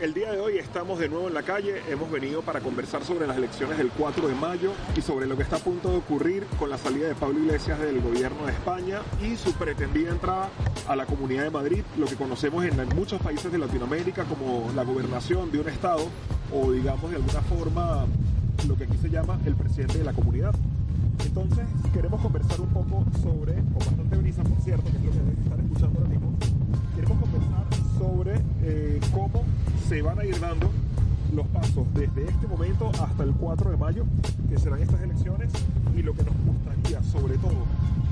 El 0.00 0.12
día 0.12 0.32
de 0.32 0.40
hoy 0.40 0.58
estamos 0.58 0.98
de 0.98 1.08
nuevo 1.08 1.28
en 1.28 1.34
la 1.34 1.44
calle, 1.44 1.80
hemos 1.88 2.10
venido 2.10 2.42
para 2.42 2.58
conversar 2.58 3.04
sobre 3.04 3.28
las 3.28 3.36
elecciones 3.36 3.78
del 3.78 3.90
4 3.90 4.26
de 4.26 4.34
mayo 4.34 4.72
y 4.96 5.00
sobre 5.00 5.26
lo 5.26 5.36
que 5.36 5.44
está 5.44 5.56
a 5.56 5.60
punto 5.60 5.88
de 5.88 5.98
ocurrir 5.98 6.44
con 6.58 6.68
la 6.68 6.78
salida 6.78 7.06
de 7.06 7.14
Pablo 7.14 7.38
Iglesias 7.38 7.78
del 7.78 8.00
gobierno 8.00 8.44
de 8.44 8.52
España 8.52 9.02
y 9.22 9.36
su 9.36 9.52
pretendida 9.52 10.10
entrada 10.10 10.50
a 10.88 10.96
la 10.96 11.06
Comunidad 11.06 11.44
de 11.44 11.50
Madrid, 11.50 11.84
lo 11.96 12.06
que 12.06 12.16
conocemos 12.16 12.64
en 12.64 12.76
muchos 12.96 13.22
países 13.22 13.52
de 13.52 13.58
Latinoamérica 13.58 14.24
como 14.24 14.68
la 14.74 14.82
gobernación 14.82 15.52
de 15.52 15.60
un 15.60 15.68
Estado 15.68 16.08
o 16.52 16.72
digamos 16.72 17.10
de 17.10 17.16
alguna 17.16 17.42
forma 17.42 18.06
lo 18.66 18.76
que 18.76 18.84
aquí 18.84 18.96
se 19.00 19.10
llama 19.10 19.38
el 19.46 19.54
presidente 19.54 19.98
de 19.98 20.04
la 20.04 20.12
comunidad. 20.12 20.54
Entonces 21.24 21.66
queremos 21.92 22.20
conversar 22.20 22.60
un 22.60 22.68
poco 22.68 23.04
sobre, 23.22 23.54
con 23.54 23.78
bastante 23.78 24.16
brisa 24.16 24.42
por 24.42 24.60
cierto, 24.60 24.90
que 24.90 24.96
es 24.98 25.04
lo 25.04 25.10
que 25.10 25.18
deben 25.18 25.42
estar 25.42 25.60
escuchando 25.60 25.98
ahora 25.98 26.10
mismo, 26.10 26.32
queremos 26.94 27.18
conversar 27.18 27.64
sobre 27.98 28.34
eh, 28.62 29.00
cómo 29.12 29.44
se 29.88 30.02
van 30.02 30.18
a 30.18 30.24
ir 30.24 30.38
dando 30.40 30.70
los 31.34 31.46
pasos 31.48 31.86
desde 31.94 32.28
este 32.28 32.46
momento 32.46 32.90
hasta 33.00 33.22
el 33.24 33.32
4 33.32 33.70
de 33.70 33.76
mayo, 33.76 34.04
que 34.48 34.58
serán 34.58 34.80
estas 34.80 35.02
elecciones, 35.02 35.52
y 35.96 36.02
lo 36.02 36.14
que 36.14 36.22
nos 36.22 36.34
gustaría, 36.44 37.02
sobre 37.02 37.38
todo, 37.38 37.66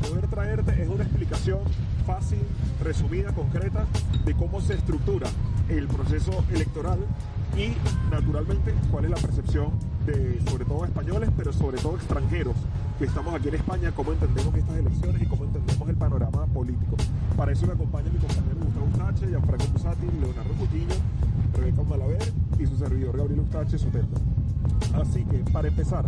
poder 0.09 0.27
traerte 0.27 0.83
es 0.83 0.89
una 0.89 1.05
explicación 1.05 1.61
fácil, 2.07 2.41
resumida, 2.83 3.33
concreta, 3.33 3.87
de 4.25 4.35
cómo 4.35 4.61
se 4.61 4.75
estructura 4.75 5.29
el 5.69 5.87
proceso 5.87 6.45
electoral 6.53 6.99
y, 7.57 7.73
naturalmente, 8.11 8.75
cuál 8.91 9.05
es 9.05 9.11
la 9.11 9.17
percepción 9.17 9.71
de, 10.07 10.41
sobre 10.49 10.65
todo, 10.65 10.85
españoles, 10.85 11.31
pero 11.37 11.53
sobre 11.53 11.79
todo 11.79 11.97
extranjeros 11.97 12.57
que 12.99 13.05
estamos 13.05 13.35
aquí 13.35 13.49
en 13.49 13.55
España, 13.55 13.93
cómo 13.93 14.13
entendemos 14.13 14.55
estas 14.55 14.77
elecciones 14.77 15.23
y 15.23 15.27
cómo 15.27 15.45
entendemos 15.45 15.89
el 15.89 15.97
panorama 15.97 16.47
político. 16.47 16.97
Para 17.37 17.53
eso 17.53 17.67
me 17.67 17.73
acompaña 17.73 18.11
mi 18.11 18.19
compañero 18.19 18.57
Gustavo 18.65 18.87
Ustache, 18.87 19.29
Gianfranco 19.29 19.65
Musati, 19.73 20.07
Leonardo 20.21 20.55
Coutinho, 20.59 20.95
Rebeca 21.57 21.83
Malaver 21.83 22.33
y 22.59 22.67
su 22.67 22.77
servidor 22.77 23.17
Gabriel 23.17 23.41
Ustache 23.41 23.79
Soteldo. 23.79 24.42
Así 24.95 25.25
que, 25.25 25.39
para 25.51 25.69
empezar, 25.69 26.07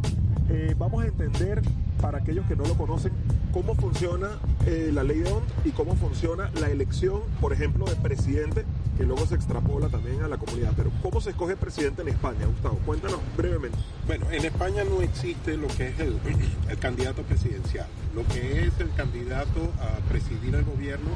eh, 0.50 0.74
vamos 0.78 1.02
a 1.02 1.06
entender, 1.06 1.62
para 2.00 2.18
aquellos 2.18 2.46
que 2.46 2.54
no 2.54 2.64
lo 2.64 2.74
conocen, 2.74 3.12
cómo 3.52 3.74
funciona 3.74 4.28
eh, 4.66 4.90
la 4.92 5.02
ley 5.02 5.20
de 5.20 5.32
ONT 5.32 5.44
y 5.64 5.70
cómo 5.70 5.94
funciona 5.94 6.50
la 6.60 6.70
elección, 6.70 7.20
por 7.40 7.52
ejemplo, 7.52 7.86
de 7.86 7.96
presidente, 7.96 8.64
que 8.98 9.04
luego 9.04 9.24
se 9.26 9.36
extrapola 9.36 9.88
también 9.88 10.22
a 10.22 10.28
la 10.28 10.36
comunidad. 10.36 10.72
Pero, 10.76 10.90
¿cómo 11.02 11.20
se 11.20 11.30
escoge 11.30 11.56
presidente 11.56 12.02
en 12.02 12.08
España, 12.08 12.46
Gustavo? 12.46 12.78
Cuéntanos 12.84 13.20
brevemente. 13.36 13.78
Bueno, 14.06 14.26
en 14.30 14.44
España 14.44 14.84
no 14.84 15.00
existe 15.00 15.56
lo 15.56 15.68
que 15.68 15.88
es 15.88 16.00
el, 16.00 16.18
el 16.68 16.78
candidato 16.78 17.22
presidencial. 17.22 17.86
Lo 18.14 18.26
que 18.26 18.66
es 18.66 18.80
el 18.80 18.92
candidato 18.94 19.72
a 19.80 20.08
presidir 20.10 20.54
el 20.54 20.64
gobierno 20.64 21.10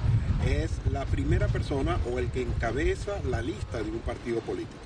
es 0.46 0.70
la 0.91 1.04
primera 1.04 1.48
persona 1.48 1.98
o 2.10 2.18
el 2.18 2.28
que 2.28 2.42
encabeza 2.42 3.12
la 3.28 3.42
lista 3.42 3.82
de 3.82 3.91
un 3.91 3.98
partido 3.98 4.41
político. 4.41 4.78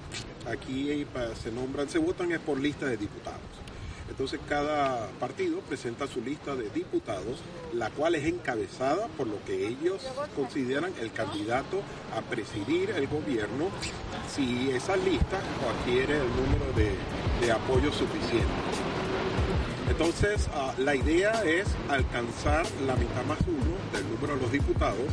Aquí 0.46 1.06
se 1.40 1.52
nombran, 1.52 1.88
se 1.88 1.98
votan 1.98 2.32
es 2.32 2.40
por 2.40 2.58
lista 2.58 2.86
de 2.86 2.96
diputados. 2.96 3.40
Entonces 4.08 4.40
cada 4.48 5.08
partido 5.20 5.60
presenta 5.60 6.06
su 6.06 6.20
lista 6.20 6.54
de 6.54 6.68
diputados, 6.70 7.38
la 7.72 7.88
cual 7.90 8.14
es 8.14 8.26
encabezada 8.26 9.06
por 9.16 9.26
lo 9.26 9.42
que 9.44 9.66
ellos 9.66 10.02
consideran 10.36 10.92
el 11.00 11.12
candidato 11.12 11.80
a 12.14 12.20
presidir 12.20 12.90
el 12.90 13.06
gobierno 13.06 13.70
si 14.28 14.70
esa 14.70 14.96
lista 14.96 15.38
adquiere 15.80 16.18
el 16.18 16.28
número 16.28 16.72
de, 16.76 16.92
de 17.40 17.52
apoyo 17.52 17.90
suficiente. 17.92 18.52
Entonces, 19.88 20.48
uh, 20.48 20.80
la 20.80 20.94
idea 20.94 21.42
es 21.44 21.66
alcanzar 21.88 22.66
la 22.86 22.96
mitad 22.96 23.24
más 23.24 23.38
uno 23.46 23.71
del 23.92 24.08
número 24.08 24.36
de 24.36 24.42
los 24.42 24.52
diputados. 24.52 25.06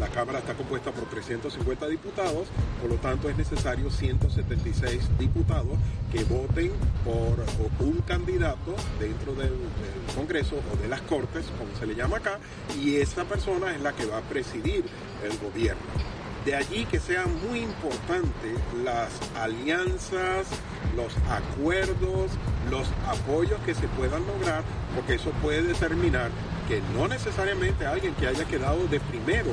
La 0.00 0.08
Cámara 0.08 0.40
está 0.40 0.54
compuesta 0.54 0.90
por 0.90 1.04
350 1.04 1.86
diputados, 1.88 2.48
por 2.80 2.90
lo 2.90 2.96
tanto 2.96 3.28
es 3.28 3.36
necesario 3.36 3.90
176 3.90 5.18
diputados 5.18 5.78
que 6.10 6.24
voten 6.24 6.72
por 7.04 7.86
un 7.86 7.98
candidato 8.06 8.74
dentro 8.98 9.34
del, 9.34 9.50
del 9.50 10.14
Congreso 10.16 10.56
o 10.56 10.82
de 10.82 10.88
las 10.88 11.02
Cortes, 11.02 11.46
como 11.58 11.76
se 11.78 11.86
le 11.86 11.94
llama 11.94 12.16
acá, 12.16 12.38
y 12.80 12.96
esa 12.96 13.24
persona 13.24 13.74
es 13.74 13.80
la 13.80 13.92
que 13.92 14.06
va 14.06 14.18
a 14.18 14.22
presidir 14.22 14.84
el 15.22 15.38
gobierno. 15.38 16.21
De 16.44 16.56
allí 16.56 16.84
que 16.86 16.98
sea 16.98 17.24
muy 17.48 17.60
importante 17.60 18.54
las 18.82 19.10
alianzas, 19.36 20.48
los 20.96 21.12
acuerdos, 21.30 22.32
los 22.68 22.88
apoyos 23.06 23.60
que 23.60 23.74
se 23.74 23.86
puedan 23.88 24.26
lograr, 24.26 24.64
porque 24.94 25.14
eso 25.14 25.30
puede 25.40 25.62
determinar 25.62 26.30
que 26.66 26.80
no 26.94 27.06
necesariamente 27.06 27.86
alguien 27.86 28.14
que 28.14 28.26
haya 28.26 28.44
quedado 28.44 28.86
de 28.88 28.98
primero 28.98 29.52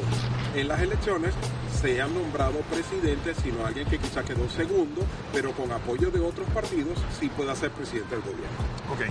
en 0.56 0.68
las 0.68 0.82
elecciones 0.82 1.34
sea 1.80 2.08
nombrado 2.08 2.60
presidente, 2.72 3.34
sino 3.36 3.66
alguien 3.66 3.88
que 3.88 4.00
quizá 4.00 4.24
quedó 4.24 4.50
segundo, 4.50 5.02
pero 5.32 5.52
con 5.52 5.72
apoyo 5.72 6.10
de 6.10 6.20
otros 6.20 6.48
partidos 6.50 6.98
sí 7.20 7.30
pueda 7.30 7.56
ser 7.56 7.72
presidente 7.72 8.16
del 8.16 8.24
gobierno. 8.24 8.58
Ok. 8.92 9.02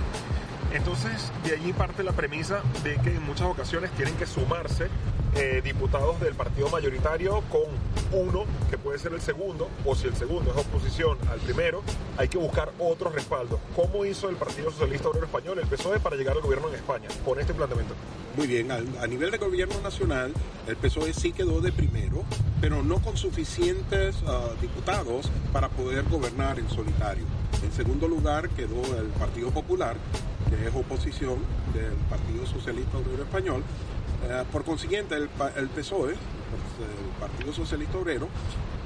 Entonces, 0.73 1.33
de 1.45 1.55
allí 1.55 1.73
parte 1.73 2.03
la 2.03 2.13
premisa 2.13 2.61
de 2.85 2.97
que 2.97 3.15
en 3.15 3.23
muchas 3.25 3.47
ocasiones 3.47 3.91
tienen 3.93 4.15
que 4.17 4.27
sumarse 4.27 4.89
eh, 5.35 5.61
diputados 5.63 6.21
del 6.21 6.35
partido 6.35 6.69
mayoritario 6.69 7.43
con 7.51 7.67
uno 8.13 8.45
que 8.71 8.79
puede 8.79 8.99
ser 8.99 9.13
el 9.13 9.21
segundo, 9.21 9.69
o 9.85 9.95
si 9.95 10.07
el 10.07 10.17
segundo 10.17 10.51
es 10.51 10.57
oposición 10.57 11.19
al 11.31 11.39
primero, 11.41 11.83
hay 12.17 12.29
que 12.29 12.39
buscar 12.39 12.73
otros 12.79 13.15
respaldos. 13.15 13.61
¿Cómo 13.77 14.05
hizo 14.05 14.29
el 14.29 14.37
Partido 14.37 14.71
Socialista 14.71 15.09
Obrero 15.09 15.27
Español, 15.27 15.59
el 15.59 15.67
PSOE, 15.67 16.01
para 16.01 16.17
llegar 16.17 16.37
al 16.37 16.43
gobierno 16.43 16.69
en 16.69 16.75
España 16.75 17.09
con 17.25 17.39
este 17.39 17.55
planteamiento? 17.55 17.95
Muy 18.37 18.47
bien, 18.47 18.71
a, 18.71 19.07
nivel 19.07 19.31
de 19.31 19.39
gobierno 19.39 19.75
nacional, 19.83 20.33
el 20.67 20.77
PSOE 20.77 21.13
sí 21.13 21.33
quedó 21.33 21.61
de 21.61 21.73
primero, 21.73 22.25
pero 22.61 22.83
no 22.83 23.01
con 23.01 23.17
suficientes 23.17 24.17
uh, 24.23 24.61
diputados 24.61 25.31
para 25.53 25.69
poder 25.69 26.05
gobernar 26.05 26.59
en 26.59 26.69
solitario. 26.69 27.25
En 27.65 27.73
segundo 27.73 28.07
lugar 28.07 28.49
quedó 28.51 28.81
el 28.99 29.09
Partido 29.19 29.51
Popular, 29.51 29.97
que 30.49 30.69
es 30.69 30.75
oposición 30.75 31.39
del 31.75 31.93
Partido 32.09 32.47
Socialista 32.47 32.99
Obrero 32.99 33.25
Español. 33.25 33.63
Eh, 34.25 34.45
por 34.51 34.65
consiguiente, 34.65 35.15
el, 35.17 35.29
PSOE, 35.69 36.13
el 36.13 36.19
Partido 37.21 37.53
Socialista 37.53 37.99
Obrero, 37.99 38.29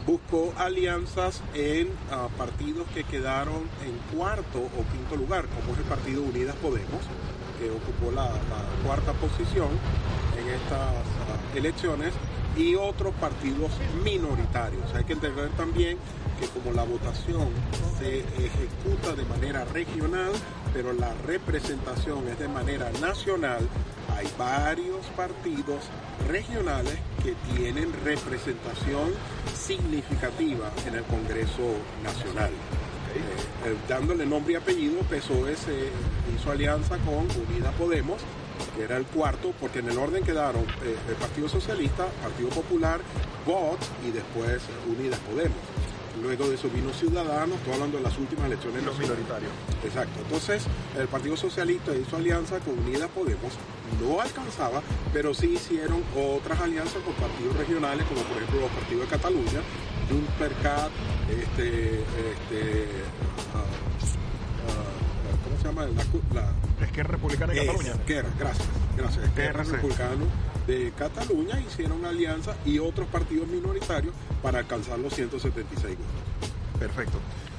buscó 0.07 0.53
alianzas 0.59 1.41
en 1.55 1.89
uh, 1.89 2.29
partidos 2.37 2.87
que 2.93 3.05
quedaron 3.05 3.63
en 3.85 4.17
cuarto 4.17 4.59
o 4.59 4.93
quinto 4.93 5.17
lugar, 5.17 5.47
como 5.47 5.73
es 5.73 5.79
el 5.79 5.85
Partido 5.85 6.23
Unidas 6.23 6.57
Podemos, 6.57 7.01
que 7.59 7.71
ocupó 7.71 8.11
la, 8.11 8.31
cuarta 8.85 9.13
posición 9.13 9.69
en 10.39 10.49
estas 10.51 10.91
uh, 10.91 11.57
elecciones, 11.57 12.13
y 12.57 12.75
otros 12.75 13.15
partidos 13.15 13.71
minoritarios. 14.05 14.93
Hay 14.95 15.05
que 15.05 15.15
entender 15.15 15.49
también 15.57 15.97
que 16.43 16.49
como 16.49 16.73
la 16.73 16.83
votación 16.83 17.49
se 17.99 18.19
ejecuta 18.21 19.15
de 19.15 19.25
manera 19.27 19.65
regional, 19.67 20.33
pero 20.75 20.93
la 20.93 21.15
representación 21.25 22.27
es 22.29 22.39
de 22.39 22.49
manera 22.49 22.91
nacional, 23.01 23.61
hay 24.17 24.27
varios 24.37 25.07
partidos 25.17 25.85
regionales 26.29 26.99
que 27.23 27.35
tienen 27.55 27.93
representación 28.05 29.13
significativa 29.55 30.73
en 30.87 30.97
el 30.97 31.05
Congreso 31.05 31.77
Nacional. 32.03 32.51
Eh, 32.51 33.69
eh, 33.69 33.77
dándole 33.89 34.27
nombre 34.27 34.55
y 34.55 34.57
apellido, 34.57 35.01
PSOE 35.03 35.57
se 35.57 35.91
hizo 36.35 36.51
alianza 36.51 36.97
con 36.99 37.29
Unida 37.49 37.71
Podemos, 37.79 38.21
que 38.77 38.85
era 38.85 38.97
el 38.97 39.05
cuarto, 39.05 39.53
porque 39.61 39.79
en 39.79 39.91
el 39.91 39.99
orden 39.99 40.25
quedaron 40.25 40.63
eh, 40.63 40.97
el 41.09 41.15
Partido 41.17 41.49
Socialista, 41.49 42.07
Partido 42.23 42.49
Popular, 42.49 43.01
VOT 43.47 43.79
y 44.09 44.11
después 44.11 44.63
Unidas 44.89 45.21
Podemos. 45.21 45.82
Luego 46.23 46.49
de 46.49 46.55
eso 46.55 46.69
vino 46.71 46.93
Ciudadanos, 46.93 47.57
estoy 47.59 47.73
hablando 47.75 47.99
de 47.99 48.05
las 48.05 48.17
últimas 48.17 48.47
elecciones. 48.47 48.85
Los 48.85 48.99
minoritarios. 48.99 49.51
Exacto. 49.85 50.21
Entonces, 50.23 50.63
el 50.97 51.09
Partido 51.09 51.37
Socialista 51.37 51.95
hizo 51.97 52.17
alianza 52.17 52.61
con 52.61 52.79
Unidas 52.79 53.11
Podemos, 53.13 53.53
no 54.01 54.21
alcanzaba, 54.21 54.83
pero 55.13 55.35
sí 55.35 55.55
hicieron 55.55 56.03
otras 56.17 56.61
alianzas 56.61 57.03
con 57.03 57.15
partidos 57.15 57.57
regionales, 57.57 58.07
como 58.07 58.23
por 58.23 58.37
ejemplo 58.37 58.61
los 58.61 58.71
partidos 58.71 59.03
de 59.03 59.17
Cataluña, 59.17 59.61
Junts 60.09 60.33
este, 61.29 62.01
este, 62.01 62.87
uh, 63.53 63.63
uh, 64.69 65.45
¿cómo 65.45 65.57
se 65.61 65.65
llama? 65.65 65.87
La, 66.35 66.53
la 66.79 66.87
Esquerra 66.87 67.11
Republicana 67.11 67.53
de 67.53 67.67
Cataluña. 67.67 67.93
Esquerra, 67.93 68.29
gracias, 68.39 68.69
gracias. 68.97 69.25
Esquerra 69.25 69.65
Republicano 69.65 70.52
de 70.67 70.93
Cataluña 70.97 71.61
hicieron 71.61 72.05
alianza 72.05 72.57
y 72.65 72.79
otros 72.79 73.07
partidos 73.09 73.49
minoritarios 73.49 74.15
para 74.43 74.61
alcanzar 74.61 74.99
los 74.99 75.15
176 75.15 75.97
votos. 75.97 76.53
Perfecto. 76.79 77.19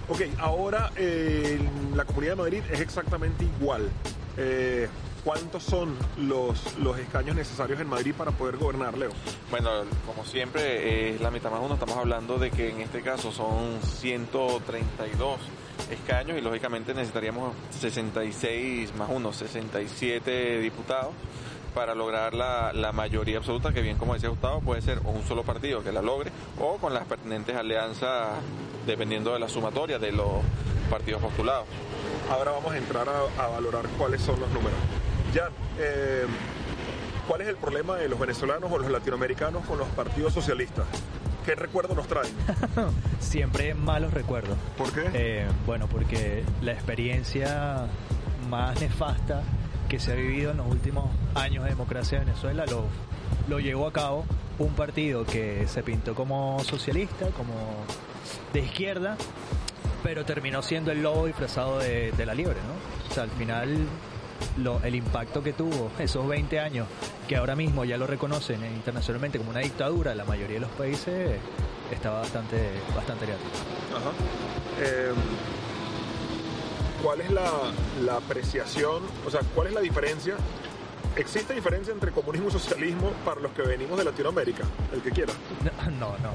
Ok, 0.09 0.21
ahora 0.39 0.91
eh, 0.95 1.59
la 1.95 2.05
Comunidad 2.05 2.33
de 2.33 2.41
Madrid 2.41 2.63
es 2.71 2.81
exactamente 2.81 3.45
igual. 3.45 3.89
Eh, 4.37 4.89
¿Cuántos 5.23 5.63
son 5.63 5.95
los, 6.17 6.77
los 6.79 6.99
escaños 6.99 7.37
necesarios 7.37 7.79
en 7.79 7.87
Madrid 7.87 8.13
para 8.17 8.31
poder 8.31 8.57
gobernar, 8.57 8.97
Leo? 8.97 9.11
Bueno, 9.49 9.69
como 10.05 10.25
siempre, 10.25 11.11
es 11.11 11.15
eh, 11.15 11.23
la 11.23 11.31
mitad 11.31 11.49
más 11.49 11.61
uno. 11.63 11.75
Estamos 11.75 11.95
hablando 11.95 12.37
de 12.37 12.51
que 12.51 12.71
en 12.71 12.81
este 12.81 13.01
caso 13.01 13.31
son 13.31 13.79
132 13.81 15.39
escaños 15.89 16.37
y 16.37 16.41
lógicamente 16.41 16.93
necesitaríamos 16.93 17.53
66 17.79 18.93
más 18.97 19.09
uno, 19.09 19.31
67 19.31 20.59
diputados 20.59 21.13
para 21.73 21.95
lograr 21.95 22.33
la, 22.33 22.71
la, 22.73 22.91
mayoría 22.91 23.37
absoluta, 23.37 23.73
que 23.73 23.81
bien 23.81 23.97
como 23.97 24.13
decía 24.13 24.29
Gustavo, 24.29 24.61
puede 24.61 24.81
ser 24.81 24.99
un 25.05 25.23
solo 25.23 25.43
partido 25.43 25.83
que 25.83 25.91
la 25.91 26.01
logre 26.01 26.31
o 26.59 26.77
con 26.77 26.93
las 26.93 27.05
pertinentes 27.05 27.55
alianzas 27.55 28.29
dependiendo 28.85 29.33
de 29.33 29.39
la 29.39 29.49
sumatoria 29.49 29.99
de 29.99 30.11
los 30.11 30.43
partidos 30.89 31.21
postulados. 31.21 31.65
Ahora 32.29 32.51
vamos 32.51 32.71
a 32.73 32.77
entrar 32.77 33.07
a, 33.09 33.47
valorar 33.47 33.85
cuáles 33.97 34.21
son 34.21 34.39
los 34.39 34.49
números. 34.49 34.77
Ya, 35.33 35.49
eh, 35.79 36.25
¿cuál 37.27 37.41
es 37.41 37.47
el 37.47 37.57
problema 37.57 37.95
de 37.97 38.07
los 38.07 38.19
venezolanos 38.19 38.71
o 38.71 38.77
los 38.77 38.89
latinoamericanos 38.89 39.65
con 39.65 39.77
los 39.77 39.87
partidos 39.89 40.33
socialistas? 40.33 40.85
¿Qué 41.45 41.55
recuerdo 41.55 41.95
nos 41.95 42.07
traen? 42.07 42.33
Siempre 43.19 43.73
malos 43.73 44.13
recuerdos. 44.13 44.57
¿Por 44.77 44.91
qué? 44.93 45.09
Eh, 45.13 45.47
bueno, 45.65 45.87
porque 45.87 46.43
la 46.61 46.71
experiencia 46.71 47.87
más 48.49 48.79
nefasta 48.79 49.43
que 49.93 49.99
se 49.99 50.11
ha 50.11 50.15
vivido 50.15 50.49
en 50.49 50.57
los 50.57 50.65
últimos 50.65 51.05
años 51.35 51.65
de 51.65 51.69
democracia 51.69 52.17
de 52.17 52.25
Venezuela 52.25 52.65
lo, 52.65 52.85
lo 53.47 53.59
llevó 53.59 53.85
a 53.85 53.93
cabo 53.93 54.25
un 54.57 54.73
partido 54.73 55.23
que 55.23 55.67
se 55.67 55.83
pintó 55.83 56.15
como 56.15 56.59
socialista, 56.63 57.27
como 57.27 57.53
de 58.53 58.61
izquierda, 58.61 59.15
pero 60.01 60.25
terminó 60.25 60.63
siendo 60.63 60.91
el 60.91 61.03
lobo 61.03 61.27
disfrazado 61.27 61.77
de, 61.77 62.11
la 62.25 62.33
liebre, 62.33 62.57
¿no? 62.61 63.07
O 63.07 63.13
sea, 63.13 63.23
al 63.23 63.29
final 63.29 63.85
el 64.83 64.95
impacto 64.95 65.43
que 65.43 65.53
tuvo 65.53 65.91
esos 65.99 66.27
20 66.27 66.59
años, 66.59 66.87
que 67.27 67.35
ahora 67.35 67.55
mismo 67.55 67.85
ya 67.85 67.95
lo 67.95 68.07
reconocen 68.07 68.65
internacionalmente 68.65 69.37
como 69.37 69.51
una 69.51 69.59
dictadura, 69.59 70.15
la 70.15 70.25
mayoría 70.25 70.55
de 70.55 70.61
los 70.61 70.71
países 70.71 71.37
está 71.91 72.09
bastante, 72.09 72.57
bastante 72.95 73.27
real. 73.27 73.39
Em, 74.81 75.15
¿Cuál 77.03 77.21
es 77.21 77.29
la, 77.31 77.51
la 78.03 78.15
apreciación, 78.15 79.03
o 79.27 79.29
sea, 79.29 79.41
cuál 79.53 79.67
es 79.67 79.73
la 79.73 79.81
diferencia 79.81 80.35
¿Existe 81.15 81.53
diferencia 81.53 81.93
entre 81.93 82.11
comunismo 82.11 82.47
y 82.47 82.51
socialismo 82.51 83.11
para 83.23 83.39
los 83.39 83.51
que 83.51 83.61
venimos 83.61 83.99
de 83.99 84.03
Latinoamérica? 84.03 84.63
El 84.91 85.01
que 85.01 85.11
quiera. 85.11 85.33
No, 85.99 86.17
no. 86.17 86.31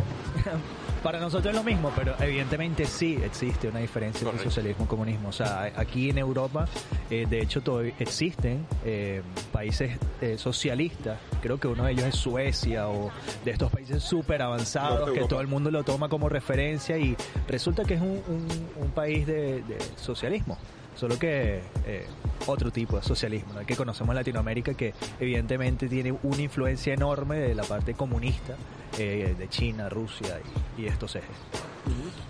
Para 1.03 1.21
nosotros 1.21 1.55
es 1.55 1.57
lo 1.57 1.65
mismo, 1.65 1.93
pero 1.95 2.15
evidentemente 2.19 2.85
sí 2.85 3.19
existe 3.23 3.69
una 3.69 3.79
diferencia 3.79 4.29
entre 4.29 4.45
socialismo 4.45 4.85
y 4.85 4.89
comunismo. 4.89 5.29
O 5.29 5.33
sea, 5.33 5.73
aquí 5.77 6.11
en 6.11 6.19
Europa, 6.19 6.67
eh, 7.11 7.27
de 7.29 7.41
hecho, 7.41 7.61
todavía 7.61 7.95
existen 7.99 8.67
eh, 8.85 9.23
países 9.53 9.99
eh, 10.21 10.37
socialistas. 10.37 11.19
Creo 11.41 11.59
que 11.59 11.69
uno 11.69 11.85
de 11.85 11.93
ellos 11.93 12.05
es 12.07 12.17
Suecia 12.17 12.89
o 12.89 13.11
de 13.45 13.51
estos 13.53 13.71
países 13.71 14.03
súper 14.03 14.43
avanzados 14.43 15.13
que 15.13 15.21
todo 15.27 15.41
el 15.41 15.47
mundo 15.47 15.71
lo 15.71 15.85
toma 15.85 16.09
como 16.09 16.29
referencia 16.29 16.99
y 16.99 17.17
resulta 17.47 17.85
que 17.85 17.95
es 17.95 18.01
un, 18.01 18.19
país 18.95 19.27
de 19.27 19.63
socialismo 19.97 20.59
solo 20.99 21.17
que 21.19 21.61
eh, 21.87 22.07
otro 22.47 22.73
tipo 22.73 22.97
de 22.97 23.03
socialismo, 23.05 23.55
que 23.65 23.77
conocemos 23.77 24.11
en 24.11 24.17
Latinoamérica, 24.17 24.75
que 24.75 24.95
evidentemente 25.21 25.89
tiene 25.89 26.13
una 26.25 26.43
influencia 26.43 26.93
enorme 26.93 27.39
de 27.39 27.55
la 27.55 27.63
parte 27.63 27.95
comunista 27.95 28.57
eh, 28.99 29.35
de 29.39 29.49
China, 29.49 29.89
Rusia 29.89 30.41
y 30.77 30.87
estos 30.87 31.17
ejes. 31.17 31.37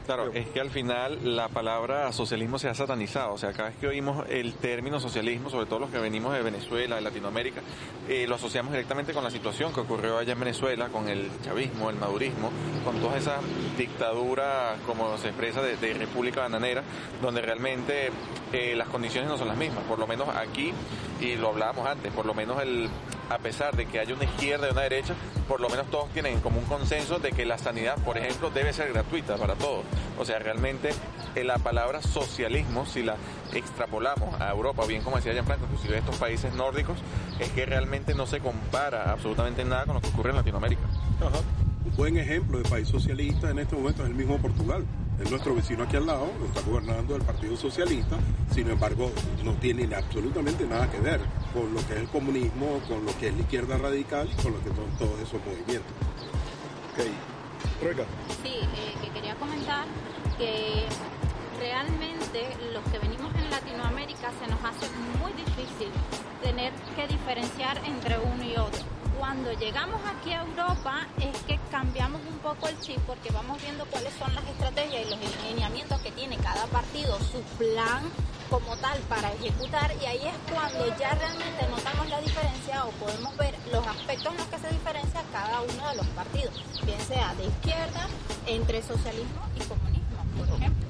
Claro, 0.06 0.32
es 0.32 0.46
que 0.49 0.60
al 0.60 0.70
final 0.70 1.37
la 1.37 1.49
palabra 1.49 2.10
socialismo 2.12 2.58
se 2.58 2.69
ha 2.69 2.75
satanizado. 2.75 3.34
O 3.34 3.38
sea, 3.38 3.52
cada 3.52 3.69
vez 3.69 3.78
que 3.78 3.88
oímos 3.88 4.26
el 4.31 4.55
término 4.55 5.00
socialismo, 5.00 5.50
sobre 5.50 5.66
todo 5.66 5.81
los 5.81 5.90
que 5.90 5.99
venimos 5.99 6.32
de 6.32 6.43
Venezuela, 6.43 6.96
de 6.96 7.02
Latinoamérica, 7.02 7.60
eh, 8.08 8.26
lo 8.26 8.37
asociamos 8.37 8.72
directamente 8.72 9.12
con 9.12 9.22
la 9.22 9.31
situación 9.31 9.72
que 9.72 9.81
ocurrió 9.81 10.16
allá 10.16 10.32
en 10.32 10.40
Venezuela, 10.40 10.88
con 10.88 11.08
el 11.08 11.28
chavismo, 11.44 11.90
el 11.90 11.96
madurismo, 11.96 12.50
con 12.84 12.99
toda 13.00 13.19
esa 13.19 13.40
dictadura, 13.76 14.76
como 14.87 15.19
se 15.19 15.28
expresa, 15.28 15.61
de, 15.61 15.76
República 15.93 16.40
Bananera, 16.40 16.82
donde 17.20 17.43
realmente 17.43 18.11
eh, 18.52 18.75
las 18.76 18.88
condiciones 18.88 19.28
no 19.28 19.37
son 19.37 19.49
las 19.49 19.58
mismas. 19.58 19.84
Por 19.84 19.99
lo 19.99 20.06
menos 20.06 20.28
aquí, 20.31 20.72
y 21.20 21.37
lo 21.37 21.49
hablábamos 21.49 21.87
antes, 21.87 22.12
por 22.14 22.25
lo 22.25 22.32
menos 22.32 22.62
el, 22.62 22.88
a 23.30 23.38
pesar 23.38 23.76
de 23.76 23.86
que 23.86 24.00
haya 24.00 24.14
una 24.14 24.25
izquierda 24.25 24.69
y 24.69 24.72
una 24.72 24.82
derecha, 24.82 25.14
por 25.46 25.60
lo 25.60 25.69
menos 25.69 25.86
todos 25.90 26.08
tienen 26.10 26.40
como 26.40 26.58
un 26.58 26.64
consenso 26.66 27.19
de 27.19 27.32
que 27.32 27.44
la 27.44 27.58
sanidad, 27.58 27.96
por 28.04 28.19
ejemplo, 28.19 28.50
debe 28.50 28.72
ser 28.72 28.92
gratuita 28.92 29.36
para 29.36 29.54
todos. 29.54 29.84
O 30.19 30.25
sea, 30.25 30.38
realmente 30.38 30.90
eh, 31.34 31.44
la 31.44 31.58
palabra 31.58 32.02
socialismo, 32.02 32.86
si 32.86 33.02
la 33.02 33.16
extrapolamos 33.54 34.40
a 34.40 34.50
Europa, 34.50 34.84
bien 34.86 35.02
como 35.02 35.16
decía 35.16 35.42
Franco, 35.42 35.64
inclusive 35.64 35.98
estos 35.98 36.16
países 36.16 36.52
nórdicos, 36.54 36.98
es 37.38 37.50
que 37.50 37.66
realmente 37.66 38.14
no 38.14 38.26
se 38.26 38.40
compara 38.40 39.12
absolutamente 39.12 39.64
nada 39.64 39.84
con 39.84 39.94
lo 39.94 40.00
que 40.00 40.08
ocurre 40.08 40.30
en 40.30 40.36
Latinoamérica. 40.36 40.82
Un 41.84 41.96
buen 41.96 42.16
ejemplo 42.16 42.58
de 42.58 42.69
país 42.69 42.88
socialista 42.88 43.50
en 43.50 43.58
este 43.58 43.76
momento 43.76 44.02
es 44.02 44.10
el 44.10 44.14
mismo 44.14 44.38
Portugal. 44.38 44.84
Es 45.20 45.30
nuestro 45.30 45.54
vecino 45.54 45.82
aquí 45.82 45.96
al 45.96 46.06
lado, 46.06 46.30
lo 46.38 46.46
está 46.46 46.60
gobernando 46.60 47.16
el 47.16 47.22
Partido 47.22 47.56
Socialista, 47.56 48.16
sin 48.52 48.70
embargo 48.70 49.10
no 49.44 49.52
tiene 49.54 49.92
absolutamente 49.94 50.64
nada 50.64 50.88
que 50.88 51.00
ver 51.00 51.20
con 51.52 51.74
lo 51.74 51.84
que 51.86 51.94
es 51.94 52.00
el 52.00 52.08
comunismo, 52.08 52.80
con 52.86 53.04
lo 53.04 53.18
que 53.18 53.28
es 53.28 53.34
la 53.34 53.40
izquierda 53.40 53.78
radical 53.78 54.28
y 54.30 54.42
con 54.42 54.52
lo 54.52 54.60
que 54.60 54.68
son 54.68 54.86
todos 54.98 55.18
esos 55.20 55.40
movimientos. 55.44 55.92
Okay. 56.92 57.12
Sí, 58.42 58.58
eh, 58.62 58.94
que 59.02 59.10
quería 59.10 59.34
comentar 59.36 59.86
que 60.36 60.84
realmente 61.58 62.56
los 62.72 62.84
que 62.92 62.98
venimos 62.98 63.34
en 63.34 63.50
Latinoamérica 63.50 64.30
se 64.38 64.46
nos 64.48 64.62
hace 64.62 64.86
muy 65.20 65.32
difícil 65.32 65.90
tener 66.42 66.72
que 66.94 67.06
diferenciar 67.08 67.80
entre 67.84 68.18
uno 68.18 68.44
y 68.44 68.56
otro. 68.56 68.97
Cuando 69.18 69.52
llegamos 69.52 70.00
aquí 70.06 70.32
a 70.32 70.42
Europa 70.42 71.06
es 71.20 71.36
que 71.42 71.58
cambiamos 71.72 72.20
un 72.30 72.38
poco 72.38 72.68
el 72.68 72.78
chip 72.78 72.98
porque 73.00 73.30
vamos 73.32 73.60
viendo 73.60 73.84
cuáles 73.86 74.14
son 74.14 74.32
las 74.32 74.44
estrategias 74.44 75.06
y 75.06 75.10
los 75.10 75.18
lineamientos 75.44 76.00
que 76.02 76.12
tiene 76.12 76.36
cada 76.36 76.66
partido, 76.66 77.18
su 77.18 77.42
plan 77.58 78.04
como 78.48 78.76
tal 78.76 78.98
para 79.08 79.32
ejecutar 79.32 79.92
y 80.00 80.06
ahí 80.06 80.22
es 80.24 80.54
cuando 80.54 80.86
ya 80.98 81.14
realmente 81.14 81.68
notamos 81.68 82.08
la 82.08 82.20
diferencia 82.20 82.84
o 82.84 82.90
podemos 82.92 83.36
ver 83.36 83.54
los 83.72 83.84
aspectos 83.88 84.32
en 84.32 84.38
los 84.38 84.46
que 84.46 84.58
se 84.58 84.68
diferencia 84.68 85.22
cada 85.32 85.60
uno 85.62 85.88
de 85.88 85.96
los 85.96 86.06
partidos, 86.08 86.54
bien 86.86 87.00
sea 87.00 87.34
de 87.34 87.46
izquierda, 87.46 88.06
entre 88.46 88.82
socialismo 88.82 89.42
y 89.56 89.60
comunismo, 89.64 90.24
por 90.38 90.48
ejemplo. 90.48 90.86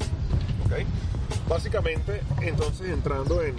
Okay. 0.66 0.86
Básicamente, 1.48 2.22
entonces 2.42 2.90
entrando 2.90 3.42
en, 3.42 3.56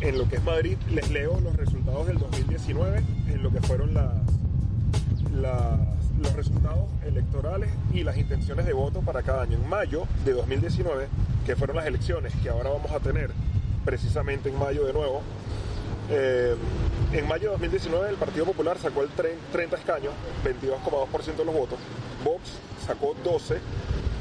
en 0.00 0.18
lo 0.18 0.28
que 0.28 0.36
es 0.36 0.44
Madrid, 0.44 0.76
les 0.90 1.10
leo 1.10 1.40
los 1.40 1.56
resultados 1.56 2.06
del 2.06 2.18
2019, 2.18 3.02
en 3.28 3.42
lo 3.42 3.50
que 3.50 3.60
fueron 3.60 3.94
las, 3.94 4.12
los 6.20 6.32
resultados 6.34 6.88
electorales 7.04 7.70
y 7.92 8.04
las 8.04 8.16
intenciones 8.16 8.66
de 8.66 8.72
voto 8.72 9.00
para 9.00 9.22
cada 9.22 9.42
año. 9.42 9.56
En 9.56 9.68
mayo 9.68 10.06
de 10.24 10.32
2019 10.32 11.08
que 11.48 11.56
fueron 11.56 11.76
las 11.76 11.86
elecciones 11.86 12.32
que 12.42 12.50
ahora 12.50 12.70
vamos 12.70 12.92
a 12.92 13.00
tener 13.00 13.30
precisamente 13.84 14.50
en 14.50 14.58
mayo 14.58 14.84
de 14.84 14.92
nuevo. 14.92 15.22
Eh, 16.10 16.54
en 17.12 17.26
mayo 17.26 17.44
de 17.44 17.50
2019 17.52 18.10
el 18.10 18.16
Partido 18.16 18.44
Popular 18.44 18.78
sacó 18.78 19.02
el 19.02 19.08
30 19.08 19.76
escaños, 19.76 20.12
22,2% 20.44 21.36
de 21.36 21.44
los 21.44 21.54
votos. 21.54 21.78
Vox 22.22 22.58
sacó 22.86 23.14
12, 23.24 23.54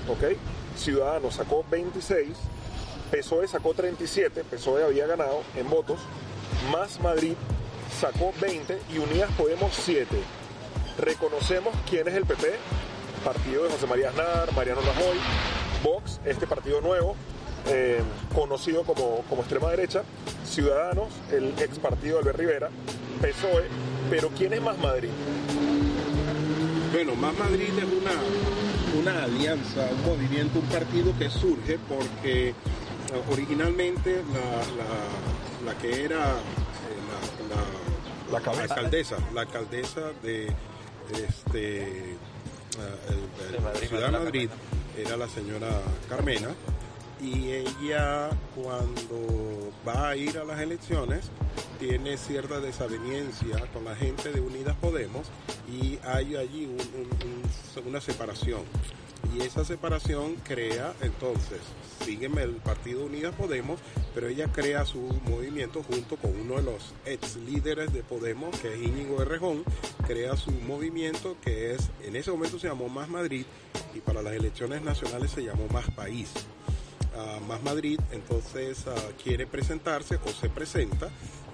¿ok? 0.07 0.37
Ciudadanos 0.77 1.35
sacó 1.35 1.65
26, 1.69 2.29
PSOE 3.11 3.47
sacó 3.47 3.73
37, 3.73 4.43
PSOE 4.43 4.83
había 4.83 5.07
ganado 5.07 5.41
en 5.55 5.69
votos, 5.69 5.99
más 6.71 6.99
Madrid 6.99 7.33
sacó 7.99 8.33
20 8.41 8.77
y 8.93 8.97
Unidas 8.97 9.31
Podemos 9.37 9.73
7. 9.73 10.07
Reconocemos 10.97 11.73
quién 11.89 12.07
es 12.07 12.15
el 12.15 12.25
PP, 12.25 12.47
partido 13.23 13.63
de 13.63 13.69
José 13.69 13.87
María 13.87 14.09
Aznar, 14.09 14.51
Mariano 14.53 14.81
Rajoy, 14.81 15.17
Vox, 15.83 16.19
este 16.25 16.47
partido 16.47 16.81
nuevo, 16.81 17.15
eh, 17.69 18.01
conocido 18.33 18.83
como, 18.83 19.23
como 19.29 19.41
extrema 19.41 19.69
derecha, 19.69 20.03
Ciudadanos, 20.45 21.09
el 21.31 21.53
ex 21.59 21.79
partido 21.79 22.15
de 22.15 22.19
Albert 22.19 22.39
Rivera, 22.39 22.69
PSOE, 23.21 23.65
pero 24.09 24.29
¿quién 24.29 24.53
es 24.53 24.61
Más 24.61 24.77
Madrid? 24.79 25.09
Bueno, 26.91 27.15
Más 27.15 27.37
Madrid 27.37 27.69
es 27.77 27.83
una, 27.83 29.11
una 29.11 29.23
alianza, 29.23 29.87
un 29.91 30.17
movimiento, 30.17 30.59
un 30.59 30.65
partido 30.65 31.13
que 31.17 31.29
surge 31.29 31.77
porque 31.87 32.53
originalmente 33.29 34.21
la, 35.65 35.77
que 35.77 36.03
era 36.03 36.31
eh, 36.31 38.31
la, 38.31 38.37
alcaldesa, 38.37 39.17
la 39.33 39.41
alcaldesa 39.41 40.11
de 40.21 40.47
este, 41.13 42.17
Ciudad 43.87 44.11
de 44.11 44.19
Madrid 44.19 44.49
era 44.97 45.17
la 45.17 45.27
señora 45.27 45.69
Carmena 46.09 46.49
y 47.21 47.51
ella 47.51 48.29
cuando 48.55 49.71
va 49.87 50.09
a 50.09 50.15
ir 50.15 50.37
a 50.37 50.43
las 50.43 50.59
elecciones 50.59 51.29
tiene 51.79 52.17
cierta 52.17 52.59
desaveniencia 52.59 53.65
con 53.73 53.85
la 53.85 53.95
gente 53.95 54.31
de 54.31 54.41
Unidas 54.41 54.75
Podemos 54.77 55.27
y 55.69 55.99
hay 56.03 56.35
allí 56.35 56.69
una 57.85 58.01
separación. 58.01 58.61
Y 59.35 59.41
esa 59.41 59.65
separación 59.65 60.35
crea, 60.43 60.93
entonces, 61.01 61.59
sígueme 62.03 62.43
el 62.43 62.55
Partido 62.55 63.05
Unidas 63.05 63.35
Podemos, 63.35 63.79
pero 64.15 64.27
ella 64.27 64.47
crea 64.51 64.85
su 64.85 65.01
movimiento 65.27 65.83
junto 65.83 66.15
con 66.15 66.31
uno 66.39 66.55
de 66.55 66.63
los 66.63 66.93
ex 67.05 67.35
líderes 67.35 67.93
de 67.93 68.03
Podemos, 68.03 68.57
que 68.59 68.73
es 68.73 68.81
Íñigo 68.81 69.21
Errejón, 69.21 69.63
crea 70.07 70.37
su 70.37 70.51
movimiento 70.51 71.35
que 71.43 71.73
es, 71.73 71.89
en 72.03 72.15
ese 72.15 72.31
momento 72.31 72.57
se 72.57 72.67
llamó 72.67 72.89
Más 72.89 73.09
Madrid 73.09 73.45
y 73.93 73.99
para 73.99 74.21
las 74.21 74.33
elecciones 74.33 74.81
nacionales 74.81 75.31
se 75.31 75.43
llamó 75.43 75.67
Más 75.67 75.89
País. 75.91 76.31
Más 77.47 77.63
Madrid 77.63 77.99
entonces 78.11 78.85
quiere 79.23 79.47
presentarse 79.47 80.19
o 80.25 80.29
se 80.29 80.49
presenta 80.49 81.09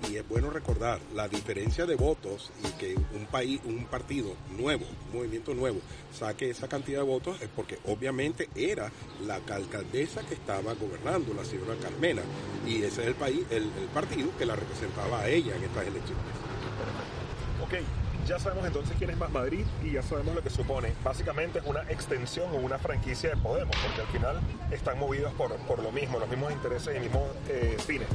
y 0.09 0.17
es 0.17 0.27
bueno 0.27 0.49
recordar 0.49 0.99
la 1.13 1.27
diferencia 1.27 1.85
de 1.85 1.95
votos 1.95 2.51
y 2.63 2.67
que 2.79 2.95
un 3.15 3.25
país, 3.25 3.61
un 3.65 3.85
partido 3.85 4.35
nuevo, 4.57 4.85
un 5.11 5.19
movimiento 5.19 5.53
nuevo, 5.53 5.79
saque 6.13 6.49
esa 6.49 6.67
cantidad 6.67 6.99
de 6.99 7.05
votos 7.05 7.41
es 7.41 7.49
porque 7.55 7.79
obviamente 7.85 8.49
era 8.55 8.91
la 9.25 9.35
alcaldesa 9.35 10.21
que 10.23 10.33
estaba 10.33 10.73
gobernando, 10.73 11.33
la 11.33 11.45
señora 11.45 11.75
Carmena, 11.81 12.21
y 12.67 12.83
ese 12.83 13.01
es 13.01 13.07
el 13.07 13.15
país, 13.15 13.41
el, 13.49 13.69
partido 13.93 14.35
que 14.37 14.45
la 14.45 14.55
representaba 14.55 15.21
a 15.21 15.29
ella 15.29 15.55
en 15.55 15.63
estas 15.63 15.87
elecciones. 15.87 16.23
Ok, 17.61 18.02
ya 18.27 18.39
sabemos 18.39 18.65
entonces 18.65 18.95
quién 18.97 19.09
es 19.09 19.17
Más 19.17 19.31
Madrid 19.31 19.65
y 19.83 19.91
ya 19.91 20.03
sabemos 20.03 20.35
lo 20.35 20.41
que 20.41 20.49
supone. 20.49 20.93
Básicamente 21.03 21.59
es 21.59 21.65
una 21.65 21.81
extensión 21.83 22.49
o 22.53 22.55
una 22.55 22.77
franquicia 22.77 23.31
de 23.31 23.37
Podemos, 23.37 23.75
porque 23.75 24.01
al 24.01 24.07
final 24.07 24.39
están 24.71 24.99
movidos 24.99 25.33
por, 25.33 25.55
por 25.67 25.81
lo 25.81 25.91
mismo, 25.91 26.19
los 26.19 26.29
mismos 26.29 26.51
intereses 26.51 26.95
y 26.95 26.99
mismos 26.99 27.23
eh, 27.49 27.77
fines. 27.85 28.07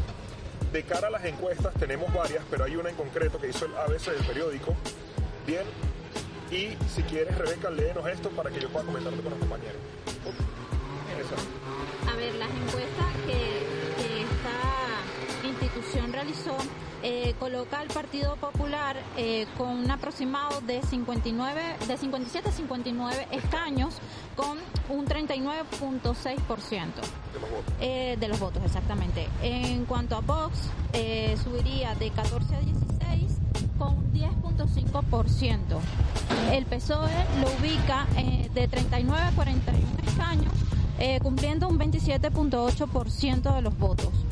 De 0.72 0.82
cara 0.82 1.08
a 1.08 1.10
las 1.10 1.24
encuestas 1.24 1.72
tenemos 1.74 2.12
varias, 2.12 2.44
pero 2.50 2.64
hay 2.64 2.76
una 2.76 2.90
en 2.90 2.96
concreto 2.96 3.38
que 3.38 3.48
hizo 3.48 3.66
el 3.66 3.76
ABC 3.76 4.12
del 4.12 4.24
periódico. 4.26 4.74
Bien, 5.46 5.64
y 6.50 6.76
si 6.88 7.02
quieres, 7.02 7.36
Rebeca, 7.36 7.70
léenos 7.70 8.06
esto 8.06 8.30
para 8.30 8.50
que 8.50 8.60
yo 8.60 8.68
pueda 8.70 8.86
comentarlo 8.86 9.22
con 9.22 9.30
los 9.30 9.40
compañeros. 9.40 9.76
A 12.10 12.16
ver, 12.16 12.34
las 12.36 12.50
encuestas 12.50 13.06
que, 13.26 13.57
esta 15.68 15.78
institución 15.78 16.12
realizó 16.12 16.56
eh, 17.02 17.34
coloca 17.38 17.78
al 17.78 17.88
Partido 17.88 18.36
Popular 18.36 18.96
eh, 19.16 19.46
con 19.56 19.68
un 19.68 19.90
aproximado 19.90 20.60
de 20.62 20.82
59, 20.82 21.62
de 21.86 21.96
57 21.96 22.48
a 22.48 22.52
59 22.52 23.28
escaños 23.32 23.94
con 24.34 24.58
un 24.88 25.06
39.6% 25.06 26.88
eh, 27.80 28.16
de 28.18 28.28
los 28.28 28.40
votos, 28.40 28.62
exactamente. 28.64 29.28
En 29.42 29.84
cuanto 29.84 30.16
a 30.16 30.20
Vox, 30.20 30.58
eh, 30.92 31.36
subiría 31.42 31.94
de 31.94 32.10
14 32.10 32.56
a 32.56 32.60
16 32.60 33.38
con 33.78 33.98
un 33.98 34.12
10.5%. 34.12 35.58
El 36.52 36.66
PSOE 36.66 37.10
lo 37.40 37.48
ubica 37.60 38.06
eh, 38.16 38.50
de 38.54 38.66
39 38.66 39.22
a 39.22 39.30
41 39.32 39.86
escaños, 40.06 40.52
cumpliendo 41.22 41.68
un 41.68 41.78
27.8% 41.78 43.54
de 43.54 43.62
los 43.62 43.78
votos. 43.78 44.27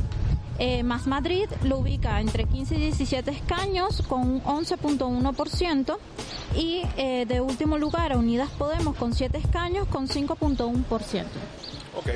Más 0.84 1.06
Madrid 1.06 1.48
lo 1.64 1.78
ubica 1.78 2.20
entre 2.20 2.44
15 2.44 2.76
y 2.76 2.80
17 2.80 3.30
escaños 3.30 4.02
con 4.08 4.20
un 4.20 4.42
11.1% 4.42 5.98
y 6.54 6.82
de 6.96 7.40
último 7.40 7.78
lugar 7.78 8.12
a 8.12 8.16
Unidas 8.16 8.50
Podemos 8.50 8.96
con 8.96 9.14
7 9.14 9.36
escaños 9.38 9.86
con 9.88 10.08
5.1%. 10.08 11.24
Ok, 11.98 12.08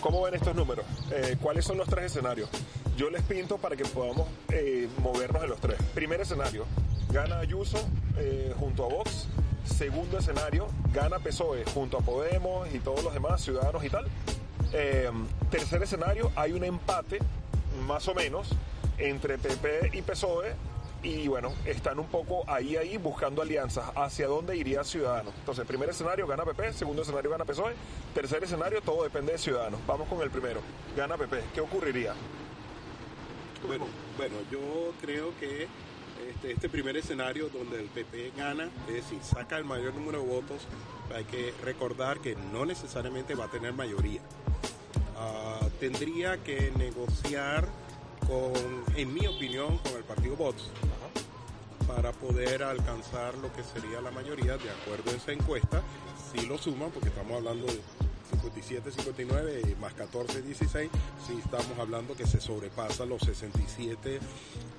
¿Cómo 0.00 0.22
ven 0.22 0.34
estos 0.34 0.54
números? 0.54 0.84
Eh, 1.10 1.36
¿Cuáles 1.40 1.64
son 1.64 1.76
los 1.76 1.88
tres 1.88 2.06
escenarios? 2.06 2.48
Yo 2.96 3.10
les 3.10 3.22
pinto 3.22 3.58
para 3.58 3.74
que 3.74 3.84
podamos 3.84 4.28
eh, 4.48 4.88
movernos 5.02 5.42
en 5.42 5.50
los 5.50 5.60
tres. 5.60 5.76
Primer 5.92 6.20
escenario, 6.20 6.66
gana 7.10 7.40
Ayuso 7.40 7.78
eh, 8.16 8.54
junto 8.58 8.84
a 8.84 8.88
Vox. 8.88 9.26
Segundo 9.64 10.18
escenario, 10.18 10.68
gana 10.94 11.18
PSOE 11.18 11.64
junto 11.74 11.98
a 11.98 12.00
Podemos 12.00 12.72
y 12.72 12.78
todos 12.78 13.02
los 13.02 13.12
demás 13.12 13.42
ciudadanos 13.42 13.84
y 13.84 13.90
tal. 13.90 14.06
tercer 15.50 15.82
escenario, 15.82 16.30
hay 16.36 16.52
un 16.52 16.62
empate, 16.64 17.18
más 17.86 18.08
o 18.08 18.14
menos, 18.14 18.50
entre 18.98 19.38
PP 19.38 19.90
y 19.92 20.02
PSOE 20.02 20.54
y 21.02 21.28
bueno, 21.28 21.52
están 21.64 22.00
un 22.00 22.06
poco 22.06 22.42
ahí, 22.48 22.76
ahí 22.76 22.96
buscando 22.96 23.42
alianzas. 23.42 23.90
¿Hacia 23.94 24.26
dónde 24.26 24.56
iría 24.56 24.82
Ciudadanos? 24.82 25.32
Entonces, 25.38 25.64
primer 25.64 25.88
escenario 25.88 26.26
gana 26.26 26.44
PP, 26.44 26.72
segundo 26.72 27.02
escenario 27.02 27.30
gana 27.30 27.44
PSOE, 27.44 27.74
tercer 28.14 28.42
escenario 28.42 28.80
todo 28.80 29.04
depende 29.04 29.32
de 29.32 29.38
Ciudadanos. 29.38 29.80
Vamos 29.86 30.08
con 30.08 30.20
el 30.22 30.30
primero. 30.30 30.60
Gana 30.96 31.16
PP. 31.16 31.40
¿Qué 31.54 31.60
ocurriría? 31.60 32.14
Bueno, 33.66 33.86
bueno 34.16 34.36
yo 34.50 34.92
creo 35.00 35.32
que 35.38 35.68
este, 36.28 36.52
este 36.52 36.68
primer 36.68 36.96
escenario 36.96 37.48
donde 37.48 37.80
el 37.80 37.86
PP 37.86 38.32
gana, 38.36 38.68
es 38.88 38.94
decir, 38.94 39.18
saca 39.22 39.56
el 39.56 39.64
mayor 39.64 39.94
número 39.94 40.20
de 40.20 40.26
votos, 40.26 40.66
hay 41.14 41.24
que 41.24 41.54
recordar 41.64 42.18
que 42.18 42.34
no 42.52 42.66
necesariamente 42.66 43.34
va 43.34 43.44
a 43.44 43.50
tener 43.50 43.72
mayoría. 43.72 44.20
Ah, 45.20 45.60
tendría 45.80 46.42
que 46.44 46.72
negociar 46.76 47.66
con, 48.26 48.52
en 48.96 49.12
mi 49.12 49.26
opinión, 49.26 49.78
con 49.78 49.96
el 49.96 50.04
partido 50.04 50.36
Vox 50.36 50.70
para 51.88 52.12
poder 52.12 52.62
alcanzar 52.62 53.36
lo 53.38 53.52
que 53.52 53.64
sería 53.64 54.00
la 54.00 54.10
mayoría 54.10 54.58
de 54.58 54.70
acuerdo 54.70 55.10
a 55.10 55.14
esa 55.14 55.32
encuesta. 55.32 55.82
Si 56.30 56.46
lo 56.46 56.58
suman, 56.58 56.90
porque 56.90 57.08
estamos 57.08 57.38
hablando 57.38 57.66
de 57.66 57.80
57, 58.30 58.92
59 58.92 59.76
más 59.80 59.94
14, 59.94 60.42
16, 60.42 60.90
si 61.26 61.38
estamos 61.38 61.78
hablando 61.78 62.14
que 62.14 62.26
se 62.26 62.40
sobrepasa 62.40 63.06
los 63.06 63.22
67 63.22 64.20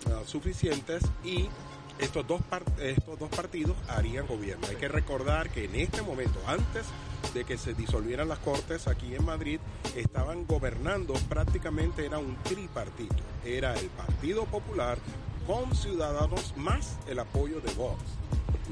ah, 0.07 0.21
suficientes 0.25 1.03
y 1.23 1.49
estos 1.97 2.25
dos, 2.25 2.41
estos 2.79 3.19
dos 3.19 3.29
partidos 3.29 3.75
harían 3.89 4.25
gobierno. 4.27 4.67
Hay 4.69 4.77
que 4.77 4.87
recordar 4.87 5.49
que 5.49 5.65
en 5.65 5.75
este 5.75 6.01
momento, 6.01 6.39
antes 6.47 6.85
de 7.33 7.43
que 7.43 7.57
se 7.57 7.73
disolvieran 7.73 8.27
las 8.27 8.39
cortes 8.39 8.87
aquí 8.87 9.15
en 9.15 9.25
Madrid, 9.25 9.59
estaban 9.95 10.45
gobernando 10.45 11.13
prácticamente 11.29 12.05
era 12.05 12.17
un 12.17 12.35
tripartito. 12.43 13.15
Era 13.45 13.73
el 13.75 13.87
Partido 13.87 14.45
Popular 14.45 14.97
con 15.45 15.75
Ciudadanos 15.75 16.53
más 16.57 16.97
el 17.07 17.19
apoyo 17.19 17.61
de 17.61 17.73
Vox. 17.73 18.01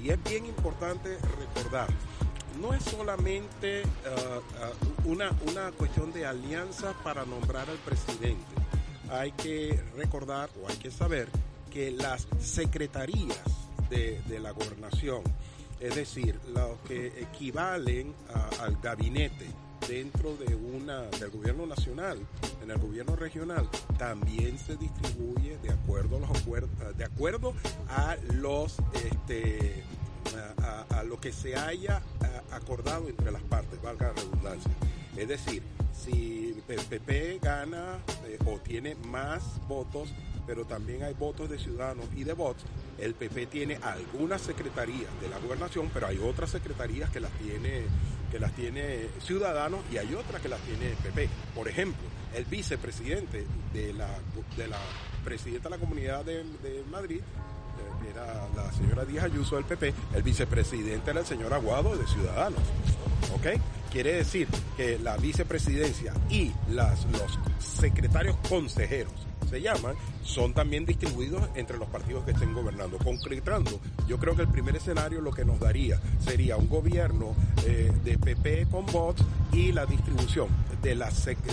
Y 0.03 0.09
es 0.09 0.23
bien 0.23 0.45
importante 0.45 1.17
recordar, 1.39 1.87
no 2.61 2.73
es 2.73 2.83
solamente 2.83 3.83
uh, 3.83 5.07
uh, 5.07 5.11
una, 5.11 5.31
una 5.49 5.71
cuestión 5.71 6.11
de 6.13 6.25
alianza 6.25 6.93
para 7.03 7.25
nombrar 7.25 7.69
al 7.69 7.77
presidente. 7.77 8.45
Hay 9.09 9.31
que 9.31 9.81
recordar 9.95 10.49
o 10.61 10.69
hay 10.69 10.77
que 10.77 10.91
saber 10.91 11.29
que 11.71 11.91
las 11.91 12.27
secretarías 12.39 13.39
de, 13.89 14.39
la 14.39 14.51
gobernación, 14.51 15.21
es 15.79 15.95
decir, 15.95 16.39
los 16.53 16.77
que 16.87 17.07
equivalen 17.19 18.13
al 18.59 18.77
gabinete 18.81 19.45
dentro 19.87 20.35
de 20.35 20.55
una 20.55 21.03
del 21.03 21.29
gobierno 21.29 21.65
nacional, 21.65 22.19
en 22.63 22.71
el 22.71 22.77
gobierno 22.77 23.15
regional, 23.15 23.69
también 23.97 24.57
se 24.57 24.75
distribuye 24.75 25.57
de 25.61 25.71
acuerdo 25.71 26.17
a 26.17 26.19
los 26.19 26.97
de 26.97 27.05
acuerdo 27.05 27.53
a 27.89 28.17
los 28.33 28.77
este, 28.93 29.83
a, 30.89 31.03
lo 31.03 31.19
que 31.19 31.31
se 31.31 31.55
haya 31.55 32.01
acordado 32.51 33.07
entre 33.07 33.31
las 33.31 33.43
partes, 33.43 33.81
valga 33.81 34.07
la 34.07 34.13
redundancia. 34.13 34.71
Es 35.15 35.27
decir, 35.27 35.63
si 35.93 36.61
el 36.67 36.81
PP 36.81 37.39
gana 37.41 37.99
eh, 38.25 38.37
o 38.45 38.59
tiene 38.59 38.95
más 38.95 39.43
votos 39.67 40.09
pero 40.47 40.65
también 40.65 41.03
hay 41.03 41.13
votos 41.13 41.49
de 41.49 41.59
ciudadanos 41.59 42.05
y 42.15 42.23
de 42.23 42.33
votos. 42.33 42.63
El 42.97 43.13
PP 43.13 43.47
tiene 43.47 43.77
algunas 43.83 44.41
secretarías 44.41 45.11
de 45.21 45.27
la 45.29 45.37
gobernación, 45.37 45.91
pero 45.93 46.07
hay 46.07 46.17
otras 46.17 46.49
secretarías 46.49 47.09
que 47.11 47.19
las 47.19 47.31
tiene 47.33 47.83
que 48.31 48.39
las 48.39 48.51
tiene 48.53 49.07
Ciudadanos 49.21 49.81
y 49.91 49.97
hay 49.97 50.13
otras 50.13 50.41
que 50.41 50.49
las 50.49 50.59
tiene 50.61 50.89
el 50.91 50.97
PP. 50.97 51.29
Por 51.55 51.67
ejemplo, 51.67 52.01
el 52.35 52.45
vicepresidente 52.45 53.45
de 53.73 53.93
la, 53.93 54.09
de 54.57 54.67
la 54.67 54.79
presidenta 55.23 55.69
de 55.69 55.75
la 55.75 55.79
Comunidad 55.79 56.25
de, 56.25 56.43
Madrid, 56.91 57.19
eh, 57.19 58.03
que 58.03 58.09
era 58.09 58.47
la 58.55 58.71
señora 58.73 59.05
Díaz 59.05 59.25
Ayuso 59.25 59.55
del 59.55 59.65
PP, 59.65 59.93
el 60.13 60.23
vicepresidente 60.23 61.11
era 61.11 61.21
el 61.21 61.25
señor 61.25 61.53
Aguado 61.53 61.95
de 61.95 62.05
Ciudadanos. 62.05 62.59
¿Ok? 63.33 63.61
Quiere 63.91 64.15
decir 64.15 64.47
que 64.75 64.99
la 64.99 65.15
vicepresidencia 65.17 66.13
y 66.29 66.51
las, 66.69 67.05
los 67.05 67.39
secretarios 67.59 68.35
consejeros 68.49 69.26
se 69.47 69.61
llaman, 69.61 69.95
son 70.23 70.53
también 70.53 70.85
distribuidos 70.85 71.41
entre 71.55 71.77
los 71.77 71.87
partidos 71.87 72.25
que 72.25 72.31
estén 72.31 72.53
gobernando. 72.53 72.97
Concretando, 72.97 73.79
yo 74.07 74.17
creo 74.19 74.35
que 74.35 74.43
el 74.43 74.47
primer 74.47 74.75
escenario 74.75 75.21
lo 75.21 75.31
que 75.31 75.45
nos 75.45 75.59
daría 75.59 75.99
sería 76.19 76.57
un 76.57 76.67
gobierno 76.67 77.35
eh, 77.65 77.91
de 78.03 78.17
PP 78.17 78.67
con 78.69 78.85
votos 78.87 79.25
y 79.51 79.71
la 79.71 79.85
distribución 79.85 80.49
de, 80.81 80.95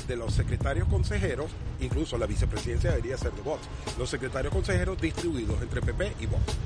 de 0.06 0.16
los 0.16 0.34
secretarios 0.34 0.88
consejeros, 0.88 1.50
incluso 1.80 2.18
la 2.18 2.26
vicepresidencia 2.26 2.90
debería 2.90 3.16
ser 3.16 3.32
de 3.32 3.42
votos, 3.42 3.66
los 3.98 4.10
secretarios 4.10 4.52
consejeros 4.52 5.00
distribuidos 5.00 5.60
entre 5.62 5.80
PP 5.80 6.12
y 6.20 6.26
votos. 6.26 6.56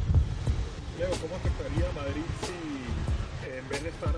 Diego, 0.96 1.12
¿cómo 1.20 1.36
afectaría 1.36 1.86
Madrid 1.94 2.22
si 2.42 2.67
en 3.68 3.72
vez 3.72 3.82
de 3.82 3.88
estar 3.90 4.14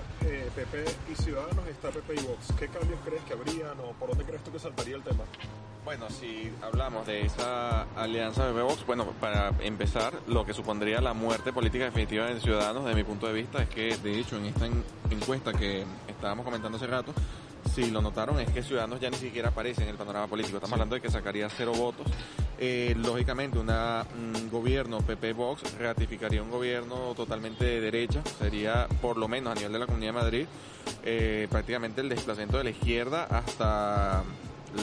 PP 0.55 0.83
eh, 0.83 0.95
y 1.11 1.15
Ciudadanos 1.15 1.67
está 1.67 1.89
PP 1.89 2.13
y 2.13 2.25
Vox? 2.25 2.53
¿Qué 2.57 2.67
cambios 2.69 2.99
crees 3.03 3.21
que 3.23 3.33
habrían 3.33 3.77
o 3.81 3.91
por 3.99 4.09
dónde 4.09 4.23
crees 4.23 4.41
tú 4.43 4.51
que 4.51 4.59
saltaría 4.59 4.95
el 4.95 5.03
tema? 5.03 5.23
Bueno, 5.83 6.09
si 6.09 6.51
hablamos 6.61 7.05
de 7.05 7.25
esa 7.25 7.81
alianza 7.95 8.45
de 8.45 8.61
Vox, 8.61 8.85
bueno, 8.85 9.07
para 9.19 9.49
empezar, 9.59 10.13
lo 10.27 10.45
que 10.45 10.53
supondría 10.53 11.01
la 11.01 11.13
muerte 11.13 11.51
política 11.51 11.85
definitiva 11.85 12.27
de 12.27 12.39
Ciudadanos, 12.39 12.85
desde 12.85 12.95
mi 12.95 13.03
punto 13.03 13.27
de 13.27 13.33
vista, 13.33 13.63
es 13.63 13.69
que, 13.69 13.97
de 13.97 14.19
hecho, 14.19 14.37
en 14.37 14.45
esta 14.45 14.67
encuesta 15.09 15.51
que 15.51 15.83
estábamos 16.07 16.45
comentando 16.45 16.77
hace 16.77 16.87
rato, 16.87 17.13
si 17.73 17.91
lo 17.91 18.01
notaron, 18.01 18.39
es 18.39 18.49
que 18.51 18.63
Ciudadanos 18.63 19.01
ya 19.01 19.09
ni 19.09 19.17
siquiera 19.17 19.49
aparece 19.49 19.83
en 19.83 19.89
el 19.89 19.95
panorama 19.95 20.27
político. 20.27 20.57
Estamos 20.57 20.73
hablando 20.73 20.95
de 20.95 21.01
que 21.01 21.09
sacaría 21.09 21.49
cero 21.49 21.73
votos 21.75 22.07
eh, 22.63 22.93
lógicamente 22.95 23.57
un 23.57 24.49
gobierno 24.51 24.99
PP 24.99 25.33
Vox 25.33 25.63
ratificaría 25.79 26.43
un 26.43 26.51
gobierno 26.51 27.15
totalmente 27.15 27.65
de 27.65 27.81
derecha, 27.81 28.21
sería 28.37 28.87
por 29.01 29.17
lo 29.17 29.27
menos 29.27 29.53
a 29.53 29.55
nivel 29.55 29.73
de 29.73 29.79
la 29.79 29.87
Comunidad 29.87 30.13
de 30.13 30.19
Madrid 30.19 30.45
eh, 31.03 31.47
prácticamente 31.49 32.01
el 32.01 32.09
desplazamiento 32.09 32.59
de 32.59 32.65
la 32.65 32.69
izquierda 32.69 33.23
hasta 33.23 34.23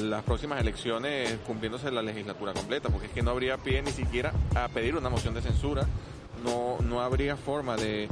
las 0.03 0.25
próximas 0.25 0.61
elecciones 0.61 1.39
cumpliéndose 1.47 1.93
la 1.93 2.03
legislatura 2.03 2.53
completa, 2.53 2.89
porque 2.89 3.07
es 3.07 3.13
que 3.13 3.23
no 3.23 3.31
habría 3.31 3.57
pie 3.59 3.81
ni 3.81 3.93
siquiera 3.93 4.33
a 4.57 4.67
pedir 4.67 4.97
una 4.97 5.09
moción 5.09 5.35
de 5.35 5.41
censura, 5.41 5.87
no, 6.45 6.79
no 6.81 7.01
habría 7.01 7.37
forma 7.37 7.77
de, 7.77 8.09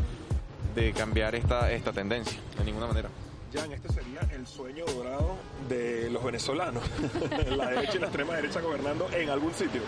de 0.77 0.93
cambiar 0.93 1.35
esta, 1.35 1.73
esta 1.73 1.93
tendencia, 1.93 2.39
de 2.57 2.65
ninguna 2.65 2.87
manera. 2.87 3.09
Jan, 3.57 3.73
este 3.73 3.89
sería 3.93 4.21
el 4.35 4.47
sueño 4.47 4.85
dorado 4.85 5.37
de 5.69 6.11
los 6.11 6.23
venezolanos, 6.23 6.83
la 7.57 7.71
derecha 7.71 7.97
y 7.97 7.99
la 7.99 8.07
extrema 8.07 8.35
derecha 8.35 8.61
gobernando 8.61 9.09
en 9.13 9.31
algún 9.31 9.53
sitio. 9.55 9.81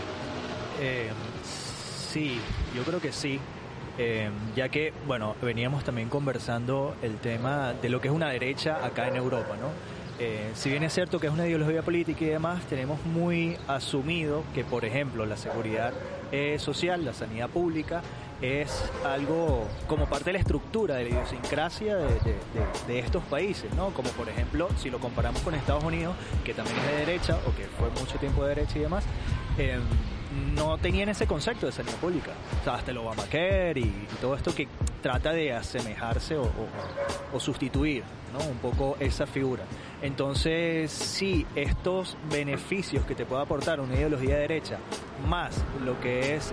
Eh, 0.81 1.11
sí, 1.45 2.39
yo 2.75 2.83
creo 2.83 3.01
que 3.01 3.13
sí. 3.13 3.39
Eh, 3.99 4.31
ya 4.55 4.69
que, 4.69 4.93
bueno, 5.07 5.35
veníamos 5.43 5.83
también 5.83 6.09
conversando 6.09 6.95
el 7.03 7.17
tema 7.17 7.75
de 7.75 7.89
lo 7.89 8.01
que 8.01 8.09
es 8.09 8.15
una 8.15 8.31
derecha 8.31 8.85
acá 8.85 9.09
en 9.09 9.17
Europa, 9.17 9.57
¿no? 9.61 9.71
Eh, 10.21 10.51
si 10.55 10.71
bien 10.71 10.85
es 10.85 10.95
cierto 10.95 11.19
que 11.21 11.27
es 11.27 11.33
una 11.33 11.47
ideología 11.47 11.83
política 11.83 12.25
y 12.25 12.29
demás, 12.29 12.65
tenemos 12.67 13.05
muy 13.07 13.57
asumido 13.67 14.45
que, 14.55 14.65
por 14.65 14.85
ejemplo, 14.85 15.27
la 15.27 15.37
seguridad 15.37 15.93
social, 16.59 17.07
la 17.07 17.15
sanidad 17.15 17.49
pública, 17.49 18.03
es 18.41 18.83
algo 19.05 19.67
como 19.87 20.07
parte 20.07 20.27
de 20.27 20.35
la 20.35 20.39
estructura 20.39 20.97
de 20.97 21.05
la 21.05 21.11
idiosincrasia 21.11 21.97
de, 21.97 22.99
estos 22.99 23.23
países, 23.25 23.73
¿no? 23.75 23.91
Como 23.91 24.11
por 24.11 24.29
ejemplo, 24.29 24.69
si 24.79 24.91
lo 24.91 24.99
comparamos 24.99 25.41
con 25.43 25.55
Estados 25.55 25.85
Unidos, 25.85 26.15
que 26.45 26.55
también 26.55 26.77
es 26.79 26.87
de 26.87 26.97
derecha 27.07 27.39
o 27.47 27.55
que 27.55 27.65
fue 27.79 27.91
mucho 28.01 28.19
tiempo 28.19 28.43
de 28.43 28.51
derecha 28.51 28.79
y 28.79 28.83
demás, 28.83 29.05
eh, 29.59 29.79
no 30.55 30.79
tenían 30.79 31.09
ese 31.09 31.27
concepto 31.27 31.67
de 31.67 31.73
sanidad 31.73 31.97
pública. 31.97 32.33
O 32.61 32.65
sea, 32.65 32.75
hasta 32.75 32.91
el 32.91 32.99
Obamacare 32.99 33.81
y, 33.81 33.83
y 33.83 34.07
todo 34.21 34.35
esto 34.35 34.55
que 34.55 34.69
trata 35.03 35.33
de 35.33 35.53
asemejarse 35.53 36.37
o, 36.37 36.51
o, 37.33 37.41
sustituir 37.41 38.03
¿no? 38.33 38.45
un 38.47 38.59
poco 38.59 38.97
esa 39.01 39.27
figura. 39.27 39.65
Entonces, 40.01 40.93
sí, 40.93 41.45
estos 41.57 42.17
beneficios 42.31 43.05
que 43.05 43.17
te 43.17 43.27
puede 43.27 43.43
aportar 43.43 43.81
una 43.81 43.95
ideología 43.95 44.37
de 44.37 44.41
derecha, 44.43 44.79
más 45.27 45.65
lo 45.85 46.01
que 46.01 46.37
es 46.37 46.53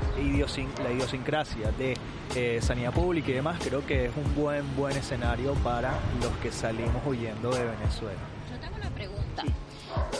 la 0.83 0.91
idiosincrasia 0.91 1.71
de 1.71 1.95
eh, 2.35 2.59
sanidad 2.61 2.91
pública 2.91 3.29
y 3.29 3.33
demás, 3.33 3.59
creo 3.63 3.85
que 3.85 4.05
es 4.05 4.11
un 4.17 4.33
buen, 4.35 4.75
buen 4.75 4.97
escenario 4.97 5.53
para 5.55 5.91
los 6.21 6.31
que 6.41 6.51
salimos 6.51 7.05
huyendo 7.05 7.51
de 7.51 7.65
Venezuela. 7.65 8.19
Yo 8.51 8.59
tengo 8.59 8.75
una 8.77 8.89
pregunta. 8.89 9.43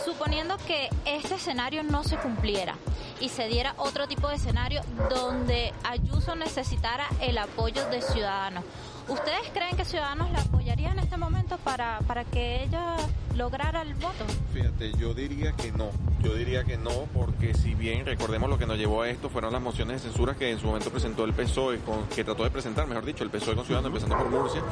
Suponiendo 0.04 0.56
que 0.58 0.88
este 1.04 1.34
escenario 1.34 1.82
no 1.82 2.04
se 2.04 2.16
cumpliera 2.16 2.76
y 3.20 3.28
se 3.28 3.48
diera 3.48 3.74
otro 3.76 4.06
tipo 4.06 4.28
de 4.28 4.36
escenario 4.36 4.80
donde 5.10 5.74
Ayuso 5.82 6.36
necesitara 6.36 7.08
el 7.20 7.38
apoyo 7.38 7.86
de 7.88 8.00
Ciudadanos, 8.00 8.64
¿ustedes 9.08 9.50
creen 9.52 9.76
que 9.76 9.84
Ciudadanos 9.84 10.30
la 10.30 10.40
apoyaría 10.40 10.56
en 10.56 10.65
este 11.06 11.16
momento 11.18 11.56
para, 11.58 12.00
para 12.00 12.24
que 12.24 12.64
ella 12.64 12.96
lograra 13.36 13.82
el 13.82 13.94
voto? 13.94 14.24
Fíjate, 14.52 14.92
yo 14.94 15.14
diría 15.14 15.52
que 15.52 15.70
no. 15.70 15.90
Yo 16.20 16.34
diría 16.34 16.64
que 16.64 16.76
no, 16.76 17.06
porque 17.14 17.54
si 17.54 17.74
bien 17.74 18.04
recordemos 18.04 18.50
lo 18.50 18.58
que 18.58 18.66
nos 18.66 18.76
llevó 18.76 19.02
a 19.02 19.08
esto 19.08 19.28
fueron 19.28 19.52
las 19.52 19.62
mociones 19.62 20.02
de 20.02 20.08
censura 20.08 20.34
que 20.34 20.50
en 20.50 20.58
su 20.58 20.66
momento 20.66 20.90
presentó 20.90 21.24
el 21.24 21.32
PSOE, 21.32 21.78
con, 21.78 22.08
que 22.08 22.24
trató 22.24 22.42
de 22.42 22.50
presentar, 22.50 22.88
mejor 22.88 23.04
dicho, 23.04 23.22
el 23.22 23.30
PSOE 23.30 23.54
con 23.54 23.64
Ciudadanos, 23.64 24.02
empezando 24.02 24.16
por 24.16 24.30
Murcia, 24.30 24.62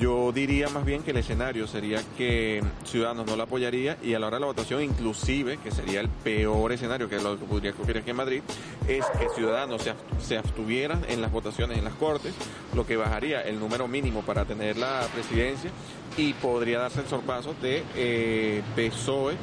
yo 0.00 0.32
diría 0.32 0.70
más 0.70 0.86
bien 0.86 1.02
que 1.02 1.10
el 1.10 1.18
escenario 1.18 1.66
sería 1.66 2.00
que 2.16 2.62
Ciudadanos 2.84 3.26
no 3.26 3.36
la 3.36 3.44
apoyaría 3.44 3.98
y 4.02 4.14
a 4.14 4.18
la 4.18 4.28
hora 4.28 4.36
de 4.36 4.40
la 4.40 4.46
votación, 4.46 4.82
inclusive, 4.82 5.58
que 5.58 5.70
sería 5.70 6.00
el 6.00 6.08
peor 6.08 6.72
escenario 6.72 7.08
que 7.08 7.20
lo 7.20 7.38
que 7.38 7.44
podría 7.44 7.72
ocurrir 7.72 7.98
aquí 7.98 8.10
en 8.10 8.16
Madrid, 8.16 8.42
es 8.88 9.04
que 9.18 9.28
Ciudadanos 9.34 9.82
se, 9.82 9.92
se 10.18 10.38
abstuvieran 10.38 11.04
en 11.08 11.20
las 11.20 11.30
votaciones 11.30 11.76
en 11.76 11.84
las 11.84 11.92
Cortes, 11.94 12.34
lo 12.74 12.86
que 12.86 12.96
bajaría 12.96 13.42
el 13.42 13.60
número 13.60 13.86
mínimo 13.88 14.22
para 14.22 14.46
tener 14.46 14.78
la 14.78 15.06
presidencia 15.12 15.70
y 16.16 16.32
podría 16.32 16.78
darse 16.78 17.00
el 17.00 17.06
sorpaso 17.06 17.54
de 17.60 17.84
eh, 17.94 18.62
PSOE 18.74 19.36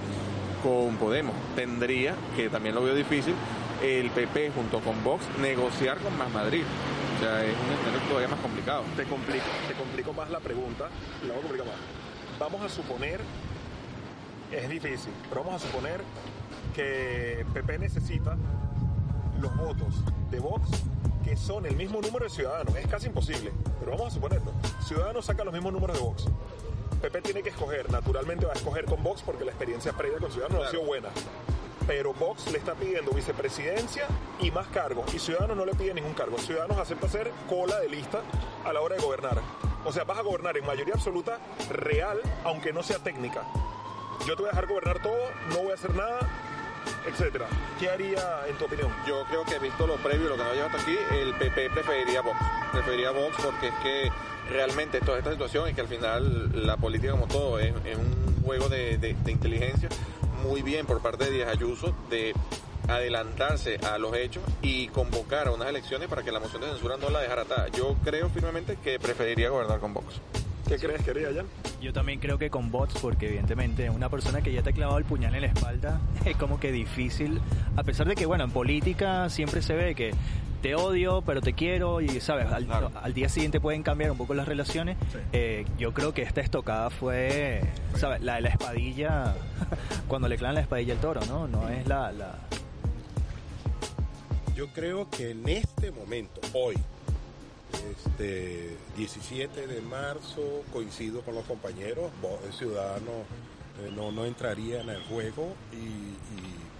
con 0.63 0.95
Podemos. 0.95 1.35
Tendría, 1.55 2.15
que 2.35 2.49
también 2.49 2.73
lo 2.73 2.81
veo 2.81 2.95
difícil, 2.95 3.35
el 3.83 4.09
PP 4.09 4.51
junto 4.55 4.79
con 4.79 5.03
Vox 5.03 5.23
negociar 5.39 5.99
con 5.99 6.17
Más 6.17 6.31
Madrid. 6.31 6.63
O 7.17 7.19
sea, 7.19 7.43
es 7.43 7.55
un 7.57 7.73
escenario 7.73 8.07
todavía 8.07 8.27
más 8.27 8.39
complicado. 8.39 8.83
Te 8.95 9.03
complico, 9.05 9.45
te 9.67 9.73
complico 9.73 10.13
más 10.13 10.29
la 10.29 10.39
pregunta, 10.39 10.87
la 11.23 11.29
voy 11.29 11.37
a 11.37 11.41
complicar 11.41 11.67
más. 11.67 11.75
Vamos 12.39 12.61
a 12.61 12.69
suponer, 12.69 13.19
es 14.51 14.69
difícil, 14.69 15.11
pero 15.27 15.43
vamos 15.43 15.63
a 15.63 15.65
suponer 15.65 16.01
que 16.75 17.43
PP 17.55 17.79
necesita 17.79 18.37
los 19.41 19.55
votos 19.57 19.95
de 20.29 20.39
Vox 20.39 20.69
que 21.23 21.35
son 21.35 21.65
el 21.65 21.75
mismo 21.75 22.01
número 22.01 22.25
de 22.25 22.29
ciudadanos. 22.29 22.75
Es 22.75 22.85
casi 22.85 23.07
imposible, 23.07 23.51
pero 23.79 23.93
vamos 23.93 24.07
a 24.07 24.11
suponerlo. 24.11 24.51
Ciudadanos 24.85 25.25
saca 25.25 25.43
los 25.43 25.53
mismos 25.53 25.73
números 25.73 25.97
de 25.97 26.03
Vox. 26.03 26.25
PP 27.01 27.21
tiene 27.21 27.41
que 27.41 27.49
escoger, 27.49 27.91
naturalmente 27.91 28.45
va 28.45 28.53
a 28.53 28.55
escoger 28.55 28.85
con 28.85 29.01
Vox 29.01 29.23
porque 29.23 29.43
la 29.43 29.51
experiencia 29.51 29.91
previa 29.91 30.19
con 30.19 30.31
Ciudadanos 30.31 30.59
no 30.59 30.67
ha 30.67 30.69
sido 30.69 30.83
buena 30.83 31.09
pero 31.87 32.13
Vox 32.13 32.51
le 32.51 32.57
está 32.57 32.75
pidiendo 32.75 33.11
vicepresidencia 33.11 34.05
y 34.41 34.51
más 34.51 34.67
cargos, 34.67 35.11
y 35.13 35.19
Ciudadanos 35.19 35.55
no 35.55 35.65
le 35.65 35.73
pide 35.73 35.93
ningún 35.93 36.13
cargo. 36.13 36.37
Ciudadanos 36.37 36.77
acepta 36.77 37.07
ser 37.07 37.31
cola 37.49 37.79
de 37.79 37.89
lista 37.89 38.21
a 38.65 38.73
la 38.73 38.81
hora 38.81 38.95
de 38.97 39.01
gobernar. 39.01 39.41
O 39.85 39.93
sea, 39.93 40.03
vas 40.03 40.19
a 40.19 40.21
gobernar 40.21 40.57
en 40.57 40.65
mayoría 40.65 40.95
absoluta 40.95 41.39
real, 41.69 42.19
aunque 42.43 42.73
no 42.73 42.83
sea 42.83 42.99
técnica. 42.99 43.43
Yo 44.27 44.35
te 44.35 44.41
voy 44.41 44.49
a 44.49 44.51
dejar 44.51 44.67
gobernar 44.67 45.01
todo, 45.01 45.17
no 45.51 45.59
voy 45.59 45.71
a 45.71 45.75
hacer 45.75 45.95
nada, 45.95 46.19
etcétera. 47.05 47.47
¿Qué 47.79 47.89
haría 47.89 48.47
en 48.47 48.55
tu 48.57 48.65
opinión? 48.65 48.91
Yo 49.07 49.25
creo 49.25 49.43
que 49.45 49.59
visto 49.59 49.87
lo 49.87 49.95
previo, 49.97 50.29
lo 50.29 50.37
que 50.37 50.43
nos 50.43 50.53
lleva 50.53 50.67
hasta 50.67 50.81
aquí, 50.81 50.97
el 51.11 51.33
PP 51.35 51.69
preferiría 51.71 52.21
Vox. 52.21 52.37
Preferiría 52.71 53.11
Vox 53.11 53.35
porque 53.43 53.67
es 53.67 53.73
que 53.83 54.11
realmente 54.51 54.99
toda 55.01 55.17
esta 55.17 55.31
situación 55.31 55.67
es 55.67 55.75
que 55.75 55.81
al 55.81 55.87
final 55.87 56.65
la 56.65 56.77
política 56.77 57.11
como 57.11 57.27
todo 57.27 57.59
es, 57.59 57.73
un 57.73 58.43
juego 58.43 58.69
de, 58.69 58.97
de 58.97 59.31
inteligencia 59.31 59.89
muy 60.43 60.61
bien 60.61 60.85
por 60.85 61.01
parte 61.01 61.25
de 61.25 61.31
Díaz 61.31 61.49
Ayuso 61.49 61.93
de 62.09 62.33
adelantarse 62.87 63.77
a 63.77 63.97
los 63.97 64.15
hechos 64.15 64.43
y 64.61 64.87
convocar 64.89 65.47
a 65.47 65.51
unas 65.51 65.67
elecciones 65.67 66.07
para 66.07 66.23
que 66.23 66.31
la 66.31 66.39
moción 66.39 66.61
de 66.61 66.69
censura 66.69 66.97
no 66.97 67.09
la 67.09 67.19
dejara 67.19 67.41
atada. 67.43 67.67
Yo 67.69 67.95
creo 68.03 68.29
firmemente 68.29 68.77
que 68.81 68.99
preferiría 68.99 69.49
gobernar 69.49 69.79
con 69.79 69.93
Vox. 69.93 70.21
¿Qué 70.67 70.77
crees 70.77 71.03
que 71.03 71.11
haría 71.11 71.31
ya? 71.31 71.43
Yo 71.81 71.93
también 71.93 72.19
creo 72.19 72.37
que 72.37 72.49
con 72.49 72.71
bots, 72.71 72.99
porque 72.99 73.27
evidentemente 73.27 73.89
una 73.89 74.09
persona 74.09 74.41
que 74.41 74.51
ya 74.51 74.63
te 74.63 74.71
ha 74.71 74.73
clavado 74.73 74.97
el 74.97 75.05
puñal 75.05 75.35
en 75.35 75.41
la 75.41 75.47
espalda 75.47 76.01
es 76.25 76.35
como 76.35 76.59
que 76.59 76.71
difícil, 76.71 77.39
a 77.75 77.83
pesar 77.83 78.07
de 78.07 78.15
que, 78.15 78.25
bueno, 78.25 78.43
en 78.43 78.51
política 78.51 79.29
siempre 79.29 79.61
se 79.61 79.75
ve 79.75 79.93
que 79.93 80.11
te 80.61 80.73
odio, 80.73 81.21
pero 81.21 81.39
te 81.39 81.53
quiero 81.53 82.01
y, 82.01 82.19
¿sabes? 82.19 82.47
Al, 82.51 83.13
día 83.13 83.29
siguiente 83.29 83.59
pueden 83.59 83.83
cambiar 83.83 84.11
un 84.11 84.17
poco 84.17 84.33
las 84.33 84.47
relaciones. 84.47 84.97
Eh, 85.31 85.65
yo 85.77 85.93
creo 85.93 86.13
que 86.13 86.23
esta 86.23 86.41
estocada 86.41 86.89
fue, 86.89 87.61
¿sabes? 87.95 88.21
La 88.21 88.35
de 88.35 88.41
la 88.41 88.49
espadilla, 88.49 89.35
cuando 90.07 90.27
le 90.27 90.37
clavan 90.37 90.55
la 90.55 90.61
espadilla 90.61 90.93
al 90.93 90.99
toro, 90.99 91.21
¿no? 91.27 91.47
No 91.47 91.69
es 91.69 91.87
la, 91.87 92.11
la... 92.11 92.35
Yo 94.55 94.67
creo 94.69 95.07
que 95.11 95.31
en 95.31 95.47
este 95.47 95.91
momento, 95.91 96.41
hoy, 96.53 96.75
este 97.91 98.77
17 98.95 99.67
de 99.67 99.81
marzo, 99.81 100.63
coincido 100.71 101.21
con 101.21 101.35
los 101.35 101.45
compañeros, 101.45 102.11
el 102.45 102.53
ciudadano 102.53 103.25
eh, 103.81 103.91
no, 103.95 104.11
no 104.11 104.25
entraría 104.25 104.81
en 104.81 104.89
el 104.89 105.03
juego 105.03 105.53
y, 105.71 106.15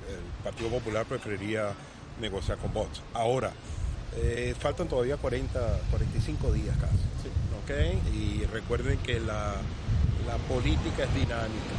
el 0.08 0.41
Partido 0.41 0.70
Popular 0.70 1.06
preferiría 1.06 1.74
negociar 2.22 2.58
con 2.60 2.74
bots. 2.74 3.02
Ahora, 3.13 3.52
eh, 4.15 4.56
faltan 4.58 4.88
todavía 4.88 5.17
40, 5.17 5.60
45 5.89 6.54
días 6.54 6.78
casi. 6.78 7.08
Y 8.13 8.46
recuerden 8.46 8.98
que 9.00 9.20
la, 9.20 9.56
la 10.26 10.38
política 10.48 11.04
es 11.04 11.13
dinámica. 11.13 11.76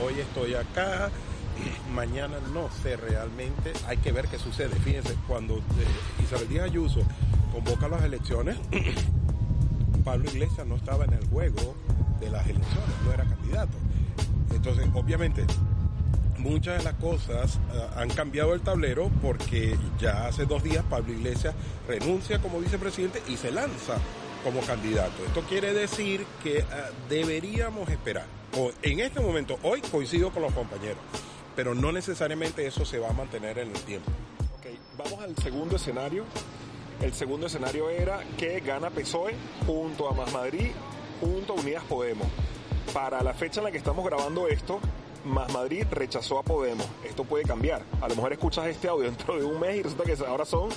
Hoy 0.00 0.20
estoy 0.20 0.54
acá, 0.54 1.10
mañana 1.92 2.36
no 2.52 2.68
sé 2.82 2.96
realmente, 2.96 3.72
hay 3.88 3.96
que 3.96 4.12
ver 4.12 4.28
qué 4.28 4.38
sucede. 4.38 4.76
Fíjense, 4.76 5.16
cuando 5.26 5.56
eh, 5.56 6.22
Isabel 6.22 6.48
Díaz 6.48 6.64
Ayuso 6.66 7.00
convoca 7.54 7.86
las 7.86 8.02
elecciones, 8.02 8.56
Pablo 10.04 10.28
Iglesias 10.28 10.66
no 10.66 10.74
estaba 10.74 11.04
en 11.04 11.12
el 11.12 11.24
juego 11.28 11.74
de 12.20 12.28
las 12.28 12.44
elecciones, 12.46 12.90
no 13.04 13.12
era 13.12 13.24
candidato. 13.24 13.76
Entonces, 14.52 14.86
obviamente, 14.92 15.44
muchas 16.38 16.78
de 16.78 16.84
las 16.84 16.94
cosas 16.94 17.60
eh, 17.72 17.86
han 17.96 18.10
cambiado 18.10 18.54
el 18.54 18.60
tablero 18.60 19.08
porque 19.22 19.78
ya 20.00 20.26
hace 20.26 20.46
dos 20.46 20.64
días 20.64 20.84
Pablo 20.90 21.12
Iglesias 21.12 21.54
renuncia 21.86 22.40
como 22.40 22.58
vicepresidente 22.58 23.22
y 23.28 23.36
se 23.36 23.52
lanza 23.52 23.98
como 24.42 24.60
candidato. 24.60 25.24
Esto 25.24 25.42
quiere 25.42 25.72
decir 25.72 26.26
que 26.42 26.58
eh, 26.58 26.64
deberíamos 27.08 27.88
esperar. 27.88 28.26
O, 28.58 28.72
en 28.82 28.98
este 28.98 29.20
momento, 29.20 29.58
hoy 29.62 29.80
coincido 29.80 30.30
con 30.30 30.42
los 30.42 30.52
compañeros, 30.52 30.98
pero 31.54 31.74
no 31.74 31.92
necesariamente 31.92 32.66
eso 32.66 32.84
se 32.84 32.98
va 32.98 33.10
a 33.10 33.12
mantener 33.12 33.58
en 33.58 33.68
el 33.68 33.80
tiempo. 33.82 34.10
Ok, 34.58 34.66
vamos 34.98 35.22
al 35.22 35.36
segundo 35.36 35.76
escenario 35.76 36.24
el 37.00 37.12
segundo 37.12 37.46
escenario 37.46 37.90
era 37.90 38.20
que 38.38 38.60
gana 38.60 38.90
PSOE 38.90 39.34
junto 39.66 40.08
a 40.08 40.12
Más 40.12 40.32
Madrid, 40.32 40.70
junto 41.20 41.52
a 41.52 41.56
Unidas 41.56 41.84
Podemos. 41.84 42.26
Para 42.92 43.22
la 43.22 43.34
fecha 43.34 43.60
en 43.60 43.64
la 43.64 43.70
que 43.70 43.78
estamos 43.78 44.04
grabando 44.04 44.46
esto, 44.48 44.80
Más 45.24 45.52
Madrid 45.52 45.84
rechazó 45.90 46.38
a 46.38 46.42
Podemos. 46.42 46.86
Esto 47.04 47.24
puede 47.24 47.44
cambiar. 47.44 47.82
A 48.00 48.08
lo 48.08 48.14
mejor 48.14 48.32
escuchas 48.32 48.66
este 48.66 48.88
audio 48.88 49.04
dentro 49.10 49.36
de 49.38 49.44
un 49.44 49.58
mes 49.60 49.76
y 49.76 49.82
resulta 49.82 50.04
que 50.04 50.16
ahora 50.24 50.44
son, 50.44 50.68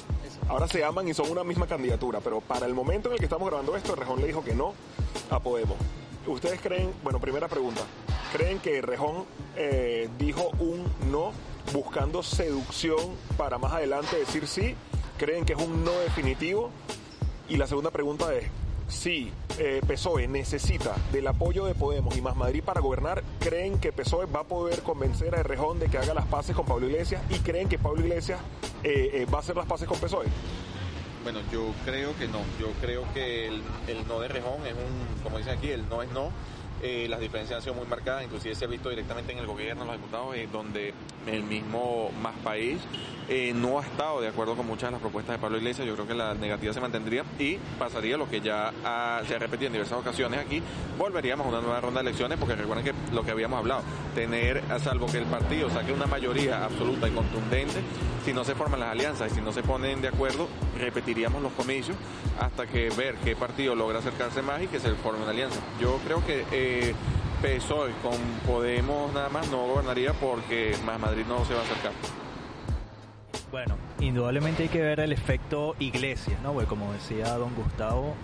ahora 0.50 0.68
se 0.68 0.84
aman 0.84 1.08
y 1.08 1.14
son 1.14 1.30
una 1.30 1.44
misma 1.44 1.68
candidatura. 1.68 2.20
Pero 2.22 2.42
para 2.42 2.66
el 2.66 2.74
momento 2.74 3.10
en 3.10 3.14
el 3.14 3.20
que 3.20 3.26
estamos 3.26 3.48
grabando 3.48 3.76
esto, 3.76 3.96
Rejón 3.96 4.22
le 4.22 4.28
dijo 4.28 4.44
que 4.44 4.54
no 4.54 4.74
a 5.30 5.40
Podemos. 5.40 5.78
¿Ustedes 6.26 6.60
creen, 6.60 6.92
bueno, 7.04 7.20
primera 7.22 7.48
pregunta, 7.48 7.82
¿creen 8.34 8.60
que 8.60 8.82
Rejón 8.82 9.24
eh, 9.56 10.10
dijo 10.18 10.52
un 10.60 10.86
no 11.10 11.32
buscando 11.72 12.22
seducción 12.22 13.00
para 13.38 13.58
más 13.58 13.72
adelante 13.72 14.18
decir 14.18 14.46
sí? 14.46 14.76
¿Creen 15.18 15.46
que 15.46 15.54
es 15.54 15.60
un 15.60 15.84
no 15.84 15.94
definitivo? 15.94 16.70
Y 17.50 17.58
la 17.58 17.66
segunda 17.66 17.90
pregunta 17.90 18.32
es, 18.36 18.46
si 18.88 19.32
eh, 19.58 19.82
PSOE 19.88 20.28
necesita 20.28 20.94
del 21.12 21.26
apoyo 21.26 21.66
de 21.66 21.74
Podemos 21.74 22.16
y 22.16 22.22
Más 22.22 22.36
Madrid 22.36 22.62
para 22.64 22.82
gobernar, 22.82 23.24
¿creen 23.40 23.80
que 23.80 23.92
PSOE 23.92 24.28
va 24.28 24.42
a 24.42 24.44
poder 24.44 24.84
convencer 24.84 25.34
a 25.36 25.42
Rejón 25.42 25.80
de 25.80 25.88
que 25.88 25.98
haga 25.98 26.14
las 26.14 26.28
paces 26.28 26.56
con 26.56 26.68
Pablo 26.68 26.88
Iglesias? 26.88 27.22
¿Y 27.32 27.40
creen 27.40 27.68
que 27.68 27.80
Pablo 27.80 28.02
Iglesias 28.02 28.40
eh, 28.84 29.10
eh, 29.14 29.26
va 29.26 29.40
a 29.40 29.42
hacer 29.42 29.56
las 29.56 29.66
paces 29.66 29.88
con 29.88 30.00
PSOE? 30.00 30.28
Bueno, 31.24 31.40
yo 31.52 31.74
creo 31.84 32.16
que 32.16 32.28
no. 32.28 32.40
Yo 32.60 32.68
creo 32.80 33.04
que 33.16 33.48
el, 33.48 33.64
el 33.88 34.08
no 34.08 34.20
de 34.20 34.28
Rejón 34.28 34.68
es 34.68 34.74
un, 34.74 35.24
como 35.24 35.40
dicen 35.40 35.58
aquí, 35.58 35.72
el 35.72 35.90
no 35.90 36.04
es 36.04 36.12
no 36.12 36.30
eh, 36.82 37.08
las 37.10 37.20
diferencias 37.20 37.58
han 37.58 37.64
sido 37.64 37.74
muy 37.74 37.88
marcadas, 37.88 38.24
inclusive 38.24 38.54
se 38.54 38.66
ha 38.66 38.68
visto 38.68 38.90
directamente 38.90 39.32
en 39.32 39.40
el 39.40 39.48
gobierno, 39.48 39.82
en 39.82 39.88
los 39.88 39.98
diputados, 39.98 40.36
eh, 40.36 40.48
donde 40.52 40.94
el 41.26 41.44
mismo 41.44 42.12
Más 42.22 42.36
País 42.44 42.78
eh, 43.28 43.52
no 43.56 43.80
ha 43.80 43.84
estado 43.84 44.22
de 44.22 44.28
acuerdo 44.28 44.56
con 44.56 44.68
muchas 44.68 44.90
de 44.90 44.92
las 44.92 45.02
propuestas 45.02 45.36
de 45.36 45.42
Pablo 45.42 45.58
Iglesias. 45.58 45.88
Yo 45.88 45.96
creo 45.96 46.08
que 46.08 46.14
la 46.14 46.34
negativa 46.36 46.74
se 46.74 46.80
mantendría 46.80 47.24
y 47.40 47.58
pasaría 47.80 48.16
lo 48.16 48.30
que 48.30 48.42
ya 48.42 48.72
se 49.28 49.36
ha 49.36 49.40
repetido 49.40 49.68
en 49.68 49.74
diversas 49.74 49.98
ocasiones 50.00 50.40
aquí. 50.40 50.62
Volveríamos 50.98 51.46
a 51.48 51.50
una 51.50 51.62
nueva 51.62 51.82
ronda 51.82 52.02
de 52.02 52.10
elecciones 52.10 52.38
porque 52.38 52.56
recuerden 52.56 52.86
que 52.86 52.94
lo 53.14 53.24
que 53.24 53.32
habíamos 53.32 53.60
hablado, 53.60 53.82
tener, 54.16 54.64
a 54.70 54.80
salvo 54.80 55.08
que 55.08 55.18
el 55.18 55.26
partido 55.26 55.70
saque 55.70 55.92
una 55.92 56.06
mayoría 56.06 56.64
absoluta 56.64 57.08
y 57.08 57.12
contundente, 57.12 57.82
si 58.24 58.34
no 58.34 58.44
se 58.44 58.56
forman 58.56 58.80
las 58.80 58.92
alianzas 58.92 59.32
y 59.32 59.36
si 59.36 59.42
no 59.42 59.52
se 59.52 59.64
ponen 59.64 60.02
de 60.02 60.10
acuerdo, 60.10 60.48
repetiríamos 60.78 61.42
los 61.42 61.52
comicios 61.54 61.98
hasta 62.40 62.68
que 62.68 62.90
ver 62.92 63.16
qué 63.24 63.36
partido 63.36 63.76
logra 63.76 64.00
acercarse 64.00 64.42
más 64.42 64.62
y 64.62 64.68
que 64.68 64.80
se 64.80 64.94
forme 64.96 65.22
una 65.22 65.32
alianza. 65.32 65.60
Yo 65.80 66.00
creo 66.06 66.26
que 66.26 66.46
eh, 66.68 66.94
PSOE 67.42 67.92
con 68.02 68.18
Podemos 68.46 69.14
nada 69.14 69.30
más 69.30 69.50
no 69.50 69.66
gobernaría 69.68 70.14
porque 70.14 70.76
más 70.86 71.00
Madrid 71.00 71.24
no 71.28 71.46
se 71.46 71.54
va 71.54 71.62
a 71.62 71.64
acercar. 71.64 71.92
Bueno, 73.52 73.78
indudablemente 74.02 74.64
hay 74.64 74.70
que 74.70 74.82
ver 74.82 75.00
el 75.00 75.14
efecto 75.14 75.76
iglesia, 75.80 76.38
¿no? 76.44 76.52
Porque 76.52 76.68
como 76.68 76.92
decía 76.92 77.38
don 77.38 77.56
Gustavo, 77.56 78.16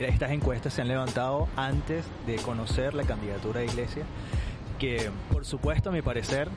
eh, 0.00 0.06
estas 0.06 0.30
encuestas 0.30 0.74
se 0.74 0.82
han 0.82 0.88
levantado 0.88 1.48
antes 1.56 2.04
de 2.26 2.36
conocer 2.36 2.92
la 2.92 3.04
candidatura 3.04 3.60
de 3.60 3.66
iglesia, 3.66 4.04
que 4.78 5.10
por 5.32 5.46
supuesto 5.46 5.88
a 5.88 5.92
mi 5.92 6.02
parecer 6.02 6.48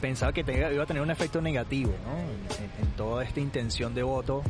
pensaba 0.00 0.32
que 0.32 0.40
iba 0.40 0.82
a 0.82 0.86
tener 0.86 1.02
un 1.02 1.10
efecto 1.10 1.40
negativo, 1.40 1.92
¿no? 2.04 2.18
En, 2.18 2.88
toda 2.96 3.22
esta 3.22 3.38
intención 3.38 3.94
de 3.94 4.02
voto, 4.02 4.42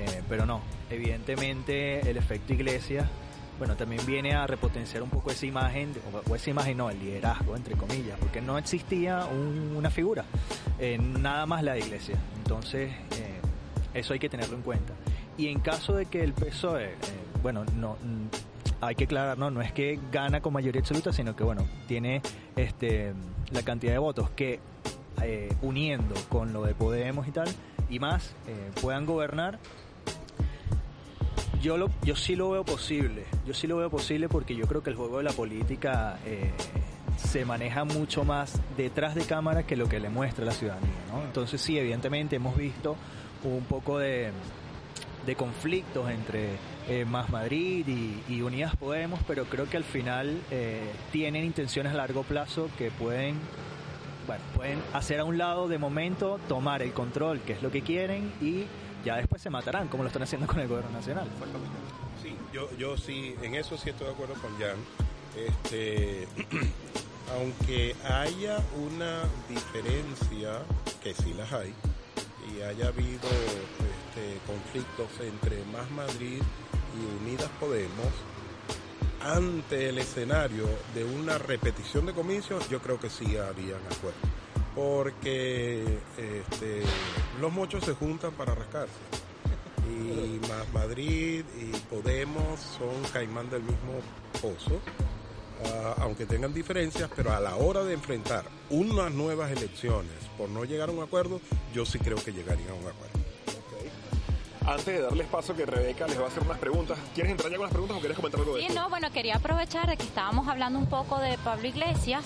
eh, 0.00 0.22
pero 0.28 0.46
no, 0.46 0.62
evidentemente 0.90 2.00
el 2.10 2.16
efecto 2.16 2.52
iglesia 2.52 3.08
bueno, 3.58 3.76
también 3.76 4.04
viene 4.06 4.34
a 4.34 4.46
repotenciar 4.46 5.02
un 5.02 5.10
poco 5.10 5.30
esa 5.30 5.46
imagen, 5.46 5.92
o, 6.28 6.34
esa 6.34 6.50
imagen 6.50 6.76
no, 6.76 6.90
el 6.90 6.98
liderazgo, 6.98 7.56
entre 7.56 7.76
comillas, 7.76 8.18
porque 8.18 8.40
no 8.40 8.58
existía 8.58 9.26
una 9.26 9.90
figura, 9.90 10.24
eh, 10.78 10.98
nada 10.98 11.46
más 11.46 11.62
la 11.62 11.78
iglesia. 11.78 12.16
Entonces, 12.36 12.90
eh, 12.90 13.40
eso 13.94 14.12
hay 14.12 14.18
que 14.18 14.28
tenerlo 14.28 14.56
en 14.56 14.62
cuenta. 14.62 14.92
Y 15.36 15.48
en 15.48 15.60
caso 15.60 15.94
de 15.94 16.06
que 16.06 16.22
el 16.22 16.32
PSOE, 16.32 16.84
eh, 16.84 16.96
bueno, 17.42 17.64
no, 17.76 17.96
hay 18.80 18.94
que 18.94 19.04
aclarar, 19.04 19.38
¿no? 19.38 19.50
no 19.50 19.62
es 19.62 19.72
que 19.72 19.98
gana 20.10 20.40
con 20.40 20.52
mayoría 20.52 20.80
absoluta, 20.80 21.12
sino 21.12 21.36
que, 21.36 21.44
bueno, 21.44 21.66
tiene 21.86 22.22
este, 22.56 23.14
la 23.52 23.62
cantidad 23.62 23.92
de 23.92 23.98
votos 23.98 24.30
que, 24.30 24.60
uniendo 25.62 26.14
con 26.28 26.52
lo 26.52 26.64
de 26.64 26.74
Podemos 26.74 27.26
y 27.26 27.30
tal, 27.30 27.48
y 27.88 27.98
más, 27.98 28.34
puedan 28.82 29.06
gobernar 29.06 29.58
yo, 31.64 31.78
lo, 31.78 31.88
yo 32.02 32.14
sí 32.14 32.36
lo 32.36 32.50
veo 32.50 32.62
posible. 32.62 33.24
Yo 33.46 33.54
sí 33.54 33.66
lo 33.66 33.78
veo 33.78 33.88
posible 33.88 34.28
porque 34.28 34.54
yo 34.54 34.66
creo 34.66 34.82
que 34.82 34.90
el 34.90 34.96
juego 34.96 35.18
de 35.18 35.24
la 35.24 35.32
política 35.32 36.18
eh, 36.26 36.52
se 37.16 37.46
maneja 37.46 37.84
mucho 37.84 38.22
más 38.22 38.60
detrás 38.76 39.14
de 39.14 39.24
cámara 39.24 39.62
que 39.62 39.74
lo 39.74 39.88
que 39.88 39.98
le 39.98 40.10
muestra 40.10 40.44
la 40.44 40.52
ciudadanía. 40.52 40.90
¿no? 41.10 41.22
Entonces 41.22 41.60
sí, 41.62 41.78
evidentemente 41.78 42.36
hemos 42.36 42.54
visto 42.56 42.96
un 43.44 43.64
poco 43.64 43.98
de, 43.98 44.30
de 45.24 45.36
conflictos 45.36 46.10
entre 46.10 46.50
eh, 46.88 47.06
Más 47.06 47.30
Madrid 47.30 47.86
y, 48.28 48.42
Unidas 48.42 48.76
Podemos, 48.76 49.20
pero 49.26 49.46
creo 49.46 49.68
que 49.68 49.78
al 49.78 49.84
final 49.84 50.38
eh, 50.50 50.92
tienen 51.12 51.44
intenciones 51.44 51.94
a 51.94 51.96
largo 51.96 52.24
plazo 52.24 52.68
que 52.76 52.90
pueden 52.90 53.40
pueden 54.54 54.80
hacer 54.94 55.20
a 55.20 55.24
un 55.24 55.36
lado 55.36 55.68
de 55.68 55.76
momento, 55.76 56.40
tomar 56.48 56.80
el 56.80 56.94
control, 56.94 57.40
que 57.40 57.52
es 57.52 57.62
lo 57.62 57.70
que 57.70 57.82
quieren, 57.82 58.32
y 58.40 58.64
ya 59.04 59.16
después 59.16 59.42
se 59.42 59.50
matarán, 59.50 59.88
como 59.88 60.02
lo 60.02 60.08
están 60.08 60.22
haciendo 60.22 60.46
con 60.46 60.60
el 60.60 60.68
gobierno 60.68 60.90
nacional. 60.90 61.28
Sí, 62.22 62.36
yo, 62.52 62.68
yo 62.76 62.96
sí, 62.96 63.34
en 63.42 63.54
eso 63.54 63.76
sí 63.76 63.90
estoy 63.90 64.06
de 64.06 64.12
acuerdo 64.12 64.34
con 64.34 64.52
Jan. 64.58 64.78
Este, 65.36 66.26
aunque 67.36 67.94
haya 68.08 68.58
una 68.86 69.22
diferencia, 69.48 70.62
que 71.02 71.14
sí 71.14 71.34
las 71.34 71.52
hay, 71.52 71.74
y 72.50 72.62
haya 72.62 72.88
habido 72.88 73.28
este, 73.28 74.38
conflictos 74.46 75.08
entre 75.20 75.64
Más 75.66 75.90
Madrid 75.90 76.42
y 76.96 77.22
Unidas 77.24 77.50
Podemos, 77.60 78.08
ante 79.22 79.88
el 79.88 79.98
escenario 79.98 80.66
de 80.94 81.04
una 81.04 81.38
repetición 81.38 82.06
de 82.06 82.12
comicios, 82.12 82.68
yo 82.68 82.80
creo 82.80 83.00
que 83.00 83.08
sí 83.08 83.36
habían 83.36 83.80
acuerdo 83.90 84.33
porque 84.74 85.84
este, 86.16 86.82
los 87.40 87.52
muchos 87.52 87.84
se 87.84 87.94
juntan 87.94 88.32
para 88.32 88.54
rascarse. 88.54 88.92
Y 89.86 90.40
más 90.48 90.72
Madrid 90.72 91.44
y 91.60 91.76
Podemos 91.90 92.58
son 92.78 93.02
caimán 93.12 93.50
del 93.50 93.62
mismo 93.62 93.92
pozo, 94.40 94.80
ah, 95.66 95.94
aunque 95.98 96.26
tengan 96.26 96.52
diferencias, 96.52 97.10
pero 97.14 97.32
a 97.32 97.40
la 97.40 97.56
hora 97.56 97.84
de 97.84 97.94
enfrentar 97.94 98.44
unas 98.70 99.12
nuevas 99.12 99.50
elecciones 99.50 100.12
por 100.36 100.48
no 100.48 100.64
llegar 100.64 100.88
a 100.88 100.92
un 100.92 101.02
acuerdo, 101.02 101.40
yo 101.72 101.84
sí 101.84 101.98
creo 101.98 102.16
que 102.16 102.32
llegarían 102.32 102.70
a 102.70 102.74
un 102.74 102.88
acuerdo. 102.88 103.24
Antes 104.66 104.86
de 104.86 105.02
darles 105.02 105.26
paso 105.26 105.54
que 105.54 105.66
Rebeca 105.66 106.06
les 106.06 106.18
va 106.18 106.24
a 106.24 106.28
hacer 106.28 106.42
unas 106.42 106.58
preguntas, 106.58 106.98
¿quieres 107.14 107.32
entrar 107.32 107.50
ya 107.50 107.58
con 107.58 107.64
las 107.64 107.72
preguntas 107.72 107.98
o 107.98 108.00
quieres 108.00 108.16
comentar 108.16 108.40
algo 108.40 108.56
de 108.56 108.66
Sí, 108.66 108.74
no, 108.74 108.88
bueno, 108.88 109.12
quería 109.12 109.36
aprovechar 109.36 109.86
de 109.86 109.98
que 109.98 110.04
estábamos 110.04 110.48
hablando 110.48 110.78
un 110.78 110.86
poco 110.86 111.18
de 111.18 111.36
Pablo 111.44 111.68
Iglesias 111.68 112.24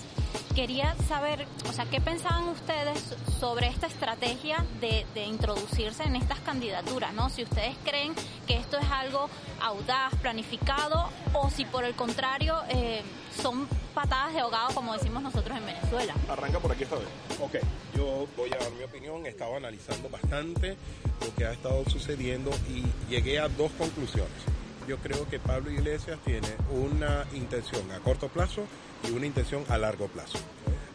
quería 0.59 0.97
saber, 1.07 1.47
o 1.69 1.73
sea, 1.73 1.85
¿qué 1.85 2.01
pensaban 2.01 2.49
ustedes 2.49 3.15
sobre 3.39 3.69
esta 3.69 3.87
estrategia 3.87 4.67
de, 4.81 5.07
introducirse 5.25 6.03
en 6.03 6.17
estas 6.17 6.41
candidaturas, 6.41 7.15
¿no? 7.15 7.31
Si 7.31 7.45
ustedes 7.45 7.77
creen 7.85 8.13
que 8.45 8.57
esto 8.57 8.77
es 8.77 8.91
algo 8.91 9.31
audaz, 9.63 10.13
planificado, 10.21 11.11
o 11.33 11.49
si 11.49 11.65
por 11.65 11.85
el 11.85 11.95
contrario 11.95 12.57
eh, 12.71 13.03
son 13.41 13.69
patadas 13.95 14.35
de 14.35 14.41
ahogado, 14.41 14.75
como 14.75 14.95
decimos 14.95 15.23
nosotros 15.23 15.57
en 15.57 15.65
Venezuela. 15.65 16.13
Arranca 16.29 16.59
por 16.59 16.73
aquí 16.73 16.83
esta 16.83 16.97
vez. 16.97 17.07
Ok, 17.41 17.59
yo 17.95 18.27
voy 18.37 18.51
a 18.53 18.59
dar 18.59 18.73
mi 18.73 18.83
opinión. 18.83 19.27
He 19.27 19.29
estado 19.29 19.55
analizando 19.55 20.09
bastante 20.09 20.77
lo 21.21 21.33
que 21.37 21.45
ha 21.45 21.53
estado 21.53 21.89
sucediendo 21.89 22.51
y 22.69 22.83
llegué 23.09 23.39
a 23.39 23.49
dos 23.49 23.71
conclusiones 23.79 24.58
yo 24.89 24.97
creo 24.97 25.29
que 25.29 25.39
Pablo 25.39 25.71
Iglesias 25.71 26.19
tiene 26.25 26.49
una 26.71 27.27
intención 27.35 27.91
a 27.93 28.01
corto 28.01 28.29
plazo 28.29 28.65
y 29.07 29.13
una 29.13 29.27
intención 29.27 29.65
a 29.69 29.77
largo 29.77 30.09
plazo. 30.09 30.39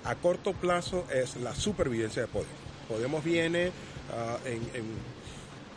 A 0.04 0.16
corto 0.16 0.54
plazo 0.54 1.06
es 1.14 1.38
la 1.38 1.54
supervivencia 1.54 2.24
de 2.24 2.28
Podemos. 2.28 2.56
Podemos 2.90 3.24
viene 3.24 3.72
ah, 4.12 4.38
en, 4.46 4.84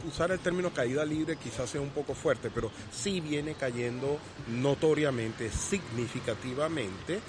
usar 0.08 0.30
el 0.32 0.38
término 0.38 0.70
caída 0.70 1.04
libre 1.04 1.36
quizás 1.36 1.68
sea 1.68 1.80
un 1.82 1.90
poco 1.90 2.14
fuerte, 2.14 2.50
pero 2.52 2.70
sí 2.90 3.20
viene 3.20 3.54
cayendo 3.54 4.18
notoriamente, 4.48 5.50
significativamente, 5.50 7.20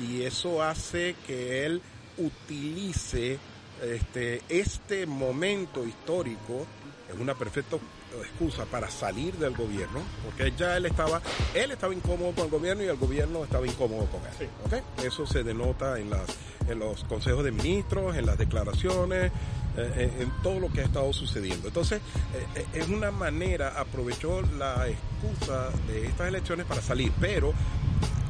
y 0.00 0.22
eso 0.22 0.62
hace 0.62 1.16
que 1.26 1.66
él 1.66 1.82
utilice 2.18 3.38
este, 3.82 4.42
este 4.48 5.06
momento 5.06 5.84
histórico, 5.84 6.66
es 7.12 7.18
una 7.18 7.34
perfecta 7.34 7.76
excusa 8.22 8.64
para 8.64 8.90
salir 8.90 9.34
del 9.34 9.56
gobierno, 9.56 10.00
porque 10.24 10.52
ya 10.56 10.76
él 10.76 10.86
estaba, 10.86 11.20
él 11.54 11.70
estaba 11.70 11.94
incómodo 11.94 12.32
con 12.32 12.44
el 12.44 12.50
gobierno 12.50 12.82
y 12.82 12.86
el 12.86 12.96
gobierno 12.96 13.44
estaba 13.44 13.66
incómodo 13.66 14.06
con 14.06 14.20
él. 14.40 14.82
Eso 15.04 15.26
se 15.26 15.42
denota 15.42 15.98
en, 15.98 16.10
las, 16.10 16.26
en 16.68 16.78
los 16.78 17.04
consejos 17.04 17.44
de 17.44 17.52
ministros, 17.52 18.16
en 18.16 18.26
las 18.26 18.38
declaraciones, 18.38 19.32
eh, 19.78 20.10
en, 20.20 20.30
todo 20.42 20.58
lo 20.58 20.72
que 20.72 20.80
ha 20.80 20.84
estado 20.84 21.12
sucediendo. 21.12 21.68
Entonces, 21.68 22.00
eh, 22.34 22.46
eh, 22.60 22.66
es 22.74 22.88
una 22.88 23.10
manera, 23.10 23.78
aprovechó 23.78 24.40
la 24.40 24.88
excusa 24.88 25.68
de 25.86 26.06
estas 26.06 26.28
elecciones 26.28 26.64
para 26.64 26.80
salir, 26.80 27.12
pero 27.20 27.52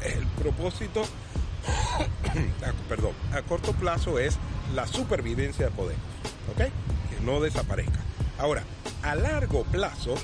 el 0.03 0.27
propósito, 0.43 1.05
perdón, 2.89 3.13
a 3.33 3.43
corto 3.43 3.73
plazo 3.75 4.19
es 4.19 4.39
la 4.75 4.89
supervivencia 4.89 5.67
de 5.67 5.71
poder, 5.71 5.97
¿ok? 6.53 6.59
Que 6.59 7.25
no 7.25 7.41
desaparezca. 7.41 8.01
Ahora, 8.39 8.65
a 9.07 9.15
largo 9.15 9.63
plazo, 9.65 10.17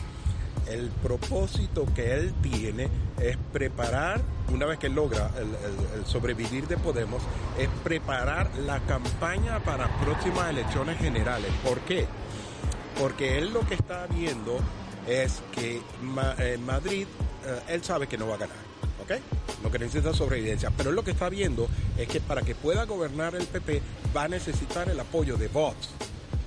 el 0.68 0.90
propósito 1.02 1.86
que 1.94 2.14
él 2.14 2.34
tiene 2.42 2.88
es 3.20 3.36
preparar, 3.52 4.20
una 4.52 4.66
vez 4.66 4.78
que 4.78 4.88
logra 4.88 5.30
sobrevivir 6.06 6.66
de 6.66 6.76
Podemos, 6.76 7.22
es 7.58 7.68
preparar 7.84 8.50
la 8.58 8.80
campaña 8.80 9.60
para 9.60 9.88
próximas 10.00 10.50
elecciones 10.50 10.98
generales. 10.98 11.50
¿Por 11.64 11.80
qué? 11.80 12.06
Porque 12.98 13.38
él 13.38 13.52
lo 13.52 13.60
que 13.60 13.74
está 13.74 14.06
viendo 14.06 14.58
es 15.06 15.42
que 15.52 15.80
en 16.38 16.64
Madrid, 16.64 17.06
eh, 17.46 17.60
él 17.68 17.82
sabe 17.84 18.06
que 18.06 18.18
no 18.18 18.26
va 18.26 18.34
a 18.34 18.38
ganar. 18.38 18.56
¿ok? 19.02 19.12
Lo 19.62 19.70
que 19.70 19.78
necesita 19.78 20.10
es 20.10 20.16
sobrevivencia. 20.16 20.70
Pero 20.76 20.90
él 20.90 20.96
lo 20.96 21.04
que 21.04 21.12
está 21.12 21.28
viendo 21.28 21.68
es 21.96 22.08
que 22.08 22.20
para 22.20 22.42
que 22.42 22.54
pueda 22.54 22.84
gobernar 22.84 23.34
el 23.34 23.46
PP 23.46 23.82
va 24.14 24.24
a 24.24 24.28
necesitar 24.28 24.88
el 24.88 24.98
apoyo 24.98 25.36
de 25.36 25.48
Vox. 25.48 25.90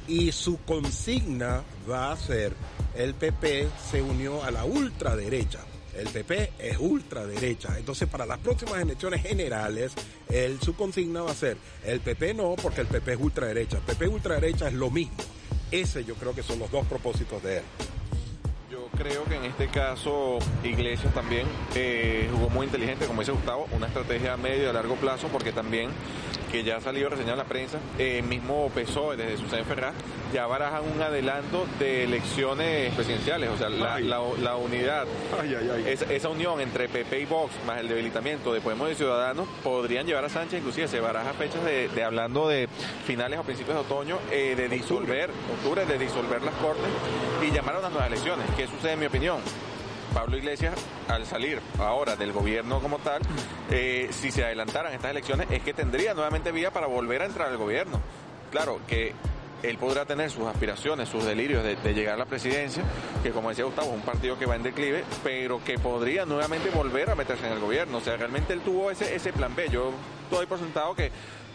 Y 0.08 0.32
su 0.32 0.58
consigna 0.63 1.63
va 1.89 2.12
a 2.12 2.18
ser 2.18 2.54
el 2.96 3.13
PP 3.13 3.68
se 3.91 4.02
unió 4.02 4.44
a 4.44 4.52
la 4.52 4.65
ultraderecha. 4.65 5.60
El 5.96 6.08
PP 6.10 6.54
es 6.60 6.78
ultraderecha. 6.78 7.78
Entonces, 7.78 8.08
para 8.10 8.26
las 8.26 8.39
próximas 8.39 8.82
elecciones 8.82 9.22
generales, 9.22 9.94
su 10.62 10.76
consigna 10.76 11.22
va 11.22 11.32
a 11.32 11.36
ser 11.36 11.58
el 11.86 12.02
PP 12.02 12.34
no, 12.34 12.56
porque 12.62 12.82
el 12.82 12.88
PP 12.88 13.13
es 13.13 13.20
ultraderecha. 13.20 13.78
El 13.78 13.84
PP 13.84 14.08
ultraderecha 14.08 14.68
es 14.68 14.74
lo 14.74 14.89
mismo. 14.89 15.18
Ese 15.72 16.04
yo 16.04 16.15
creo 16.15 16.36
que 16.36 16.44
son 16.44 16.60
los 16.60 16.70
dos 16.70 16.86
propósitos 16.86 17.41
de 17.44 17.58
él. 17.58 17.63
Yo 18.70 18.88
creo 18.98 19.24
que 19.26 19.36
en 19.36 19.46
este 19.46 19.70
caso 19.70 20.39
Iglesias 20.63 21.13
también 21.13 21.48
eh, 21.76 22.30
jugó 22.32 22.50
muy 22.50 22.65
inteligente, 22.65 23.06
como 23.06 23.22
dice 23.22 23.32
Gustavo, 23.32 23.68
una 23.72 23.88
estrategia 23.88 24.34
a 24.34 24.38
medio 24.38 24.63
y 24.63 24.68
a 24.68 24.74
largo 24.74 24.96
plazo, 24.96 25.28
porque 25.30 25.52
también 25.52 25.89
que 26.56 26.63
ya 26.63 26.78
ha 26.78 26.82
salido 26.82 27.10
reseñado 27.10 27.34
en 27.34 27.39
la 27.39 27.44
prensa, 27.44 27.80
el 27.98 28.24
mismo 28.24 28.70
PSOE 28.70 29.18
desde 29.18 29.36
Susana 29.36 29.65
Ferraz 29.65 29.94
ya 30.34 30.48
barajan 30.48 30.84
un 30.89 31.02
adelanto 31.02 31.68
de 31.80 32.06
elecciones 32.06 32.94
presidenciales, 32.94 33.50
o 33.50 33.58
sea, 33.58 33.68
la, 33.68 34.00
la, 34.00 34.56
unidad, 34.56 35.06
esa, 35.86 36.30
unión 36.30 36.62
entre 36.62 36.88
PP 36.88 37.20
y 37.20 37.26
Vox 37.26 37.54
más 37.68 37.80
el 37.80 37.89
debilitamiento 37.89 38.54
de 38.54 38.62
Podemos 38.62 38.89
y 38.89 38.96
Ciudadanos 38.96 39.50
podrían 39.65 40.08
llevar 40.08 40.24
a 40.24 40.30
Sánchez, 40.30 40.60
inclusive 40.60 40.88
se 40.88 41.02
baraja 41.02 41.34
fechas 41.34 41.62
de, 41.65 42.04
hablando 42.06 42.48
de 42.48 42.70
finales 43.06 43.38
o 43.38 43.44
principios 43.44 43.76
de 43.76 43.82
otoño, 43.82 44.18
eh, 44.32 44.56
de 44.56 44.70
disolver, 44.70 45.32
octubre, 45.56 45.86
de 45.86 46.00
disolver 46.00 46.41
las 46.41 46.56
cortes 46.56 46.86
y 47.46 47.52
llamar 47.52 47.76
a 47.76 47.80
unas 47.80 47.91
nuevas 47.91 48.08
elecciones. 48.08 48.46
¿Qué 48.56 48.65
sucede 48.65 48.94
en 48.94 49.00
mi 49.02 49.08
opinión? 49.08 49.41
Pablo 50.15 50.38
Iglesias, 50.38 50.73
al 51.10 51.25
salir 51.25 51.60
ahora 51.78 52.15
del 52.15 52.32
gobierno 52.32 52.80
como 52.80 52.99
tal, 52.99 53.21
eh, 53.69 54.08
si 54.12 54.32
se 54.32 54.45
adelantaran 54.45 54.93
estas 54.93 55.12
elecciones, 55.12 55.47
es 55.51 55.62
que 55.62 55.73
tendría 55.73 56.13
nuevamente 56.13 56.54
vía 56.54 56.71
para 56.71 56.88
volver 56.88 57.21
a 57.21 57.25
entrar 57.25 57.49
al 57.49 57.58
gobierno. 57.58 57.99
Claro 58.49 58.80
que 58.88 59.13
él 59.62 59.78
podrá 59.78 60.06
tener 60.06 60.32
sus 60.32 60.47
aspiraciones, 60.47 61.10
sus 61.10 61.25
delirios 61.25 61.65
de, 61.65 61.93
llegar 61.93 62.13
a 62.13 62.17
la 62.17 62.25
presidencia, 62.25 62.82
que 63.23 63.32
como 63.32 63.49
decía 63.49 63.65
Gustavo, 63.65 63.89
es 63.89 63.95
un 63.95 64.04
partido 64.04 64.39
que 64.39 64.45
va 64.45 64.56
en 64.56 64.63
declive, 64.63 65.04
pero 65.21 65.62
que 65.62 65.78
podría 65.78 66.25
nuevamente 66.25 66.69
volver 66.69 67.10
a 67.10 67.15
meterse 67.15 67.47
en 67.47 67.51
el 67.51 67.60
gobierno. 67.60 67.97
O 67.97 68.01
sea, 68.01 68.15
realmente 68.15 68.54
él 68.54 68.62
tuvo 68.62 68.91
ese, 68.91 69.13
ese 69.13 69.34
plan 69.34 69.54
B. 69.54 69.67
Yo 69.69 69.91
doy 70.32 70.45
por 70.45 70.60
sentado 70.60 70.95
que 70.95 71.12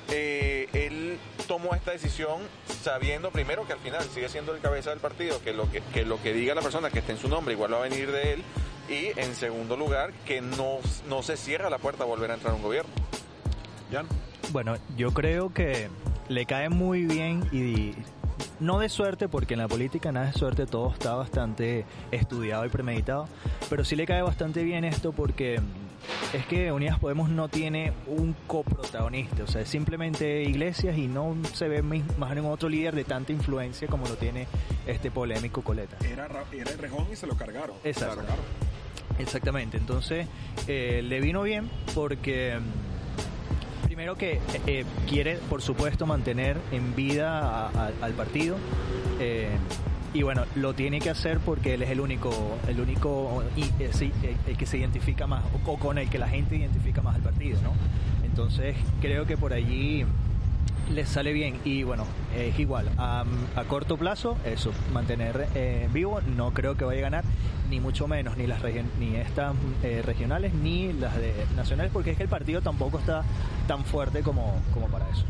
eh, 0.09 0.69
él 0.73 1.19
tomó 1.47 1.75
esta 1.75 1.93
decisión 1.93 2.41
sabiendo 2.83 3.31
primero 3.31 3.67
que 3.67 3.73
al 3.73 3.79
final 3.81 4.03
sigue 4.15 4.29
siendo 4.29 4.55
el 4.55 4.61
cabeza 4.61 4.91
del 4.91 5.01
partido, 5.01 5.41
que 5.43 5.53
lo 5.53 5.71
que, 5.71 5.81
que 5.93 6.05
lo 6.05 6.23
que 6.23 6.33
diga 6.33 6.55
la 6.55 6.63
persona 6.63 6.91
que 6.91 7.01
esté 7.01 7.13
en 7.13 7.19
su 7.19 7.29
nombre 7.29 7.55
igual 7.55 7.75
va 7.75 7.79
a 7.79 7.83
venir 7.83 8.11
de 8.11 8.35
él, 8.35 8.43
y 8.89 9.19
en 9.19 9.35
segundo 9.35 9.77
lugar 9.77 10.13
que 10.27 10.41
no, 10.41 10.79
no 11.09 11.23
se 11.23 11.37
cierra 11.37 11.71
la 11.71 11.79
puerta 11.79 12.05
a 12.05 12.07
volver 12.07 12.31
a 12.31 12.35
entrar 12.35 12.53
a 12.53 12.57
un 12.57 12.63
gobierno. 12.63 12.91
¿Jan? 13.93 14.07
Bueno, 14.53 14.77
yo 14.97 15.13
creo 15.13 15.53
que 15.53 15.89
le 16.29 16.47
cae 16.47 16.69
muy 16.69 17.05
bien 17.05 17.45
y 17.53 17.95
no 18.61 18.79
de 18.79 18.89
suerte, 18.89 19.29
porque 19.29 19.55
en 19.55 19.61
la 19.61 19.69
política 19.69 20.13
nada 20.13 20.27
de 20.27 20.33
suerte, 20.33 20.67
todo 20.67 20.93
está 20.93 21.15
bastante 21.15 21.87
estudiado 22.11 22.65
y 22.67 22.69
premeditado, 22.69 23.29
pero 23.69 23.85
sí 23.85 23.97
le 23.97 24.07
cae 24.07 24.23
bastante 24.23 24.63
bien 24.63 24.85
esto 24.85 25.13
porque 25.13 25.61
es 26.33 26.47
que 26.47 26.73
Unidas 26.73 26.99
Podemos 26.99 27.31
no 27.31 27.49
tiene 27.49 27.93
un 28.07 28.35
coprotagonista, 28.47 29.45
o 29.45 29.47
sea, 29.47 29.63
es 29.63 29.69
simplemente 29.69 30.43
Iglesias 30.43 30.97
y 30.99 31.09
no 31.09 31.37
se 31.53 31.69
ve 31.69 31.83
más 31.83 32.33
en 32.33 32.45
otro 32.45 32.69
líder 32.69 32.95
de 32.95 33.05
tanta 33.05 33.33
influencia 33.33 33.89
como 33.89 34.07
lo 34.07 34.17
tiene 34.17 34.47
este 34.87 35.11
polémico 35.11 35.63
Coleta. 35.63 35.97
Era, 36.07 36.29
era 36.53 36.71
el 36.71 36.79
Rejón 36.79 37.07
y 37.13 37.17
se 37.17 37.27
lo 37.27 37.37
cargaron. 37.37 37.77
Exacto. 37.85 38.23
Exactamente, 39.19 39.77
entonces 39.77 40.27
eh, 40.67 41.03
le 41.05 41.21
vino 41.21 41.43
bien 41.43 41.69
porque 41.95 42.59
mm, 42.59 43.85
primero 43.85 44.17
que 44.17 44.35
eh, 44.35 44.41
eh, 44.67 44.85
quiere, 45.09 45.37
por 45.37 45.61
supuesto, 45.63 46.07
mantener 46.07 46.57
en 46.73 46.95
vida 46.95 47.69
al 47.69 48.13
partido. 48.13 48.57
Y 50.13 50.23
bueno, 50.23 50.45
lo 50.57 50.75
tiene 50.75 50.99
que 50.99 51.11
hacer 51.11 51.39
porque 51.39 51.75
él 51.75 51.83
es 51.83 51.91
el 51.91 52.01
único, 52.01 52.31
el 52.69 52.81
único 52.81 53.43
el 53.57 54.57
que 54.57 54.67
se 54.67 54.79
identifica 54.79 55.27
más, 55.27 55.45
o 55.65 55.77
con 55.77 55.99
el 55.99 56.09
que 56.09 56.19
la 56.19 56.29
gente 56.29 56.57
identifica 56.57 57.01
más 57.03 57.15
al 57.15 57.23
partido, 57.23 57.61
¿no? 57.63 57.73
Entonces 58.25 58.77
creo 59.01 59.27
que 59.27 59.37
por 59.37 59.53
allí 59.53 60.05
les 60.93 61.09
sale 61.09 61.33
bien 61.33 61.59
y 61.65 61.85
bueno, 61.85 62.05
es 62.37 62.59
igual, 62.59 62.91
a, 62.99 63.25
corto 63.69 63.97
plazo, 63.97 64.37
eso, 64.45 64.73
mantener 64.93 65.47
eh, 65.55 65.89
vivo, 65.93 66.21
no 66.37 66.53
creo 66.53 66.77
que 66.77 66.85
vaya 66.85 67.01
a 67.01 67.03
ganar, 67.03 67.25
ni 67.69 67.79
mucho 67.79 68.09
menos, 68.09 68.37
ni 68.37 68.47
las 68.47 68.61
ni 68.99 69.15
estas 69.15 69.55
eh, 69.85 70.03
regionales, 70.05 70.53
ni 70.55 70.93
las 70.93 71.17
de 71.17 71.33
nacionales, 71.55 71.93
porque 71.93 72.11
es 72.11 72.17
que 72.17 72.25
el 72.25 72.29
partido 72.29 72.61
tampoco 72.61 72.99
está 72.99 73.23
tan 73.69 73.85
fuerte 73.85 74.23
como, 74.23 74.61
como 74.75 74.89
para 74.89 75.09
eso. 75.11 75.25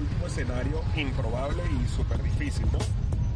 último 0.00 0.26
escenario 0.26 0.80
improbable 0.96 1.62
y 1.82 1.88
súper 1.88 2.22
difícil, 2.22 2.66
¿no? 2.72 2.78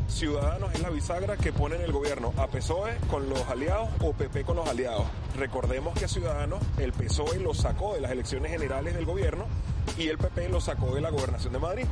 Ciudadanos 0.08 0.72
es 0.72 0.80
la 0.80 0.90
bisagra 0.90 1.36
que 1.36 1.52
pone 1.52 1.76
en 1.76 1.82
el 1.82 1.92
gobierno 1.92 2.32
a 2.38 2.46
PSOE 2.48 2.96
con 3.10 3.28
los 3.28 3.46
aliados 3.46 3.88
o 4.00 4.12
PP 4.12 4.42
con 4.42 4.56
los 4.56 4.66
aliados. 4.66 5.04
Recordemos 5.36 5.96
que 5.96 6.08
Ciudadanos, 6.08 6.60
el 6.78 6.92
PSOE 6.92 7.38
lo 7.38 7.54
sacó 7.54 7.94
de 7.94 8.00
las 8.00 8.10
elecciones 8.10 8.50
generales 8.50 8.94
del 8.94 9.04
gobierno 9.04 9.44
y 9.98 10.08
el 10.08 10.18
PP 10.18 10.48
lo 10.48 10.60
sacó 10.60 10.94
de 10.94 11.02
la 11.02 11.10
gobernación 11.10 11.52
de 11.52 11.58
Madrid. 11.58 11.84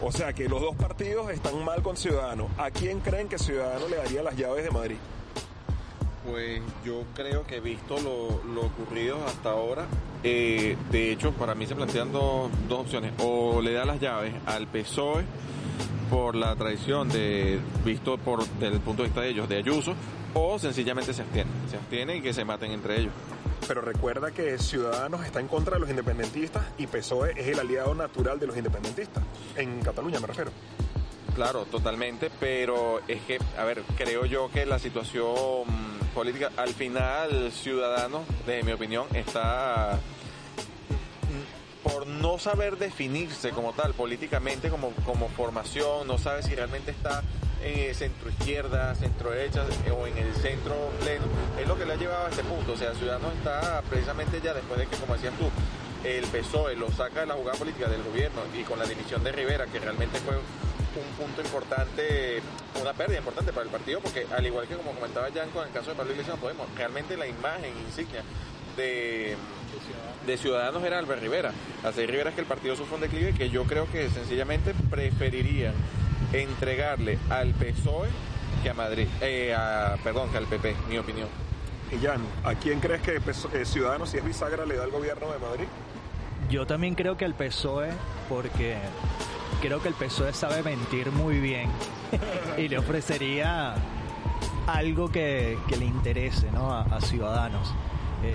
O 0.00 0.12
sea 0.12 0.32
que 0.32 0.48
los 0.48 0.60
dos 0.60 0.76
partidos 0.76 1.30
están 1.30 1.62
mal 1.64 1.82
con 1.82 1.96
Ciudadanos. 1.96 2.46
¿A 2.58 2.70
quién 2.70 3.00
creen 3.00 3.28
que 3.28 3.38
Ciudadanos 3.38 3.90
le 3.90 3.96
daría 3.96 4.22
las 4.22 4.36
llaves 4.36 4.64
de 4.64 4.70
Madrid? 4.70 4.96
Pues 6.24 6.62
yo 6.86 7.02
creo 7.14 7.44
que 7.44 7.60
visto 7.60 7.98
lo, 8.00 8.60
ocurrido 8.62 9.18
hasta 9.26 9.50
ahora, 9.50 9.84
eh, 10.22 10.74
de 10.90 11.12
hecho 11.12 11.32
para 11.32 11.54
mí 11.54 11.66
se 11.66 11.74
plantean 11.74 12.12
dos, 12.12 12.50
dos 12.66 12.80
opciones. 12.80 13.12
O 13.18 13.60
le 13.60 13.72
da 13.72 13.84
las 13.84 14.00
llaves 14.00 14.32
al 14.46 14.66
PSOE 14.68 15.24
por 16.14 16.36
la 16.36 16.54
tradición 16.54 17.08
de, 17.08 17.58
visto 17.84 18.16
por 18.18 18.46
desde 18.46 18.76
el 18.76 18.80
punto 18.80 19.02
de 19.02 19.08
vista 19.08 19.20
de 19.20 19.30
ellos, 19.30 19.48
de 19.48 19.56
Ayuso, 19.56 19.96
o 20.32 20.60
sencillamente 20.60 21.12
se 21.12 21.22
abstiene, 21.22 21.50
se 21.68 21.76
abstiene 21.76 22.16
y 22.18 22.22
que 22.22 22.32
se 22.32 22.44
maten 22.44 22.70
entre 22.70 23.00
ellos. 23.00 23.12
Pero 23.66 23.80
recuerda 23.80 24.30
que 24.30 24.56
Ciudadanos 24.58 25.26
está 25.26 25.40
en 25.40 25.48
contra 25.48 25.74
de 25.74 25.80
los 25.80 25.90
independentistas 25.90 26.62
y 26.78 26.86
PSOE 26.86 27.32
es 27.36 27.48
el 27.48 27.58
aliado 27.58 27.96
natural 27.96 28.38
de 28.38 28.46
los 28.46 28.56
independentistas, 28.56 29.24
en 29.56 29.80
Cataluña 29.80 30.20
me 30.20 30.28
refiero. 30.28 30.52
Claro, 31.34 31.64
totalmente, 31.64 32.30
pero 32.38 33.00
es 33.08 33.20
que, 33.22 33.40
a 33.58 33.64
ver, 33.64 33.82
creo 33.96 34.24
yo 34.24 34.48
que 34.52 34.66
la 34.66 34.78
situación 34.78 35.64
política, 36.14 36.52
al 36.56 36.74
final, 36.74 37.50
Ciudadanos, 37.50 38.22
de 38.46 38.62
mi 38.62 38.70
opinión, 38.70 39.08
está 39.14 39.98
por 41.94 42.08
no 42.08 42.38
saber 42.38 42.76
definirse 42.76 43.50
como 43.50 43.72
tal 43.72 43.94
políticamente, 43.94 44.68
como, 44.68 44.90
como 45.06 45.28
formación, 45.28 46.08
no 46.08 46.18
sabe 46.18 46.42
si 46.42 46.52
realmente 46.52 46.90
está 46.90 47.22
en 47.62 47.94
centro 47.94 48.30
izquierda, 48.30 48.94
centro 48.96 49.30
derecha 49.30 49.64
o 49.96 50.06
en 50.08 50.18
el 50.18 50.34
centro 50.34 50.74
pleno, 51.00 51.24
es 51.60 51.68
lo 51.68 51.78
que 51.78 51.86
le 51.86 51.92
ha 51.92 51.96
llevado 51.96 52.26
a 52.26 52.30
este 52.30 52.42
punto. 52.42 52.72
O 52.72 52.76
sea, 52.76 52.94
Ciudadanos 52.94 53.32
está 53.34 53.80
precisamente 53.88 54.40
ya 54.42 54.52
después 54.52 54.80
de 54.80 54.86
que, 54.88 54.96
como 54.96 55.14
decías 55.14 55.34
tú, 55.38 55.48
el 56.02 56.24
PSOE 56.26 56.74
lo 56.74 56.90
saca 56.90 57.20
de 57.20 57.26
la 57.26 57.34
jugada 57.34 57.56
política 57.56 57.88
del 57.88 58.02
gobierno 58.02 58.42
y 58.58 58.64
con 58.64 58.78
la 58.78 58.86
dimisión 58.86 59.22
de 59.22 59.30
Rivera, 59.30 59.66
que 59.66 59.78
realmente 59.78 60.18
fue 60.18 60.34
un 60.36 61.16
punto 61.16 61.42
importante, 61.42 62.42
una 62.82 62.92
pérdida 62.92 63.18
importante 63.18 63.52
para 63.52 63.66
el 63.66 63.70
partido, 63.70 64.00
porque 64.00 64.26
al 64.36 64.44
igual 64.44 64.66
que 64.66 64.74
como 64.74 64.92
comentaba 64.92 65.28
Jan 65.32 65.50
con 65.50 65.64
el 65.64 65.72
caso 65.72 65.90
de 65.90 65.96
Pablo 65.96 66.12
Iglesias, 66.12 66.38
Podemos, 66.40 66.66
realmente 66.76 67.16
la 67.16 67.28
imagen 67.28 67.72
insignia 67.86 68.22
de 68.76 69.36
de 70.26 70.36
Ciudadanos 70.36 70.82
era 70.82 70.98
Albert 70.98 71.22
Rivera. 71.22 71.52
Hace 71.82 72.06
Rivera 72.06 72.30
es 72.30 72.34
que 72.34 72.40
el 72.40 72.46
partido 72.46 72.76
sufre 72.76 72.94
un 72.96 73.00
declive 73.00 73.34
que 73.34 73.50
yo 73.50 73.64
creo 73.64 73.90
que 73.90 74.08
sencillamente 74.08 74.74
preferiría 74.90 75.72
entregarle 76.32 77.18
al 77.30 77.52
PSOE 77.54 78.08
que 78.62 78.70
a 78.70 78.74
Madrid, 78.74 79.06
eh, 79.20 79.54
perdón, 80.02 80.30
que 80.30 80.38
al 80.38 80.46
PP, 80.46 80.74
mi 80.88 80.98
opinión. 80.98 81.28
Y 81.92 82.04
Jan, 82.04 82.22
¿a 82.44 82.54
quién 82.54 82.80
crees 82.80 83.02
que 83.02 83.16
eh, 83.16 83.64
Ciudadanos, 83.64 84.08
si 84.10 84.16
es 84.16 84.24
bisagra, 84.24 84.64
le 84.64 84.76
da 84.76 84.84
al 84.84 84.90
gobierno 84.90 85.30
de 85.30 85.38
Madrid? 85.38 85.66
Yo 86.50 86.66
también 86.66 86.94
creo 86.94 87.16
que 87.16 87.24
al 87.24 87.34
PSOE, 87.34 87.90
porque 88.28 88.76
creo 89.60 89.82
que 89.82 89.88
el 89.88 89.94
PSOE 89.94 90.32
sabe 90.32 90.62
mentir 90.62 91.10
muy 91.10 91.40
bien 91.40 91.70
y 92.58 92.68
le 92.68 92.78
ofrecería 92.78 93.74
algo 94.66 95.10
que, 95.10 95.58
le 95.78 95.84
interese 95.84 96.50
¿no? 96.50 96.72
a, 96.72 97.00
Ciudadanos. 97.00 97.74
Eh, 98.22 98.34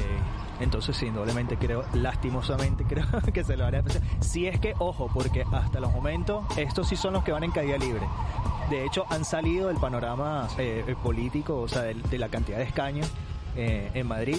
entonces, 0.59 0.97
sí, 0.97 1.07
indudablemente 1.07 1.57
creo, 1.57 1.85
lastimosamente 1.93 2.83
creo 2.83 3.05
que 3.33 3.43
se 3.43 3.55
lo 3.55 3.65
hará. 3.65 3.83
Si 4.19 4.47
es 4.47 4.59
que, 4.59 4.73
ojo, 4.79 5.09
porque 5.13 5.45
hasta 5.51 5.79
los 5.79 5.91
momentos, 5.91 6.45
estos 6.57 6.87
sí 6.87 6.95
son 6.95 7.13
los 7.13 7.23
que 7.23 7.31
van 7.31 7.43
en 7.43 7.51
caída 7.51 7.77
libre. 7.77 8.05
De 8.69 8.85
hecho, 8.85 9.05
han 9.09 9.25
salido 9.25 9.69
del 9.69 9.77
panorama 9.77 10.47
eh, 10.57 10.95
político, 11.01 11.61
o 11.61 11.67
sea, 11.67 11.83
de, 11.83 12.17
la 12.17 12.29
cantidad 12.29 12.57
de 12.57 12.65
escaños 12.65 13.09
eh, 13.55 13.89
en 13.93 14.07
Madrid. 14.07 14.37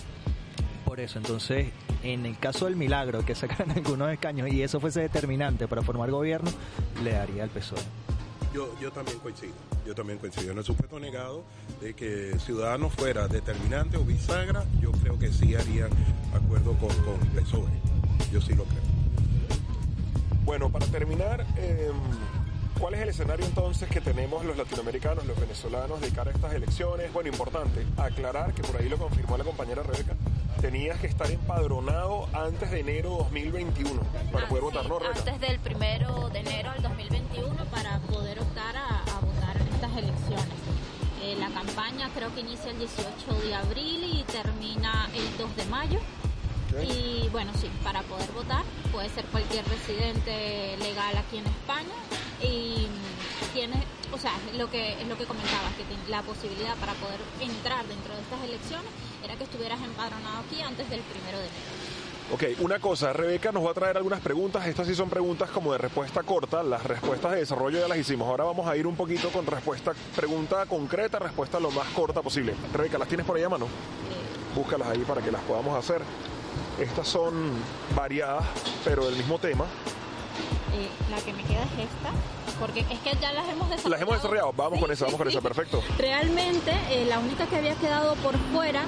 Por 0.85 1.00
eso, 1.00 1.18
entonces, 1.18 1.72
en 2.02 2.26
el 2.26 2.38
caso 2.38 2.66
del 2.66 2.76
milagro, 2.76 3.24
que 3.24 3.35
sacaran 3.35 3.70
algunos 3.76 4.11
escaños 4.12 4.48
y 4.48 4.62
eso 4.62 4.78
fuese 4.78 5.00
determinante 5.00 5.66
para 5.68 5.83
formar 5.83 6.11
gobierno, 6.11 6.50
le 7.02 7.12
daría 7.12 7.44
al 7.44 7.50
PSOE. 7.50 7.80
Yo, 8.52 8.68
yo 8.80 8.90
también 8.90 9.18
coincido, 9.20 9.54
yo 9.87 9.95
también 9.95 10.19
coincido. 10.19 10.53
En 10.53 10.59
el 10.59 10.64
supuesto 10.64 10.99
negado 10.99 11.45
de 11.81 11.95
que 11.95 12.38
Ciudadanos 12.38 12.93
fuera 12.95 13.29
determinante 13.29 13.97
o 13.97 14.05
bisagra, 14.05 14.64
yo 14.81 14.93
creo 14.93 15.19
que 15.19 15.33
sí 15.33 15.55
harían 15.55 15.90
acuerdo 16.35 16.75
con, 16.75 16.95
con 17.05 17.19
PSOE. 17.35 17.71
Yo 18.33 18.40
sí 18.40 18.55
lo 18.55 18.64
creo. 18.64 18.90
Bueno, 20.45 20.71
para 20.71 20.87
terminar, 20.87 21.47
em, 21.57 21.95
¿cuál 22.79 22.95
es 22.95 23.01
el 23.01 23.11
escenario 23.11 23.47
entonces 23.47 23.88
que 23.88 24.01
tenemos 24.01 24.45
los 24.45 24.57
latinoamericanos, 24.57 25.25
los 25.27 25.38
venezolanos 25.38 26.01
de 26.01 26.11
cara 26.11 26.31
a 26.31 26.35
estas 26.35 26.55
elecciones? 26.55 27.12
Bueno, 27.12 27.29
importante, 27.29 27.87
aclarar 27.97 28.53
que 28.53 28.62
por 28.62 28.81
ahí 28.81 28.88
lo 28.88 28.99
confirmó 28.99 29.37
la 29.37 29.45
compañera 29.45 29.83
Rebeca, 29.83 30.16
tenías 30.61 30.99
que 30.99 31.07
estar 31.07 31.31
empadronado 31.31 32.29
antes 32.33 32.71
de 32.71 32.81
enero 32.81 33.11
2021 33.11 34.03
para 34.33 34.49
poder 34.49 34.64
votar, 34.64 34.88
¿no, 34.88 34.99
Rebeca? 34.99 35.21
Antes 35.21 35.40
del 35.40 35.61
primero 35.61 36.29
de 36.31 36.40
enero 36.40 36.73
del 36.73 36.83
2021 36.83 37.64
para 37.66 37.99
poder 38.01 38.40
optar 38.40 38.77
a, 38.77 39.10
estas 39.81 39.97
elecciones. 39.97 40.61
Eh, 41.23 41.37
la 41.38 41.49
campaña 41.49 42.11
creo 42.14 42.35
que 42.35 42.40
inicia 42.40 42.71
el 42.71 42.79
18 42.79 43.47
de 43.47 43.55
abril 43.55 44.05
y 44.05 44.23
termina 44.25 45.09
el 45.14 45.38
2 45.38 45.57
de 45.57 45.64
mayo. 45.66 45.99
Y 46.85 47.29
bueno, 47.31 47.51
sí, 47.59 47.69
para 47.83 48.03
poder 48.03 48.31
votar 48.33 48.62
puede 48.93 49.09
ser 49.09 49.25
cualquier 49.27 49.66
residente 49.66 50.77
legal 50.77 51.16
aquí 51.16 51.38
en 51.38 51.47
España 51.47 51.97
y 52.43 52.87
tiene, 53.53 53.83
o 54.12 54.19
sea, 54.19 54.33
lo 54.57 54.71
que 54.71 55.01
es 55.01 55.09
lo 55.09 55.16
que 55.16 55.25
comentabas, 55.25 55.73
que 55.75 55.85
la 56.11 56.23
posibilidad 56.23 56.77
para 56.77 56.93
poder 56.95 57.19
entrar 57.40 57.85
dentro 57.88 58.14
de 58.14 58.21
estas 58.21 58.45
elecciones 58.45 58.93
era 59.25 59.35
que 59.35 59.45
estuvieras 59.45 59.81
empadronado 59.83 60.45
aquí 60.47 60.61
antes 60.61 60.88
del 60.90 61.01
primero 61.01 61.38
de 61.38 61.47
enero. 61.49 61.99
Ok, 62.33 62.45
una 62.61 62.79
cosa, 62.79 63.12
Rebeca 63.12 63.51
nos 63.51 63.66
va 63.66 63.73
a 63.73 63.75
traer 63.75 63.97
algunas 63.97 64.21
preguntas, 64.21 64.64
estas 64.64 64.87
sí 64.87 64.95
son 64.95 65.11
preguntas 65.11 65.51
como 65.51 65.73
de 65.73 65.79
respuesta 65.79 66.23
corta, 66.23 66.62
las 66.62 66.85
respuestas 66.85 67.33
de 67.33 67.38
desarrollo 67.38 67.81
ya 67.81 67.88
las 67.88 67.99
hicimos, 67.99 68.29
ahora 68.29 68.45
vamos 68.45 68.69
a 68.69 68.77
ir 68.77 68.87
un 68.87 68.95
poquito 68.95 69.31
con 69.31 69.45
respuesta, 69.47 69.95
pregunta 70.14 70.64
concreta, 70.66 71.19
respuesta 71.19 71.59
lo 71.59 71.73
más 71.73 71.88
corta 71.88 72.23
posible. 72.23 72.55
Rebeca, 72.73 72.99
¿las 72.99 73.09
tienes 73.09 73.27
por 73.27 73.37
ahí 73.37 73.43
a 73.43 73.49
mano? 73.49 73.66
Búscalas 74.55 74.88
ahí 74.88 75.01
para 75.01 75.21
que 75.23 75.33
las 75.33 75.43
podamos 75.43 75.77
hacer. 75.77 76.03
Estas 76.79 77.09
son 77.09 77.51
variadas, 77.97 78.45
pero 78.85 79.07
del 79.07 79.16
mismo 79.16 79.40
tema. 79.40 79.64
Eh, 80.73 80.88
la 81.11 81.21
que 81.21 81.33
me 81.33 81.43
queda 81.43 81.64
es 81.64 81.90
esta, 81.90 82.12
porque 82.61 82.81
es 82.81 82.99
que 83.01 83.16
ya 83.20 83.33
las 83.33 83.49
hemos 83.49 83.68
desarrollado. 83.70 83.88
Las 83.88 84.03
hemos 84.03 84.14
desarrollado, 84.16 84.53
vamos 84.53 84.79
con 84.79 84.92
esa, 84.92 85.07
vamos 85.07 85.18
con 85.18 85.29
esa, 85.29 85.40
perfecto. 85.40 85.83
Realmente, 85.99 86.73
eh, 86.90 87.07
la 87.09 87.18
única 87.18 87.46
que 87.46 87.57
había 87.57 87.75
quedado 87.75 88.14
por 88.16 88.37
fuera 88.53 88.83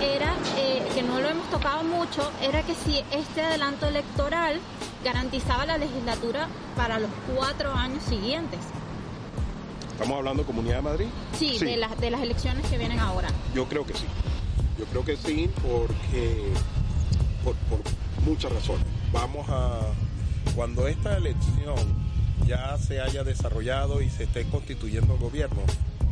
era, 0.00 0.34
eh, 0.56 0.82
que 0.94 1.02
no 1.02 1.20
lo 1.20 1.28
hemos 1.28 1.48
tocado 1.50 1.84
mucho, 1.84 2.32
era 2.42 2.62
que 2.62 2.74
si 2.74 3.04
este 3.12 3.42
adelanto 3.42 3.86
electoral 3.86 4.58
garantizaba 5.04 5.66
la 5.66 5.78
legislatura 5.78 6.48
para 6.76 6.98
los 6.98 7.10
cuatro 7.36 7.72
años 7.72 8.02
siguientes. 8.04 8.58
¿Estamos 9.92 10.16
hablando 10.16 10.42
de 10.42 10.46
Comunidad 10.46 10.76
de 10.76 10.82
Madrid? 10.82 11.06
Sí, 11.38 11.58
De, 11.58 11.76
las, 11.76 12.00
de 12.00 12.10
las 12.10 12.22
elecciones 12.22 12.66
que 12.66 12.78
vienen 12.78 12.98
ahora. 12.98 13.28
Yo 13.54 13.66
creo 13.66 13.84
que 13.84 13.92
sí. 13.92 14.06
Yo 14.78 14.86
creo 14.86 15.04
que 15.04 15.18
sí, 15.18 15.50
porque 15.62 16.52
por, 17.44 17.54
muchas 18.24 18.50
razones. 18.50 18.86
Vamos 19.12 19.46
a, 19.50 19.80
cuando 20.56 20.88
esta 20.88 21.18
elección 21.18 22.09
ya 22.50 22.76
se 22.78 23.00
haya 23.00 23.22
desarrollado 23.22 24.02
y 24.02 24.10
se 24.10 24.24
esté 24.24 24.44
constituyendo 24.46 25.14
el 25.14 25.20
gobierno, 25.20 25.62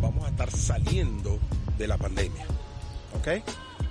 vamos 0.00 0.24
a 0.24 0.28
estar 0.28 0.48
saliendo 0.52 1.40
de 1.76 1.88
la 1.88 1.96
pandemia. 1.98 2.46
¿Ok? 3.18 3.42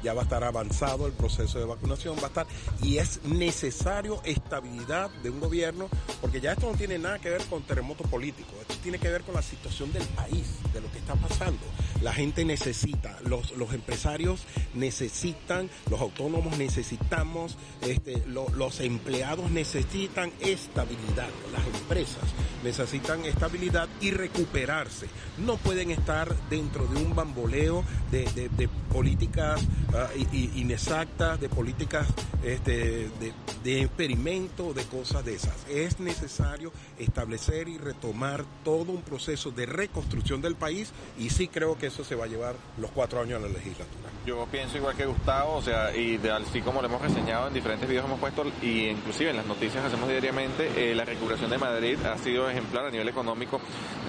ya 0.03 0.13
va 0.13 0.21
a 0.21 0.23
estar 0.23 0.43
avanzado 0.43 1.07
el 1.07 1.13
proceso 1.13 1.60
de 1.60 1.65
vacunación, 1.65 2.15
va 2.17 2.25
a 2.25 2.27
estar, 2.27 2.47
y 2.81 2.99
es 2.99 3.19
necesario 3.23 4.21
estabilidad 4.23 5.10
de 5.23 5.31
un 5.31 5.39
gobierno, 5.39 5.89
porque 6.21 6.39
ya 6.39 6.53
esto 6.53 6.71
no 6.71 6.77
tiene 6.77 6.99
nada 6.99 7.19
que 7.19 7.31
ver 7.31 7.43
con 7.45 7.63
terremoto 7.63 8.03
político, 8.03 8.51
esto 8.62 8.75
tiene 8.88 9.00
que 9.00 9.10
ver 9.10 9.23
con 9.23 9.36
la 9.36 9.41
situación 9.41 9.91
del 9.91 10.06
país, 10.15 10.47
de 10.73 10.80
lo 10.80 10.89
que 10.93 11.00
está 11.00 11.13
pasando. 11.15 11.60
La 12.02 12.13
gente 12.13 12.45
necesita, 12.45 13.19
los, 13.26 13.52
los 13.58 13.73
empresarios 13.73 14.45
necesitan, 14.76 15.69
los 15.91 16.00
autónomos 16.00 16.58
necesitamos, 16.58 17.58
este, 17.82 18.23
los 18.26 18.80
empleados 18.80 19.52
necesitan 19.52 20.32
estabilidad, 20.39 21.28
las 21.52 21.67
empresas 21.82 22.23
necesitan 22.63 23.26
estabilidad 23.26 23.89
y 24.00 24.12
recuperarse. 24.12 25.08
No 25.38 25.58
pueden 25.58 25.91
estar 25.91 26.34
dentro 26.50 26.88
de 26.88 27.04
un 27.04 27.13
bamboleo 27.13 27.84
de, 28.10 28.23
de 28.56 28.69
políticas 28.93 29.60
Ah, 29.93 30.10
inexactas, 30.34 31.39
de 31.39 31.47
políticas 31.47 32.06
este, 32.43 33.10
de, 33.19 33.34
de 33.63 33.82
experimento, 33.82 34.73
de 34.73 34.84
cosas 34.84 35.23
de 35.23 35.34
esas. 35.34 35.56
Es 35.69 36.02
necesario 36.02 36.73
establecer 37.00 37.69
y 37.69 37.78
retomar 37.78 38.43
todo 38.65 38.76
un 38.81 39.01
proceso 39.01 39.51
de 39.51 39.65
reconstrucción 39.65 40.41
del 40.41 40.55
país 40.55 40.91
y 41.17 41.29
sí 41.29 41.47
creo 41.47 41.77
que 41.77 41.87
eso 41.87 42.03
se 42.03 42.15
va 42.15 42.25
a 42.25 42.27
llevar 42.27 42.55
los 42.77 42.91
cuatro 42.91 43.21
años 43.21 43.43
a 43.43 43.47
la 43.47 43.53
legislatura. 43.53 44.09
Yo 44.25 44.45
pienso 44.51 44.77
igual 44.77 44.95
que 44.95 45.05
Gustavo, 45.05 45.55
o 45.55 45.61
sea, 45.61 45.95
y 45.95 46.17
de, 46.17 46.31
así 46.31 46.61
como 46.61 46.81
lo 46.81 46.87
hemos 46.87 47.01
reseñado 47.01 47.47
en 47.47 47.53
diferentes 47.53 47.87
videos 47.87 48.05
hemos 48.05 48.19
puesto, 48.19 48.43
y 48.61 48.87
inclusive 48.89 49.31
en 49.31 49.37
las 49.37 49.45
noticias 49.45 49.81
que 49.81 49.87
hacemos 49.87 50.09
diariamente, 50.09 50.69
eh, 50.75 50.95
la 50.95 51.05
recuperación 51.05 51.49
de 51.49 51.57
Madrid 51.57 51.97
ha 52.05 52.17
sido 52.17 52.49
ejemplar 52.49 52.85
a 52.85 52.91
nivel 52.91 53.07
económico 53.07 53.59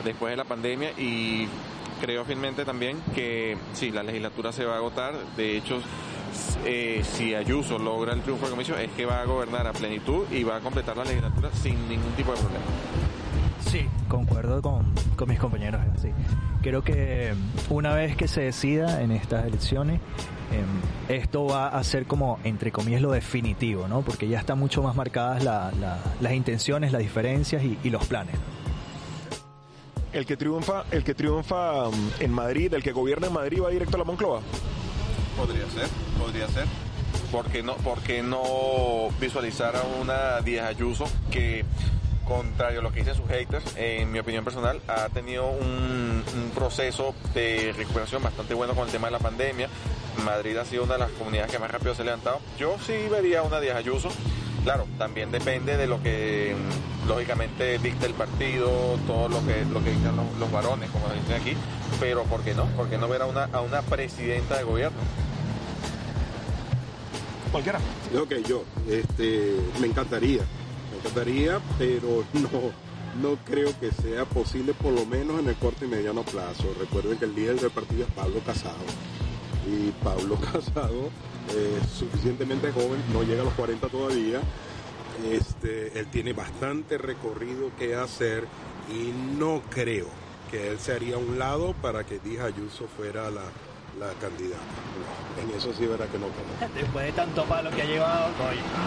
después 0.05 0.33
de 0.33 0.37
la 0.37 0.45
pandemia 0.45 0.91
y 0.99 1.49
creo 2.01 2.25
firmemente 2.25 2.65
también 2.65 3.01
que 3.15 3.57
sí, 3.73 3.91
la 3.91 4.03
legislatura 4.03 4.53
se 4.53 4.65
va 4.65 4.75
a 4.75 4.77
agotar. 4.79 5.15
De 5.37 5.57
hecho, 5.57 5.81
eh, 6.65 7.03
si 7.05 7.35
Ayuso 7.35 7.79
logra 7.79 8.13
el 8.13 8.23
triunfo 8.23 8.47
de 8.47 8.51
comisión, 8.51 8.79
es 8.81 8.91
que 8.93 9.07
va 9.07 9.21
a 9.21 9.25
gobernar 9.25 9.67
a 9.67 9.73
plenitud 9.73 10.27
y 10.31 10.45
va 10.45 10.57
a 10.57 10.61
completar 10.61 10.97
la 10.97 11.05
legislatura 11.05 11.51
sin 11.53 11.89
ningún 11.89 12.13
tipo 12.13 12.33
de 12.33 12.39
problema. 12.39 12.65
Sí, 13.67 13.87
concuerdo 14.09 14.63
con, 14.63 14.93
mis 15.27 15.39
compañeros. 15.39 15.81
Sí. 16.01 16.09
Creo 16.63 16.83
que 16.83 17.35
una 17.71 17.95
vez 17.95 18.17
que 18.17 18.29
se 18.29 18.43
decida 18.43 19.03
en 19.03 19.13
estas 19.13 19.45
elecciones, 19.47 20.01
em, 20.53 21.17
esto 21.17 21.47
va 21.47 21.69
a 21.69 21.85
ser 21.85 22.07
como, 22.07 22.39
entre 22.45 22.73
comillas, 22.73 23.03
lo 23.03 23.11
definitivo, 23.11 23.89
¿no? 23.89 24.03
Porque 24.03 24.29
ya 24.29 24.39
están 24.39 24.59
mucho 24.59 24.83
más 24.83 24.97
marcadas 24.97 25.43
las 25.45 26.33
intenciones, 26.33 26.93
las 26.93 27.03
diferencias 27.03 27.63
y 27.63 27.91
los 27.91 28.07
planes 28.07 28.37
el 30.13 30.27
que 30.27 30.37
triunfa, 30.37 30.85
el 30.91 31.05
que 31.05 31.15
triunfa 31.15 31.89
um, 31.89 32.11
en 32.21 32.33
Madrid, 32.33 32.73
el 32.75 32.83
que 32.83 32.93
gobierna 32.93 33.27
en 33.27 33.33
Madrid 33.33 33.63
va 33.63 33.71
directo 33.71 33.97
a 33.97 33.99
la 33.99 34.05
Moncloa. 34.05 34.41
Podría 35.37 35.69
ser, 35.71 35.89
podría 36.19 36.49
ser. 36.49 36.67
porque 37.31 37.63
no, 37.63 37.75
porque 37.77 38.23
no 38.23 38.43
visualizar 39.21 39.77
a 39.77 39.83
una 40.01 40.41
Díaz 40.41 40.67
Ayuso 40.69 41.05
que 41.31 41.65
contrario 42.29 42.81
a 42.81 42.83
lo 42.83 42.93
que 42.93 43.01
dicen 43.01 43.15
sus 43.15 43.27
haters, 43.29 43.65
en 43.77 44.13
mi 44.13 44.19
opinión 44.19 44.45
personal, 44.45 44.81
ha 44.87 45.09
tenido 45.09 45.49
un, 45.49 46.23
un, 46.35 46.51
proceso 46.55 47.15
de 47.35 47.73
recuperación 47.77 48.23
bastante 48.23 48.55
bueno 48.55 48.75
con 48.75 48.87
el 48.87 48.93
tema 48.93 49.09
de 49.09 49.13
la 49.13 49.19
pandemia. 49.19 49.69
Madrid 50.25 50.57
ha 50.57 50.65
sido 50.65 50.85
una 50.85 50.95
de 50.95 51.01
las 51.01 51.11
comunidades 51.13 51.51
que 51.51 51.59
más 51.59 51.71
rápido 51.71 51.95
se 51.95 52.03
ha 52.03 52.05
levantado. 52.05 52.41
Yo 52.59 52.77
sí 52.87 52.95
vería 53.11 53.41
a 53.41 53.43
una 53.43 53.61
Díaz 53.61 53.77
Ayuso 53.77 54.11
Claro, 54.65 54.87
también 54.99 55.31
depende 55.31 55.77
de 55.77 55.87
lo 55.87 56.03
que 56.03 56.55
lógicamente 57.07 57.79
dicta 57.79 58.07
el 58.07 58.15
partido, 58.15 58.99
todo 59.07 59.29
lo 59.29 59.45
que 59.47 59.65
lo 59.65 59.83
que 59.83 59.91
dictan 59.91 60.17
los, 60.39 60.53
varones, 60.53 60.91
como 60.91 61.09
dicen 61.09 61.41
aquí, 61.41 61.57
pero 62.01 62.25
¿por 62.25 62.43
qué 62.43 62.55
no? 62.55 62.67
¿Por 62.77 62.89
qué 62.89 62.99
no 62.99 63.09
ver 63.09 63.23
a 63.23 63.27
una, 63.27 63.45
a 63.45 63.61
una 63.61 63.83
presidenta 63.83 64.59
de 64.59 64.65
gobierno? 64.65 64.99
Cualquiera. 67.51 67.79
Ok, 68.21 68.35
yo, 68.47 68.65
este, 68.91 69.57
me 69.81 69.87
encantaría, 69.87 70.43
encantaría, 70.99 71.61
pero 71.79 72.25
no, 72.35 73.31
no 73.31 73.37
creo 73.45 73.79
que 73.81 73.91
sea 73.91 74.25
posible, 74.25 74.75
por 74.75 74.93
lo 74.93 75.07
menos 75.07 75.41
en 75.41 75.49
el 75.49 75.57
corto 75.57 75.85
y 75.85 75.89
mediano 75.89 76.23
plazo. 76.23 76.75
Recuerden 76.79 77.19
que 77.19 77.25
el 77.25 77.35
líder 77.35 77.61
del 77.61 77.71
partido 77.71 78.05
es 78.05 78.13
Pablo 78.13 78.41
Casado. 78.45 78.77
Y 79.67 79.91
Pablo 80.03 80.37
Casado 80.53 81.11
eh, 81.55 81.81
suficientemente 81.99 82.73
joven, 82.73 83.03
no 83.13 83.23
llega 83.23 83.43
a 83.43 83.45
los 83.45 83.55
40 83.55 83.89
todavía. 83.89 84.41
Este, 85.31 85.99
él 85.99 86.07
tiene 86.11 86.33
bastante 86.33 86.97
recorrido 86.97 87.71
que 87.77 87.97
hacer 87.97 88.47
y 88.89 89.13
no 89.39 89.63
creo 89.69 90.07
que 90.51 90.69
él 90.71 90.79
se 90.79 90.93
haría 90.93 91.17
a 91.17 91.19
un 91.19 91.39
lado 91.39 91.75
para 91.83 92.05
que 92.05 92.21
Díaz 92.21 92.47
Ayuso 92.47 92.87
fuera 92.87 93.31
la, 93.31 93.43
la 93.99 94.13
candidata. 94.15 94.63
en 95.43 95.57
eso 95.57 95.73
sí 95.73 95.87
verá 95.87 96.07
que 96.07 96.19
no 96.19 96.27
creo. 96.29 96.71
Después 96.75 97.07
de 97.07 97.13
tanto 97.13 97.45
palo 97.45 97.71
que 97.71 97.83
ha 97.83 97.87
llevado, 97.87 98.27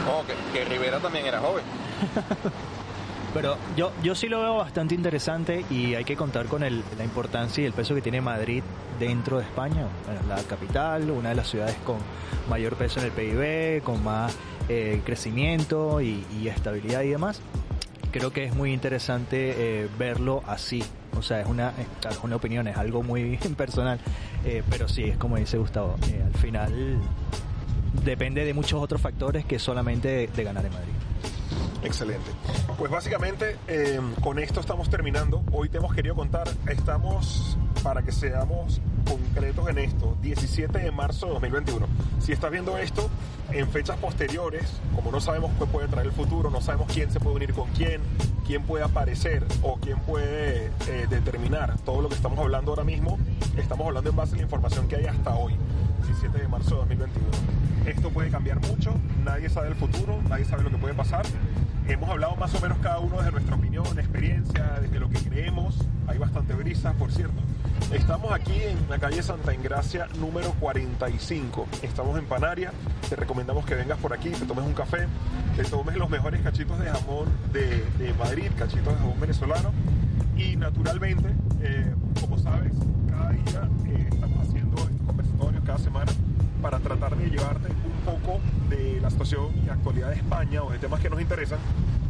oh, 0.09 0.23
que 0.53 0.65
Rivera 0.65 0.99
también 0.99 1.25
era 1.25 1.39
joven. 1.39 1.63
Pero 3.33 3.57
yo, 3.77 3.91
yo 4.03 4.13
sí 4.13 4.27
lo 4.27 4.41
veo 4.41 4.57
bastante 4.57 4.93
interesante 4.93 5.63
y 5.69 5.95
hay 5.95 6.03
que 6.03 6.17
contar 6.17 6.47
con 6.47 6.63
el, 6.63 6.83
la 6.97 7.05
importancia 7.05 7.63
y 7.63 7.65
el 7.65 7.71
peso 7.71 7.95
que 7.95 8.01
tiene 8.01 8.19
Madrid 8.19 8.61
dentro 8.99 9.37
de 9.37 9.43
España, 9.43 9.87
la 10.27 10.43
capital, 10.43 11.09
una 11.11 11.29
de 11.29 11.35
las 11.35 11.49
ciudades 11.49 11.75
con 11.85 11.97
mayor 12.49 12.75
peso 12.75 12.99
en 12.99 13.05
el 13.05 13.11
PIB, 13.11 13.83
con 13.83 14.03
más 14.03 14.35
eh, 14.67 15.01
crecimiento 15.05 16.01
y, 16.01 16.25
estabilidad 16.45 17.03
y 17.03 17.09
demás. 17.09 17.41
Creo 18.11 18.31
que 18.31 18.45
es 18.45 18.55
muy 18.55 18.73
interesante 18.73 19.83
eh, 19.83 19.89
verlo 19.97 20.43
así. 20.45 20.83
O 21.17 21.21
sea, 21.21 21.41
es 21.41 21.47
una, 21.47 21.73
es 22.09 22.19
una 22.23 22.35
opinión, 22.35 22.67
es 22.67 22.77
algo 22.77 23.03
muy 23.03 23.37
personal. 23.57 23.99
Eh, 24.45 24.63
pero 24.69 24.87
sí, 24.87 25.03
es 25.03 25.17
como 25.17 25.37
dice 25.37 25.57
Gustavo. 25.57 25.95
Eh, 26.09 26.21
al 26.25 26.33
final 26.39 26.99
depende 28.03 28.45
de 28.45 28.53
muchos 28.53 28.81
otros 28.81 29.01
factores 29.01 29.45
que 29.45 29.59
solamente 29.59 30.27
de 30.27 30.43
ganar 30.43 30.65
en 30.65 30.73
Madrid. 30.73 31.00
Excelente. 31.83 32.31
Pues 32.77 32.91
básicamente 32.91 33.57
em, 33.67 34.13
con 34.15 34.39
esto 34.39 34.59
estamos 34.59 34.89
terminando. 34.89 35.43
Hoy 35.51 35.69
te 35.69 35.77
hemos 35.77 35.93
querido 35.93 36.15
contar, 36.15 36.47
estamos, 36.67 37.57
para 37.83 38.03
que 38.03 38.11
seamos 38.11 38.81
concretos 39.07 39.67
en 39.69 39.79
esto, 39.79 40.17
17 40.21 40.77
de 40.77 40.91
marzo 40.91 41.27
de 41.27 41.33
2021. 41.33 41.87
Si 42.19 42.31
estás 42.31 42.51
viendo 42.51 42.77
esto 42.77 43.09
en 43.51 43.67
fechas 43.69 43.97
posteriores, 43.97 44.63
como 44.95 45.11
no 45.11 45.19
sabemos 45.19 45.51
qué 45.57 45.65
puede 45.65 45.87
traer 45.87 46.07
el 46.07 46.13
futuro, 46.13 46.49
no 46.49 46.61
sabemos 46.61 46.87
quién 46.91 47.11
se 47.11 47.19
puede 47.19 47.35
unir 47.35 47.53
con 47.53 47.69
quién, 47.71 48.01
quién 48.45 48.63
puede 48.63 48.83
aparecer 48.83 49.45
o 49.63 49.77
quién 49.77 49.99
puede 49.99 50.67
eh, 50.87 51.07
determinar 51.09 51.77
todo 51.79 52.01
lo 52.01 52.09
que 52.09 52.15
estamos 52.15 52.37
hablando 52.39 52.71
ahora 52.71 52.83
mismo, 52.83 53.17
estamos 53.57 53.87
hablando 53.87 54.09
en 54.09 54.15
base 54.15 54.33
a 54.33 54.37
la 54.37 54.43
información 54.43 54.87
que 54.87 54.97
hay 54.97 55.05
hasta 55.05 55.35
hoy, 55.35 55.55
17 56.05 56.37
de 56.37 56.47
marzo 56.47 56.69
de 56.69 56.95
2021. 56.95 57.27
Esto 57.85 58.09
puede 58.11 58.29
cambiar 58.29 58.59
mucho, 58.61 58.93
nadie 59.25 59.49
sabe 59.49 59.69
el 59.69 59.75
futuro, 59.75 60.21
nadie 60.29 60.45
sabe 60.45 60.63
lo 60.63 60.69
que 60.69 60.77
puede 60.77 60.93
pasar. 60.93 61.25
Hemos 61.87 62.09
hablado 62.09 62.35
más 62.35 62.53
o 62.55 62.61
menos 62.61 62.77
cada 62.79 62.99
uno 62.99 63.17
desde 63.17 63.31
nuestra 63.31 63.55
opinión, 63.55 63.85
experiencia, 63.99 64.79
desde 64.81 64.99
lo 64.99 65.09
que 65.09 65.19
creemos. 65.19 65.75
Hay 66.07 66.17
bastante 66.17 66.53
brisa, 66.53 66.93
por 66.93 67.11
cierto. 67.11 67.41
Estamos 67.91 68.31
aquí 68.31 68.61
en 68.61 68.77
la 68.89 68.99
calle 68.99 69.21
Santa 69.21 69.53
Ingracia 69.53 70.07
número 70.19 70.53
45. 70.59 71.67
Estamos 71.81 72.17
en 72.17 72.25
Panaria. 72.25 72.71
Te 73.09 73.15
recomendamos 73.15 73.65
que 73.65 73.75
vengas 73.75 73.97
por 73.97 74.13
aquí, 74.13 74.29
te 74.29 74.45
tomes 74.45 74.65
un 74.65 74.73
café, 74.73 75.07
te 75.57 75.63
tomes 75.63 75.97
los 75.97 76.09
mejores 76.09 76.41
cachitos 76.41 76.79
de 76.79 76.89
jamón 76.89 77.27
de, 77.51 78.13
Madrid, 78.17 78.49
cachitos 78.57 78.93
de 78.93 78.99
jamón 78.99 79.19
venezolano. 79.19 79.71
Y 80.37 80.55
naturalmente, 80.55 81.29
eh, 81.61 81.93
como 82.19 82.37
sabes, 82.37 82.73
cada 83.09 83.31
día 83.31 83.69
eh, 83.87 84.07
estamos 84.09 84.47
haciendo 84.47 84.77
estos 84.77 85.05
conversatorios 85.05 85.63
cada 85.65 85.77
semana 85.79 86.11
para 86.61 86.79
tratar 86.79 87.17
de 87.17 87.29
llevarte 87.29 87.67
un 87.67 87.90
poco 88.01 88.39
de 88.69 88.99
la 89.01 89.09
situación 89.09 89.49
y 89.65 89.69
actualidad 89.69 90.09
de 90.09 90.15
España 90.15 90.63
o 90.63 90.71
de 90.71 90.77
temas 90.77 90.99
que 90.99 91.09
nos 91.09 91.21
interesan, 91.21 91.59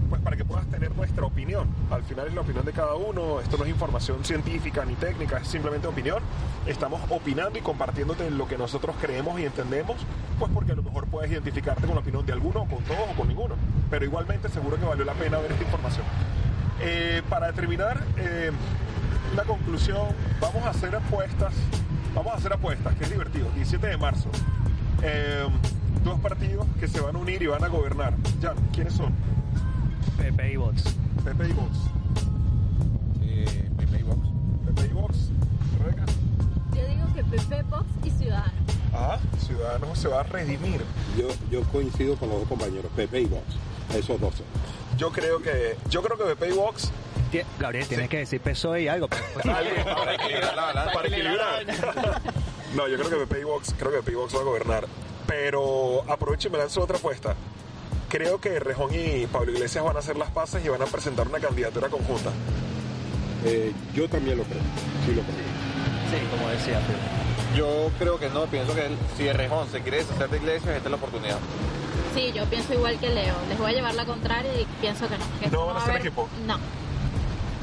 pues 0.10 0.22
para 0.22 0.36
que 0.36 0.44
puedas 0.44 0.66
tener 0.68 0.96
nuestra 0.96 1.26
opinión. 1.26 1.68
Al 1.89 2.04
final 2.04 2.28
es 2.28 2.34
la 2.34 2.42
opinión 2.42 2.66
de 2.66 2.74
cada 2.74 2.96
uno, 2.96 3.39
esto 3.39 3.58
no 3.58 3.64
es 3.64 3.70
información 3.70 4.24
científica 4.26 4.84
ni 4.86 4.96
técnica, 4.96 5.38
es 5.38 5.48
simplemente 5.48 5.88
opinión. 5.88 6.22
Estamos 6.66 7.02
opinando 7.10 7.58
y 7.58 7.62
compartiéndote 7.62 8.30
lo 8.32 8.48
que 8.48 8.58
nosotros 8.58 8.96
creemos 9.00 9.39
y 9.39 9.46
entendemos, 9.46 9.98
pues 10.39 10.52
porque 10.54 10.74
a 10.74 10.76
lo 10.76 10.84
mejor 10.84 11.08
puedes 11.08 11.32
identificarte 11.32 11.86
con 11.86 11.96
la 11.96 12.02
opinión 12.02 12.26
de 12.26 12.34
alguno, 12.34 12.66
con 12.66 12.84
todos 12.84 13.10
o 13.12 13.16
con 13.16 13.28
ninguno. 13.28 13.56
Pero 13.89 14.06
igualmente 14.06 14.50
seguro 14.50 14.78
que 14.78 14.86
valió 14.86 15.06
la 15.06 15.14
pena 15.14 15.38
ver 15.38 15.52
esta 15.52 15.64
información. 15.64 16.06
Eh, 16.82 17.22
para 17.30 17.54
terminar, 17.54 18.04
eh, 18.18 18.52
una 19.34 19.44
conclusión, 19.44 20.08
vamos 20.42 20.64
a 20.66 20.72
hacer 20.72 20.96
apuestas 20.96 21.54
Vamos 22.14 22.34
a 22.34 22.38
hacer 22.38 22.52
apuestas, 22.52 22.94
que 22.96 23.06
es 23.06 23.10
divertido. 23.10 23.50
17 23.56 23.88
de 23.88 23.98
marzo. 23.98 24.30
Eh, 25.02 25.48
dos 26.04 26.20
partidos 26.20 26.66
que 26.80 26.88
se 26.88 26.99
van 26.99 27.16
a 27.16 27.20
unir 27.20 27.41
y 27.41 27.47
van 27.47 27.64
a 27.64 27.68
gobernar. 27.68 28.14
Ya, 28.39 28.54
¿quiénes 28.74 28.93
son? 28.93 29.14
Pepe 30.18 30.54
y 30.54 30.56
Vox. 30.58 30.84
Pepe 31.24 31.49
y 31.49 31.54
Vox. 31.54 31.78
Eh, 33.22 33.70
Pepe 33.78 33.99
y 33.99 34.04
Vox. 34.04 34.20
Pepe 34.66 34.86
y 34.86 34.93
Vox. 34.93 35.18
Rebeca. 35.80 36.06
Yo 36.76 36.88
digo 36.88 37.14
que 37.14 37.24
Pepe, 37.24 37.64
Vox 37.64 37.86
y 38.04 38.10
Ciudadanos. 38.12 38.54
Ah, 38.93 39.20
Ciudadanos 39.45 39.97
se 39.97 40.08
va 40.08 40.22
a 40.22 40.24
redimir. 40.24 40.82
Yo, 41.18 41.28
yo 41.49 41.64
coincido 41.72 42.16
con 42.16 42.30
los 42.30 42.39
dos 42.39 42.47
compañeros, 42.47 42.91
Pepe 42.95 43.22
y 43.22 43.26
Vox. 43.26 43.43
Esos 43.95 44.20
dos. 44.20 44.34
Yo 44.97 45.12
creo 45.12 45.41
que, 45.41 45.78
yo 45.89 46.02
creo 46.02 46.18
que 46.18 46.24
Pepe 46.36 46.49
y 46.49 46.58
Vox 46.58 46.91
Gabriel, 47.60 47.88
tienes 47.88 48.10
que 48.10 48.18
decir 48.18 48.41
peso 48.41 48.78
y 48.78 48.88
algo. 48.88 49.08
para 49.08 50.16
equilibrar 50.16 51.66
no, 52.76 52.88
yo 52.88 52.97
creo 52.97 53.10
que 53.10 53.28
Pepe 53.28 53.43
Box, 53.45 53.76
creo 53.78 54.04
que 54.04 54.16
Box 54.16 54.36
va 54.36 54.39
a 54.39 54.43
gobernar. 54.43 54.88
Pero 55.32 56.04
aprovecho 56.10 56.50
y 56.50 56.52
me 56.52 56.58
lanzo 56.58 56.82
otra 56.82 56.98
apuesta. 56.98 57.36
Creo 58.10 58.42
que 58.42 58.60
Rejón 58.60 58.94
y 58.94 59.26
Pablo 59.28 59.54
Iglesias 59.54 59.82
van 59.82 59.96
a 59.96 60.00
hacer 60.00 60.18
las 60.18 60.30
paces 60.30 60.64
y 60.66 60.68
van 60.68 60.82
a 60.82 60.86
presentar 60.86 61.26
una 61.26 61.40
candidatura 61.40 61.88
conjunta. 61.88 62.32
Eh, 63.46 63.72
yo 63.94 64.10
también 64.10 64.38
lo 64.38 64.44
creo. 64.44 64.62
Sí, 65.06 65.14
lo 65.14 65.22
creo. 65.22 65.52
Sí, 66.12 66.18
como 66.30 66.50
decía 66.50 66.82
Yo 67.56 67.90
creo 67.98 68.20
que 68.20 68.30
no, 68.30 68.46
pienso 68.48 68.76
que 68.76 68.90
si 69.16 69.32
Rejón 69.32 69.70
se 69.70 69.80
quiere 69.80 70.00
deshacer 70.00 70.30
de 70.30 70.36
Iglesias, 70.36 70.76
esta 70.76 70.90
es 70.90 70.92
la 70.92 70.98
oportunidad. 70.98 71.40
Sí, 72.14 72.34
yo 72.36 72.44
pienso 72.48 72.74
igual 72.74 73.00
que 73.00 73.10
Leo. 73.10 73.36
Les 73.48 73.58
voy 73.58 73.72
a 73.72 73.74
llevar 73.74 73.96
la 73.96 74.04
contraria 74.04 74.52
y 74.60 74.66
pienso 74.82 75.08
que 75.08 75.18
no. 75.18 75.52
¿No 75.60 75.66
van 75.68 75.78
a 75.78 75.80
hacer 75.80 75.96
equipo? 75.96 76.28
No. 76.46 76.58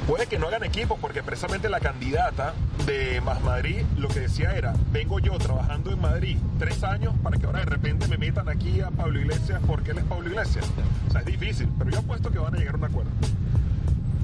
Puede 0.08 0.26
que 0.26 0.38
no 0.38 0.46
hagan 0.46 0.64
equipo 0.64 0.96
porque 0.96 1.22
precisamente 1.22 1.68
la 1.68 1.80
candidata 1.80 2.54
de 2.86 3.20
Más 3.20 3.42
Madrid 3.42 3.82
lo 3.98 4.08
que 4.08 4.20
decía 4.20 4.56
era, 4.56 4.72
vengo 4.90 5.18
yo 5.18 5.36
trabajando 5.36 5.92
en 5.92 6.00
Madrid 6.00 6.38
tres 6.58 6.82
años 6.82 7.12
para 7.22 7.36
que 7.36 7.44
ahora 7.44 7.58
de 7.58 7.66
repente 7.66 8.08
me 8.08 8.16
metan 8.16 8.48
aquí 8.48 8.80
a 8.80 8.90
Pablo 8.90 9.20
Iglesias 9.20 9.60
porque 9.66 9.90
él 9.90 9.98
es 9.98 10.04
Pablo 10.04 10.30
Iglesias. 10.30 10.64
O 11.08 11.12
sea, 11.12 11.20
es 11.20 11.26
difícil, 11.26 11.68
pero 11.78 11.90
yo 11.90 11.98
apuesto 11.98 12.30
que 12.30 12.38
van 12.38 12.54
a 12.54 12.56
llegar 12.56 12.76
a 12.76 12.78
un 12.78 12.84
acuerdo. 12.84 13.10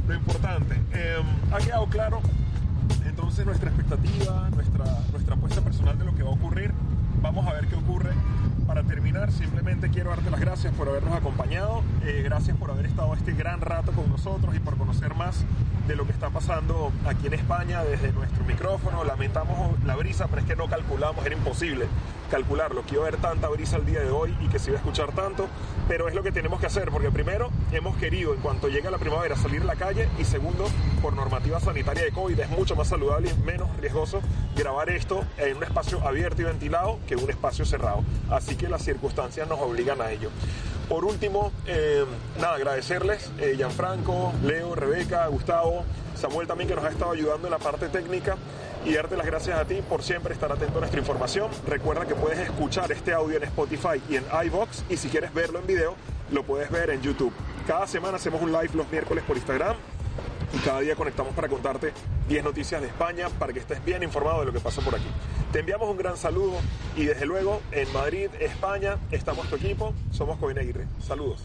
Lo 0.09 0.14
importante, 0.14 0.74
em, 0.74 1.53
ha 1.53 1.59
quedado 1.59 1.87
claro 1.89 2.22
entonces 3.05 3.45
nuestra 3.45 3.68
expectativa, 3.68 4.49
nuestra, 4.55 4.87
nuestra 5.12 5.35
apuesta 5.35 5.61
personal 5.61 5.99
de 5.99 6.07
lo 6.07 6.14
que 6.14 6.22
va 6.22 6.30
a 6.30 6.32
ocurrir. 6.32 6.72
Vamos 7.24 7.46
a 7.46 7.54
ver 7.54 7.66
qué 7.68 7.74
ocurre 7.74 8.10
para 8.66 8.82
terminar, 8.82 9.32
simplemente 9.32 9.88
quiero 9.88 10.10
darte 10.10 10.30
las 10.30 10.40
gracias 10.40 10.74
por 10.74 10.90
habernos 10.90 11.14
acompañado, 11.14 11.82
eh, 12.04 12.20
gracias 12.22 12.54
por 12.54 12.70
haber 12.70 12.84
estado 12.84 13.14
este 13.14 13.32
gran 13.32 13.62
rato 13.62 13.92
con 13.92 14.10
nosotros 14.10 14.54
y 14.54 14.60
por 14.60 14.76
conocer 14.76 15.14
más 15.14 15.42
de 15.88 15.96
lo 15.96 16.04
que 16.04 16.12
está 16.12 16.28
pasando 16.28 16.92
aquí 17.06 17.26
en 17.26 17.32
España 17.32 17.82
desde 17.82 18.12
nuestro 18.12 18.44
micrófono. 18.44 19.04
Lamentamos 19.04 19.82
la 19.84 19.96
brisa, 19.96 20.26
pero 20.28 20.42
es 20.42 20.46
que 20.46 20.54
no 20.54 20.68
calculamos, 20.68 21.24
era 21.24 21.34
imposible 21.34 21.86
calcularlo. 22.30 22.82
Quiero 22.82 23.04
ver 23.04 23.16
tanta 23.16 23.48
brisa 23.48 23.76
el 23.78 23.86
día 23.86 24.00
de 24.00 24.10
hoy 24.10 24.36
y 24.42 24.48
que 24.48 24.58
se 24.58 24.70
iba 24.70 24.78
a 24.78 24.80
escuchar 24.80 25.12
tanto, 25.12 25.48
pero 25.88 26.08
es 26.08 26.14
lo 26.14 26.22
que 26.22 26.30
tenemos 26.30 26.60
que 26.60 26.66
hacer, 26.66 26.90
porque 26.90 27.10
primero 27.10 27.48
hemos 27.72 27.96
querido, 27.96 28.34
en 28.34 28.40
cuanto 28.40 28.68
llegue 28.68 28.90
la 28.90 28.98
primavera, 28.98 29.34
salir 29.34 29.62
a 29.62 29.64
la 29.64 29.76
calle 29.76 30.10
y 30.18 30.24
segundo, 30.24 30.66
por 31.00 31.14
normativa 31.14 31.58
sanitaria 31.58 32.04
de 32.04 32.12
COVID, 32.12 32.38
es 32.38 32.50
mucho 32.50 32.76
más 32.76 32.88
saludable 32.88 33.30
y 33.30 33.42
menos 33.44 33.74
riesgoso 33.78 34.20
grabar 34.55 34.90
esto 34.90 35.24
en 35.38 35.57
un 35.57 35.64
espacio 35.64 36.07
abierto 36.07 36.42
y 36.42 36.44
ventilado 36.44 36.98
que 37.07 37.16
un 37.16 37.28
espacio 37.30 37.64
cerrado. 37.64 38.05
Así 38.30 38.57
que 38.57 38.68
las 38.68 38.82
circunstancias 38.82 39.48
nos 39.48 39.61
obligan 39.61 40.00
a 40.00 40.11
ello. 40.11 40.30
Por 40.88 41.05
último, 41.05 41.50
eh, 41.66 42.05
nada, 42.38 42.57
agradecerles, 42.57 43.30
eh, 43.38 43.55
Gianfranco, 43.57 44.32
Leo, 44.42 44.74
Rebeca, 44.74 45.26
Gustavo, 45.28 45.84
Samuel 46.14 46.46
también 46.46 46.68
que 46.68 46.76
nos 46.76 46.84
ha 46.84 46.90
estado 46.90 47.12
ayudando 47.12 47.46
en 47.46 47.52
la 47.52 47.59
parte 47.59 47.88
técnica 47.88 48.36
y 48.84 48.92
darte 48.92 49.16
las 49.16 49.26
gracias 49.26 49.59
a 49.59 49.64
ti 49.64 49.80
por 49.88 50.02
siempre 50.02 50.34
estar 50.34 50.52
atento 50.52 50.76
a 50.76 50.80
nuestra 50.80 51.00
información. 51.00 51.50
Recuerda 51.66 52.05
que 52.07 52.14
puedes 52.14 52.38
escuchar 52.38 52.92
este 52.92 53.14
audio 53.14 53.38
en 53.38 53.44
Spotify 53.44 54.00
y 54.11 54.16
en 54.16 54.24
iVox 54.46 54.84
y 54.90 54.96
si 54.96 55.09
quieres 55.09 55.32
verlo 55.32 55.59
en 55.59 55.66
video, 55.66 55.94
lo 56.30 56.42
puedes 56.42 56.70
ver 56.70 56.90
en 56.90 57.00
YouTube. 57.00 57.32
Cada 57.66 57.86
semana 57.86 58.16
hacemos 58.16 58.42
un 58.42 58.52
live 58.52 58.70
los 58.74 58.90
miércoles 58.90 59.24
por 59.26 59.36
Instagram 59.36 59.76
cada 60.59 60.80
día 60.80 60.94
conectamos 60.94 61.34
para 61.34 61.48
contarte 61.48 61.92
10 62.28 62.44
noticias 62.44 62.80
de 62.80 62.88
España 62.88 63.28
para 63.38 63.52
que 63.52 63.61
estés 63.61 63.84
bien 63.84 64.02
informado 64.02 64.40
de 64.40 64.46
lo 64.46 64.52
que 64.52 64.61
pasó 64.61 64.80
por 64.82 64.94
aquí. 64.94 65.07
Te 65.52 65.61
enviamos 65.61 65.88
un 65.88 65.96
gran 65.96 66.16
saludo 66.16 66.55
y 66.96 67.05
desde 67.05 67.26
luego 67.26 67.61
en 67.72 67.92
Madrid, 67.92 68.28
España, 68.40 68.98
estamos 69.11 69.48
tu 69.48 69.57
equipo, 69.57 69.94
somos 70.11 70.38
Coinaire. 70.38 70.86
Saludos. 71.00 71.44